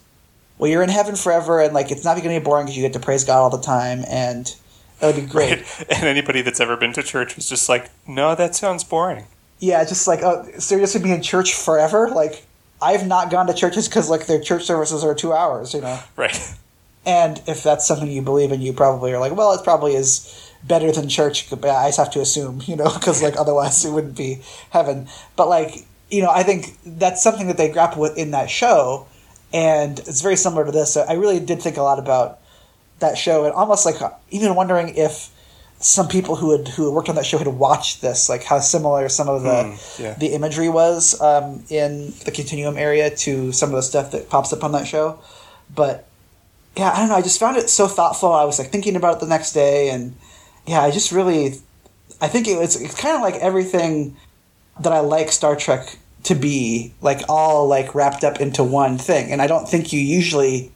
well 0.57 0.69
you're 0.69 0.83
in 0.83 0.89
heaven 0.89 1.15
forever 1.15 1.61
and 1.61 1.73
like 1.73 1.91
it's 1.91 2.03
not 2.03 2.17
going 2.17 2.33
to 2.33 2.39
be 2.39 2.43
boring 2.43 2.65
because 2.65 2.77
you 2.77 2.83
get 2.83 2.93
to 2.93 2.99
praise 2.99 3.23
God 3.23 3.39
all 3.39 3.49
the 3.49 3.61
time 3.61 4.03
and 4.07 4.55
that 4.99 5.07
would 5.07 5.23
be 5.23 5.29
great 5.29 5.59
Right? 5.59 5.85
And 5.89 6.03
anybody 6.05 6.41
that's 6.41 6.59
ever 6.59 6.77
been 6.77 6.93
to 6.93 7.03
church 7.03 7.35
was 7.35 7.49
just 7.49 7.69
like, 7.69 7.89
no, 8.07 8.35
that 8.35 8.55
sounds 8.55 8.83
boring. 8.83 9.25
Yeah, 9.59 9.83
just 9.85 10.07
like, 10.07 10.21
oh, 10.21 10.45
gonna 10.69 11.03
be 11.03 11.11
in 11.11 11.21
church 11.21 11.53
forever? 11.53 12.09
Like, 12.09 12.45
I've 12.81 13.07
not 13.07 13.31
gone 13.31 13.47
to 13.47 13.53
churches 13.53 13.87
because 13.87 14.09
like 14.09 14.25
their 14.25 14.39
church 14.39 14.63
services 14.63 15.03
are 15.03 15.15
two 15.15 15.33
hours, 15.33 15.73
you 15.73 15.81
know. 15.81 15.99
Right. 16.15 16.37
And 17.07 17.39
if 17.45 17.61
that's 17.61 17.85
something 17.85 18.09
you 18.09 18.23
believe 18.23 18.51
in, 18.51 18.61
you 18.61 18.73
probably 18.73 19.13
are 19.13 19.19
like, 19.19 19.35
well, 19.35 19.53
it 19.53 19.63
probably 19.63 19.93
is 19.93 20.44
better 20.67 20.91
than 20.91 21.09
church. 21.09 21.49
But 21.49 21.65
I 21.65 21.87
just 21.87 21.97
have 21.97 22.11
to 22.11 22.21
assume, 22.21 22.61
you 22.65 22.75
know, 22.75 22.93
because 22.93 23.21
like 23.21 23.37
otherwise 23.37 23.83
it 23.85 23.91
wouldn't 23.91 24.17
be 24.17 24.41
heaven. 24.71 25.07
But 25.35 25.47
like, 25.49 25.85
you 26.09 26.21
know, 26.21 26.29
I 26.31 26.43
think 26.43 26.77
that's 26.85 27.23
something 27.23 27.47
that 27.47 27.57
they 27.57 27.69
grapple 27.71 28.01
with 28.01 28.17
in 28.17 28.31
that 28.31 28.49
show, 28.49 29.07
and 29.53 29.99
it's 29.99 30.21
very 30.21 30.35
similar 30.35 30.65
to 30.65 30.71
this. 30.71 30.93
So 30.93 31.01
I 31.07 31.13
really 31.13 31.39
did 31.39 31.61
think 31.61 31.77
a 31.77 31.81
lot 31.81 31.99
about 31.99 32.39
that 32.99 33.17
show, 33.17 33.45
and 33.45 33.53
almost 33.53 33.85
like 33.85 33.95
even 34.29 34.55
wondering 34.55 34.95
if 34.95 35.29
some 35.79 36.07
people 36.07 36.35
who 36.37 36.51
had 36.57 36.67
who 36.69 36.85
had 36.85 36.93
worked 36.93 37.09
on 37.09 37.15
that 37.15 37.25
show 37.25 37.37
had 37.37 37.47
watched 37.47 38.01
this, 38.01 38.29
like 38.29 38.43
how 38.43 38.59
similar 38.59 39.09
some 39.09 39.27
of 39.27 39.43
the 39.43 39.63
Hmm, 39.63 40.01
yeah. 40.01 40.13
the 40.13 40.27
imagery 40.27 40.69
was 40.69 41.19
um, 41.21 41.63
in 41.69 42.13
the 42.23 42.31
continuum 42.31 42.77
area 42.77 43.09
to 43.17 43.51
some 43.51 43.69
of 43.69 43.75
the 43.75 43.81
stuff 43.83 44.11
that 44.11 44.29
pops 44.29 44.53
up 44.53 44.63
on 44.63 44.71
that 44.71 44.87
show. 44.87 45.19
But 45.73 46.07
yeah, 46.77 46.91
I 46.91 46.99
don't 46.99 47.09
know. 47.09 47.15
I 47.15 47.21
just 47.21 47.39
found 47.39 47.57
it 47.57 47.69
so 47.69 47.87
thoughtful. 47.87 48.31
I 48.31 48.45
was 48.45 48.59
like 48.59 48.69
thinking 48.69 48.95
about 48.95 49.15
it 49.15 49.19
the 49.19 49.27
next 49.27 49.51
day, 49.53 49.89
and 49.89 50.15
yeah, 50.67 50.81
I 50.81 50.91
just 50.91 51.11
really, 51.11 51.59
I 52.21 52.27
think 52.27 52.47
it 52.47 52.57
was 52.57 52.79
it's 52.81 52.99
kind 52.99 53.15
of 53.15 53.21
like 53.21 53.35
everything 53.35 54.15
that 54.79 54.91
I 54.93 54.99
like 54.99 55.31
Star 55.31 55.55
Trek 55.55 55.97
to 56.23 56.35
be, 56.35 56.93
like 57.01 57.21
all 57.29 57.67
like 57.67 57.93
wrapped 57.95 58.23
up 58.23 58.41
into 58.41 58.63
one 58.63 58.97
thing. 58.97 59.31
And 59.31 59.41
I 59.41 59.47
don't 59.47 59.67
think 59.69 59.93
you 59.93 59.99
usually, 59.99 60.71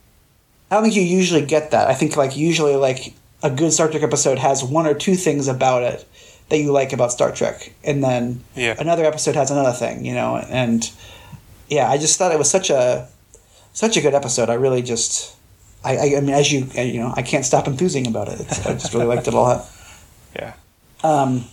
I 0.69 0.75
don't 0.75 0.83
think 0.83 0.95
you 0.95 1.01
usually 1.01 1.45
get 1.45 1.71
that. 1.71 1.87
I 1.87 1.93
think 1.95 2.15
like 2.15 2.37
usually 2.37 2.75
like 2.75 3.13
a 3.43 3.49
good 3.49 3.73
Star 3.73 3.89
Trek 3.89 4.03
episode 4.03 4.37
has 4.37 4.63
one 4.63 4.85
or 4.85 4.93
two 4.93 5.15
things 5.15 5.47
about 5.47 5.83
it 5.83 6.05
that 6.49 6.57
you 6.57 6.71
like 6.71 6.93
about 6.93 7.11
Star 7.11 7.31
Trek, 7.31 7.71
and 7.83 8.03
then 8.03 8.43
Yeah. 8.55 8.75
another 8.79 9.05
episode 9.05 9.35
has 9.35 9.51
another 9.51 9.71
thing, 9.71 10.03
you 10.05 10.13
know. 10.15 10.37
And 10.37 10.89
yeah, 11.69 11.89
I 11.89 11.97
just 11.97 12.17
thought 12.17 12.31
it 12.31 12.39
was 12.39 12.49
such 12.49 12.69
a 12.71 13.07
such 13.73 13.97
a 13.97 14.01
good 14.01 14.13
episode. 14.15 14.49
I 14.49 14.55
really 14.55 14.81
just. 14.81 15.35
I, 15.83 15.95
I, 15.95 16.17
I 16.17 16.21
mean, 16.21 16.31
as 16.31 16.51
you 16.51 16.65
you 16.75 16.99
know, 16.99 17.13
I 17.15 17.21
can't 17.21 17.45
stop 17.45 17.67
enthusing 17.67 18.05
about 18.07 18.27
it. 18.27 18.39
It's, 18.41 18.65
I 18.65 18.73
just 18.73 18.93
really 18.93 19.05
liked 19.05 19.27
it 19.27 19.33
a 19.33 19.39
lot. 19.39 19.69
Yeah. 20.35 20.53
Um, 21.03 21.45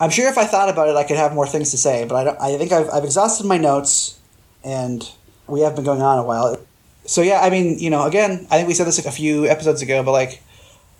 I'm 0.00 0.10
sure 0.10 0.28
if 0.28 0.38
I 0.38 0.44
thought 0.44 0.68
about 0.68 0.88
it, 0.88 0.96
I 0.96 1.04
could 1.04 1.16
have 1.16 1.34
more 1.34 1.46
things 1.46 1.70
to 1.72 1.76
say, 1.78 2.04
but 2.04 2.14
I, 2.16 2.24
don't, 2.24 2.40
I 2.40 2.56
think 2.56 2.70
I've, 2.72 2.88
I've 2.90 3.04
exhausted 3.04 3.46
my 3.46 3.58
notes, 3.58 4.18
and 4.64 5.08
we 5.46 5.60
have 5.62 5.74
been 5.74 5.84
going 5.84 6.00
on 6.02 6.18
a 6.18 6.22
while. 6.22 6.58
So 7.04 7.22
yeah, 7.22 7.40
I 7.40 7.50
mean, 7.50 7.78
you 7.78 7.90
know, 7.90 8.04
again, 8.06 8.46
I 8.50 8.56
think 8.56 8.68
we 8.68 8.74
said 8.74 8.86
this 8.86 9.04
a 9.04 9.10
few 9.10 9.46
episodes 9.46 9.82
ago, 9.82 10.02
but 10.02 10.12
like, 10.12 10.42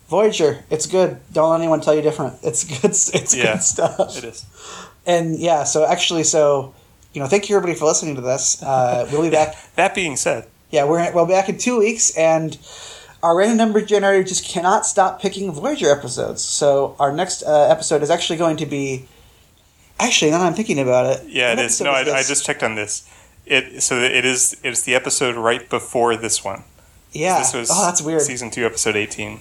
Voyager, 0.09 0.65
it's 0.71 0.87
good. 0.87 1.19
Don't 1.33 1.51
let 1.51 1.61
anyone 1.61 1.81
tell 1.83 1.95
you 1.95 2.01
different. 2.03 2.35
It's 2.43 2.65
good. 2.65 2.91
It's 2.91 3.35
Yeah. 3.37 3.53
good 3.55 3.63
stuff. 3.63 4.17
It 4.19 4.25
is. 4.25 4.47
and 5.07 5.39
yeah, 5.39 5.65
so 5.65 5.85
actually, 5.87 6.25
so 6.25 6.75
you 7.13 7.21
know, 7.21 7.29
thank 7.29 7.49
you 7.49 7.57
everybody 7.57 7.79
for 7.79 7.85
listening 7.85 8.15
to 8.17 8.21
this. 8.23 8.63
Uh, 8.63 9.07
we'll 9.13 9.23
be 9.23 9.31
back. 9.41 9.55
That 9.77 9.95
being 9.95 10.17
said, 10.17 10.47
Yeah, 10.71 10.85
we're 10.85 11.13
we'll 11.13 11.27
be 11.27 11.33
back 11.35 11.49
in 11.49 11.59
two 11.59 11.79
weeks, 11.79 12.17
and 12.17 12.57
our 13.23 13.37
random 13.37 13.57
number 13.57 13.81
generator 13.81 14.23
just 14.23 14.45
cannot 14.45 14.87
stop 14.87 15.21
picking 15.21 15.53
Voyager 15.53 15.91
episodes. 15.91 16.43
So 16.43 16.95
our 16.99 17.13
next 17.13 17.43
uh, 17.43 17.69
episode 17.71 18.03
is 18.03 18.11
actually 18.11 18.39
going 18.39 18.57
to 18.59 18.67
be. 18.67 19.07
Actually, 20.01 20.31
now 20.31 20.43
I'm 20.43 20.55
thinking 20.55 20.79
about 20.79 21.07
it. 21.07 21.29
yeah, 21.29 21.53
it 21.53 21.59
is. 21.59 21.81
No, 21.81 21.91
I, 21.91 22.01
I 22.01 22.23
just 22.23 22.47
checked 22.47 22.63
on 22.63 22.77
this. 22.77 23.09
It 23.47 23.83
so 23.83 23.97
it 23.97 24.25
is. 24.25 24.61
It's 24.63 24.83
the 24.83 24.95
episode 24.95 25.37
right 25.37 25.69
before 25.69 26.17
this 26.17 26.45
one. 26.45 26.63
yeah. 27.13 27.39
This 27.39 27.55
was 27.55 27.71
oh, 27.73 27.85
that's 27.85 28.03
weird. 28.03 28.21
Season 28.23 28.51
two, 28.51 28.65
episode 28.65 28.95
eighteen. 28.95 29.41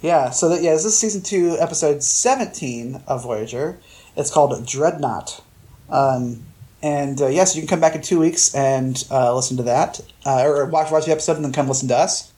Yeah, 0.00 0.30
so 0.30 0.50
that, 0.50 0.62
yeah, 0.62 0.74
this 0.74 0.84
is 0.84 0.96
season 0.96 1.22
two, 1.22 1.56
episode 1.58 2.04
seventeen 2.04 3.02
of 3.08 3.24
Voyager. 3.24 3.80
It's 4.16 4.30
called 4.30 4.64
Dreadnought, 4.64 5.42
um, 5.90 6.44
and 6.82 7.20
uh, 7.20 7.26
yes, 7.26 7.56
you 7.56 7.62
can 7.62 7.68
come 7.68 7.80
back 7.80 7.96
in 7.96 8.02
two 8.02 8.20
weeks 8.20 8.54
and 8.54 9.04
uh, 9.10 9.34
listen 9.34 9.56
to 9.56 9.64
that, 9.64 10.00
uh, 10.24 10.44
or 10.44 10.66
watch 10.66 10.92
watch 10.92 11.06
the 11.06 11.10
episode 11.10 11.36
and 11.36 11.44
then 11.44 11.52
come 11.52 11.66
listen 11.66 11.88
to 11.88 11.96
us. 11.96 12.32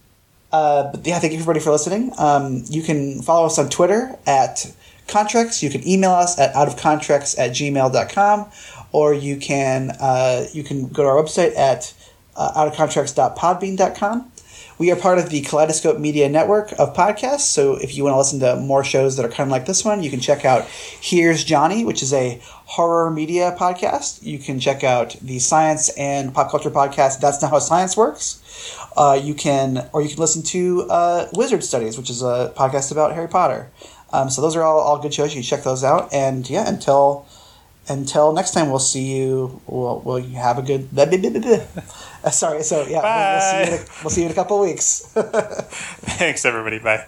Uh, 0.52 0.90
but 0.90 1.06
yeah, 1.06 1.18
thank 1.18 1.32
you 1.32 1.38
everybody 1.38 1.60
for 1.60 1.70
listening. 1.70 2.12
Um, 2.18 2.64
you 2.68 2.82
can 2.82 3.22
follow 3.22 3.46
us 3.46 3.58
on 3.58 3.68
Twitter 3.68 4.16
at 4.26 4.72
Contracts. 5.06 5.62
You 5.62 5.70
can 5.70 5.86
email 5.86 6.10
us 6.10 6.38
at 6.38 6.54
outofcontext 6.54 7.38
at 7.38 7.50
gmail.com, 7.50 8.50
or 8.92 9.14
you 9.14 9.36
can 9.36 9.90
uh, 10.00 10.46
you 10.52 10.62
can 10.62 10.88
go 10.88 11.02
to 11.02 11.08
our 11.08 11.22
website 11.22 11.56
at 11.56 11.94
uh, 12.36 12.52
outofcontext.podbean.com. 12.70 14.32
We 14.80 14.90
are 14.90 14.96
part 14.96 15.18
of 15.18 15.28
the 15.28 15.42
Kaleidoscope 15.42 15.98
Media 15.98 16.26
Network 16.26 16.72
of 16.78 16.96
podcasts. 16.96 17.40
So 17.40 17.74
if 17.74 17.94
you 17.94 18.02
want 18.02 18.14
to 18.14 18.16
listen 18.16 18.40
to 18.40 18.56
more 18.56 18.82
shows 18.82 19.18
that 19.18 19.26
are 19.26 19.28
kind 19.28 19.46
of 19.46 19.52
like 19.52 19.66
this 19.66 19.84
one, 19.84 20.02
you 20.02 20.08
can 20.08 20.20
check 20.20 20.46
out 20.46 20.64
Here's 20.64 21.44
Johnny, 21.44 21.84
which 21.84 22.02
is 22.02 22.14
a 22.14 22.40
horror 22.42 23.10
media 23.10 23.54
podcast. 23.58 24.22
You 24.22 24.38
can 24.38 24.58
check 24.58 24.82
out 24.82 25.16
the 25.20 25.38
science 25.38 25.90
and 25.98 26.32
pop 26.32 26.50
culture 26.50 26.70
podcast. 26.70 27.20
That's 27.20 27.42
not 27.42 27.50
how 27.50 27.58
science 27.58 27.94
works. 27.94 28.40
Uh, 28.96 29.20
you 29.22 29.34
can, 29.34 29.86
or 29.92 30.00
you 30.00 30.08
can 30.08 30.16
listen 30.16 30.42
to 30.44 30.86
uh, 30.88 31.26
Wizard 31.34 31.62
Studies, 31.62 31.98
which 31.98 32.08
is 32.08 32.22
a 32.22 32.50
podcast 32.56 32.90
about 32.90 33.12
Harry 33.12 33.28
Potter. 33.28 33.70
Um, 34.14 34.30
so 34.30 34.40
those 34.40 34.56
are 34.56 34.62
all, 34.62 34.80
all 34.80 34.98
good 34.98 35.12
shows. 35.12 35.34
You 35.34 35.42
check 35.42 35.62
those 35.62 35.84
out. 35.84 36.10
And 36.10 36.48
yeah, 36.48 36.66
until 36.66 37.26
until 37.90 38.32
next 38.32 38.52
time, 38.52 38.70
we'll 38.70 38.78
see 38.78 39.14
you. 39.16 39.60
We'll, 39.66 40.00
we'll 40.00 40.22
have 40.22 40.56
a 40.56 40.62
good. 40.62 40.88
Uh, 42.24 42.30
sorry. 42.42 42.62
So 42.62 42.86
yeah, 42.86 43.00
we'll, 43.02 43.32
we'll 43.32 43.40
see 43.40 43.70
you. 43.70 43.76
In 43.76 43.82
a, 43.82 43.86
we'll 44.02 44.10
see 44.10 44.20
you 44.22 44.26
in 44.26 44.32
a 44.32 44.34
couple 44.34 44.62
of 44.62 44.68
weeks. 44.68 45.00
Thanks, 46.18 46.44
everybody. 46.44 46.78
Bye. 46.78 47.06